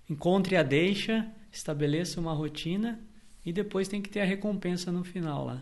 Encontre 0.10 0.56
a 0.56 0.62
deixa, 0.62 1.28
estabeleça 1.52 2.20
uma 2.20 2.34
rotina 2.34 3.00
e 3.46 3.52
depois 3.52 3.88
tem 3.88 4.02
que 4.02 4.10
ter 4.10 4.22
a 4.22 4.26
recompensa 4.26 4.92
no 4.92 5.04
final 5.04 5.46
lá. 5.46 5.56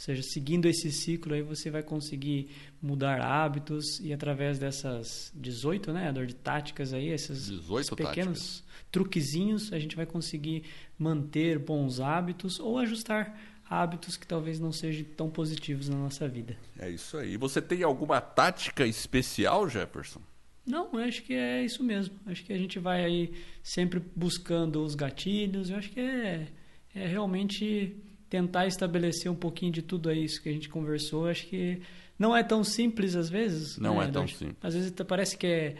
Ou 0.00 0.02
seja, 0.04 0.22
seguindo 0.22 0.66
esse 0.66 0.90
ciclo 0.90 1.34
aí 1.34 1.42
você 1.42 1.70
vai 1.70 1.82
conseguir 1.82 2.48
mudar 2.80 3.20
hábitos 3.20 4.00
e 4.00 4.14
através 4.14 4.58
dessas 4.58 5.30
18, 5.34 5.92
né, 5.92 6.08
Edward, 6.08 6.34
táticas 6.36 6.94
aí, 6.94 7.08
esses 7.08 7.48
18 7.48 7.96
pequenos 7.96 8.64
truquezinhos, 8.90 9.72
a 9.72 9.78
gente 9.78 9.94
vai 9.94 10.06
conseguir 10.06 10.64
manter 10.98 11.58
bons 11.58 12.00
hábitos 12.00 12.58
ou 12.58 12.78
ajustar 12.78 13.38
hábitos 13.70 14.16
que 14.16 14.26
talvez 14.26 14.58
não 14.58 14.72
sejam 14.72 15.04
tão 15.16 15.30
positivos 15.30 15.88
na 15.88 15.96
nossa 15.96 16.26
vida. 16.26 16.56
É 16.78 16.90
isso 16.90 17.16
aí. 17.16 17.36
Você 17.36 17.62
tem 17.62 17.82
alguma 17.82 18.20
tática 18.20 18.84
especial, 18.86 19.68
Jefferson? 19.68 20.20
Não, 20.66 20.88
eu 20.92 21.00
acho 21.00 21.22
que 21.22 21.34
é 21.34 21.64
isso 21.64 21.82
mesmo. 21.82 22.14
Acho 22.26 22.44
que 22.44 22.52
a 22.52 22.58
gente 22.58 22.78
vai 22.78 23.04
aí 23.04 23.32
sempre 23.62 24.02
buscando 24.16 24.82
os 24.82 24.94
gatilhos. 24.94 25.70
Eu 25.70 25.76
acho 25.76 25.90
que 25.90 26.00
é, 26.00 26.48
é 26.94 27.06
realmente 27.06 27.96
tentar 28.28 28.66
estabelecer 28.66 29.30
um 29.30 29.34
pouquinho 29.34 29.72
de 29.72 29.82
tudo 29.82 30.10
isso 30.12 30.42
que 30.42 30.48
a 30.48 30.52
gente 30.52 30.68
conversou. 30.68 31.26
Acho 31.26 31.46
que 31.46 31.80
não 32.18 32.36
é 32.36 32.42
tão 32.42 32.62
simples 32.62 33.16
às 33.16 33.28
vezes. 33.28 33.76
Não 33.78 33.98
né, 33.98 34.04
é 34.04 34.08
tão 34.08 34.26
simples. 34.26 34.56
Às 34.62 34.74
vezes 34.74 34.92
até 34.92 35.04
parece 35.04 35.36
que 35.36 35.46
é 35.46 35.76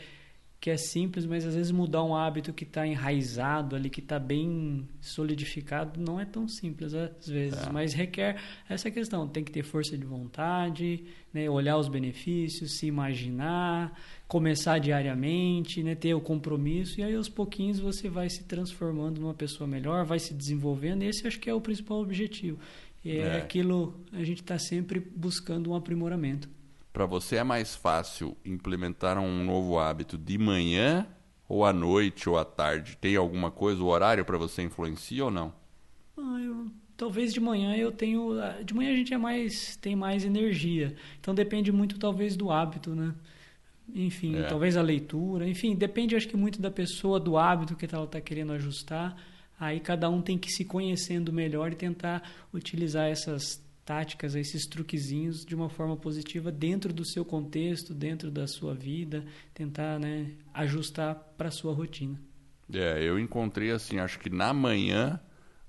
que 0.60 0.68
é 0.68 0.76
simples, 0.76 1.24
mas 1.24 1.46
às 1.46 1.54
vezes 1.54 1.72
mudar 1.72 2.04
um 2.04 2.14
hábito 2.14 2.52
que 2.52 2.64
está 2.64 2.86
enraizado 2.86 3.74
ali, 3.74 3.88
que 3.88 4.00
está 4.00 4.18
bem 4.18 4.86
solidificado, 5.00 5.98
não 5.98 6.20
é 6.20 6.26
tão 6.26 6.46
simples 6.46 6.92
às 6.92 7.26
vezes, 7.26 7.66
É. 7.66 7.72
mas 7.72 7.94
requer 7.94 8.36
essa 8.68 8.90
questão, 8.90 9.26
tem 9.26 9.42
que 9.42 9.50
ter 9.50 9.62
força 9.62 9.96
de 9.96 10.04
vontade, 10.04 11.02
né, 11.32 11.48
olhar 11.48 11.78
os 11.78 11.88
benefícios, 11.88 12.72
se 12.72 12.86
imaginar, 12.86 13.98
começar 14.30 14.78
diariamente, 14.78 15.82
né, 15.82 15.96
ter 15.96 16.14
o 16.14 16.20
compromisso 16.20 17.00
e 17.00 17.02
aí 17.02 17.16
aos 17.16 17.28
pouquinhos 17.28 17.80
você 17.80 18.08
vai 18.08 18.30
se 18.30 18.44
transformando 18.44 19.20
numa 19.20 19.34
pessoa 19.34 19.66
melhor, 19.66 20.04
vai 20.04 20.20
se 20.20 20.32
desenvolvendo, 20.32 21.02
esse 21.02 21.26
acho 21.26 21.40
que 21.40 21.50
é 21.50 21.54
o 21.54 21.60
principal 21.60 22.00
objetivo. 22.00 22.56
É, 23.04 23.18
É. 23.18 23.36
aquilo, 23.38 23.98
a 24.12 24.22
gente 24.22 24.40
está 24.40 24.56
sempre 24.56 25.00
buscando 25.00 25.70
um 25.72 25.74
aprimoramento. 25.74 26.48
Para 26.92 27.06
você 27.06 27.36
é 27.36 27.42
mais 27.44 27.74
fácil 27.74 28.36
implementar 28.44 29.18
um 29.18 29.44
novo 29.44 29.80
hábito 29.80 30.16
de 30.16 30.38
manhã 30.38 31.08
ou 31.48 31.64
à 31.64 31.72
noite 31.72 32.28
ou 32.28 32.38
à 32.38 32.44
tarde? 32.44 32.96
Tem 33.00 33.16
alguma 33.16 33.50
coisa, 33.50 33.82
o 33.82 33.86
horário 33.86 34.24
para 34.24 34.38
você 34.38 34.62
influencia 34.62 35.24
ou 35.24 35.30
não? 35.32 35.52
Ah, 36.16 36.38
eu- 36.40 36.68
talvez 36.96 37.32
de 37.32 37.40
manhã 37.40 37.74
eu 37.74 37.90
tenho. 37.90 38.34
De 38.64 38.74
manhã 38.74 38.92
a 38.92 38.96
gente 38.96 39.12
é 39.12 39.18
mais, 39.18 39.74
tem 39.76 39.96
mais 39.96 40.24
energia. 40.24 40.94
Então 41.20 41.34
depende 41.34 41.72
muito, 41.72 41.98
talvez, 41.98 42.36
do 42.36 42.50
hábito, 42.52 42.94
né? 42.94 43.12
Enfim, 43.94 44.36
É. 44.36 44.42
talvez 44.44 44.76
a 44.76 44.82
leitura. 44.82 45.48
Enfim, 45.48 45.74
depende, 45.74 46.16
acho 46.16 46.28
que 46.28 46.36
muito 46.36 46.60
da 46.60 46.70
pessoa, 46.70 47.18
do 47.18 47.36
hábito 47.36 47.76
que 47.76 47.86
ela 47.92 48.04
está 48.04 48.20
querendo 48.20 48.52
ajustar. 48.52 49.16
Aí 49.58 49.78
cada 49.80 50.08
um 50.08 50.22
tem 50.22 50.38
que 50.38 50.48
ir 50.48 50.52
se 50.52 50.64
conhecendo 50.64 51.32
melhor 51.32 51.72
e 51.72 51.76
tentar 51.76 52.22
utilizar 52.52 53.08
essas 53.08 53.62
táticas, 53.84 54.34
esses 54.34 54.66
truquezinhos 54.66 55.44
de 55.44 55.54
uma 55.54 55.68
forma 55.68 55.96
positiva 55.96 56.52
dentro 56.52 56.92
do 56.92 57.04
seu 57.04 57.24
contexto, 57.24 57.92
dentro 57.92 58.30
da 58.30 58.46
sua 58.46 58.74
vida, 58.74 59.24
tentar 59.52 59.98
né, 59.98 60.30
ajustar 60.54 61.14
para 61.36 61.48
a 61.48 61.50
sua 61.50 61.74
rotina. 61.74 62.18
É, 62.72 63.02
eu 63.02 63.18
encontrei 63.18 63.70
assim, 63.72 63.98
acho 63.98 64.18
que 64.20 64.30
na 64.30 64.54
manhã 64.54 65.20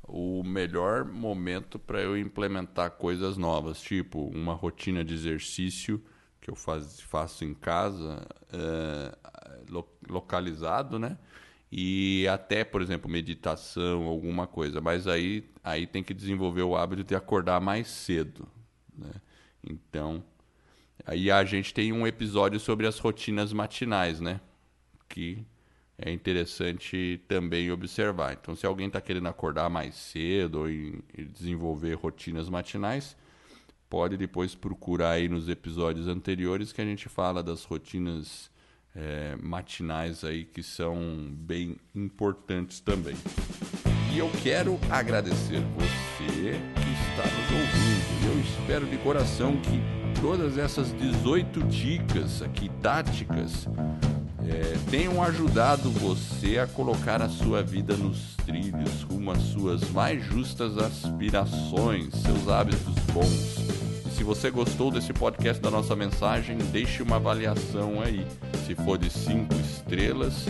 o 0.03 0.43
melhor 0.43 1.05
momento 1.05 1.79
para 1.79 2.01
eu 2.01 2.17
implementar 2.17 2.91
coisas 2.91 3.37
novas, 3.37 3.81
tipo 3.81 4.27
uma 4.27 4.53
rotina 4.53 5.03
de 5.03 5.13
exercício 5.13 6.01
que 6.41 6.49
eu 6.49 6.55
faz, 6.55 6.99
faço 7.01 7.45
em 7.45 7.53
casa, 7.53 8.25
é, 8.51 9.15
lo- 9.69 9.87
localizado, 10.09 10.99
né? 10.99 11.17
e 11.71 12.27
até, 12.27 12.63
por 12.65 12.81
exemplo, 12.81 13.09
meditação, 13.09 14.03
alguma 14.03 14.45
coisa. 14.47 14.81
Mas 14.81 15.07
aí, 15.07 15.49
aí 15.63 15.87
tem 15.87 16.03
que 16.03 16.13
desenvolver 16.13 16.63
o 16.63 16.75
hábito 16.75 17.03
de 17.03 17.15
acordar 17.15 17.61
mais 17.61 17.87
cedo. 17.87 18.47
Né? 18.97 19.11
Então, 19.63 20.23
aí 21.05 21.31
a 21.31 21.43
gente 21.45 21.73
tem 21.73 21.93
um 21.93 22.07
episódio 22.07 22.59
sobre 22.59 22.87
as 22.87 22.99
rotinas 22.99 23.53
matinais, 23.53 24.19
né? 24.19 24.41
Que 25.09 25.45
é 25.97 26.11
interessante 26.11 27.21
também 27.27 27.71
observar. 27.71 28.33
Então, 28.33 28.55
se 28.55 28.65
alguém 28.65 28.87
está 28.87 29.01
querendo 29.01 29.27
acordar 29.27 29.69
mais 29.69 29.95
cedo 29.95 30.61
ou 30.61 30.67
desenvolver 31.33 31.93
rotinas 31.95 32.49
matinais, 32.49 33.15
pode 33.91 34.15
depois 34.15 34.55
procurar 34.55 35.11
aí 35.11 35.27
nos 35.27 35.49
episódios 35.49 36.07
anteriores 36.07 36.71
que 36.71 36.79
a 36.79 36.85
gente 36.85 37.09
fala 37.09 37.43
das 37.43 37.65
rotinas 37.65 38.49
é, 38.95 39.35
matinais 39.35 40.23
aí 40.23 40.45
que 40.45 40.63
são 40.63 40.95
bem 41.29 41.75
importantes 41.93 42.79
também. 42.79 43.17
E 44.13 44.17
eu 44.17 44.31
quero 44.41 44.79
agradecer 44.89 45.59
você 45.75 46.53
que 46.73 47.11
está 47.11 47.23
nos 47.23 47.51
ouvindo. 47.51 48.33
Eu 48.33 48.39
espero 48.39 48.85
de 48.85 48.97
coração 48.99 49.57
que 49.57 49.81
todas 50.21 50.57
essas 50.57 50.93
18 50.93 51.61
dicas 51.63 52.41
aqui 52.41 52.69
táticas 52.81 53.67
é, 54.47 54.89
tenham 54.89 55.21
ajudado 55.21 55.91
você 55.91 56.59
a 56.59 56.67
colocar 56.67 57.21
a 57.21 57.27
sua 57.27 57.61
vida 57.61 57.97
nos 57.97 58.37
trilhos 58.37 59.03
rumo 59.03 59.31
às 59.31 59.41
suas 59.41 59.89
mais 59.89 60.23
justas 60.23 60.77
aspirações, 60.77 62.13
seus 62.15 62.47
hábitos 62.47 62.95
bons. 63.13 63.80
Se 64.21 64.23
você 64.23 64.51
gostou 64.51 64.91
desse 64.91 65.11
podcast 65.11 65.59
da 65.59 65.71
nossa 65.71 65.95
mensagem, 65.95 66.55
deixe 66.71 67.01
uma 67.01 67.15
avaliação 67.15 68.03
aí. 68.03 68.23
Se 68.67 68.75
for 68.75 68.95
de 68.95 69.09
cinco 69.09 69.55
estrelas, 69.55 70.45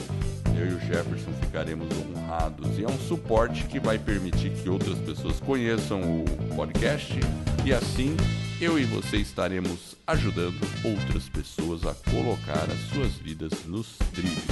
eu 0.58 0.72
e 0.72 0.74
o 0.74 0.80
Jefferson 0.82 1.32
ficaremos 1.40 1.88
honrados. 1.98 2.78
E 2.78 2.84
é 2.84 2.88
um 2.90 3.00
suporte 3.00 3.64
que 3.64 3.80
vai 3.80 3.98
permitir 3.98 4.50
que 4.50 4.68
outras 4.68 5.00
pessoas 5.00 5.40
conheçam 5.40 6.02
o 6.02 6.26
podcast 6.54 7.18
e 7.64 7.74
assim 7.74 8.18
eu 8.60 8.78
e 8.78 8.84
você 8.84 9.16
estaremos 9.16 9.96
ajudando 10.06 10.60
outras 10.84 11.30
pessoas 11.30 11.86
a 11.86 11.96
colocar 12.12 12.70
as 12.70 12.80
suas 12.94 13.14
vidas 13.14 13.54
nos 13.66 13.98
trilhos. 14.14 14.44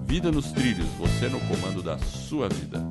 Vida 0.05 0.31
nos 0.31 0.51
trilhos, 0.51 0.87
você 0.97 1.27
no 1.27 1.39
comando 1.41 1.81
da 1.81 1.97
sua 1.97 2.49
vida. 2.49 2.83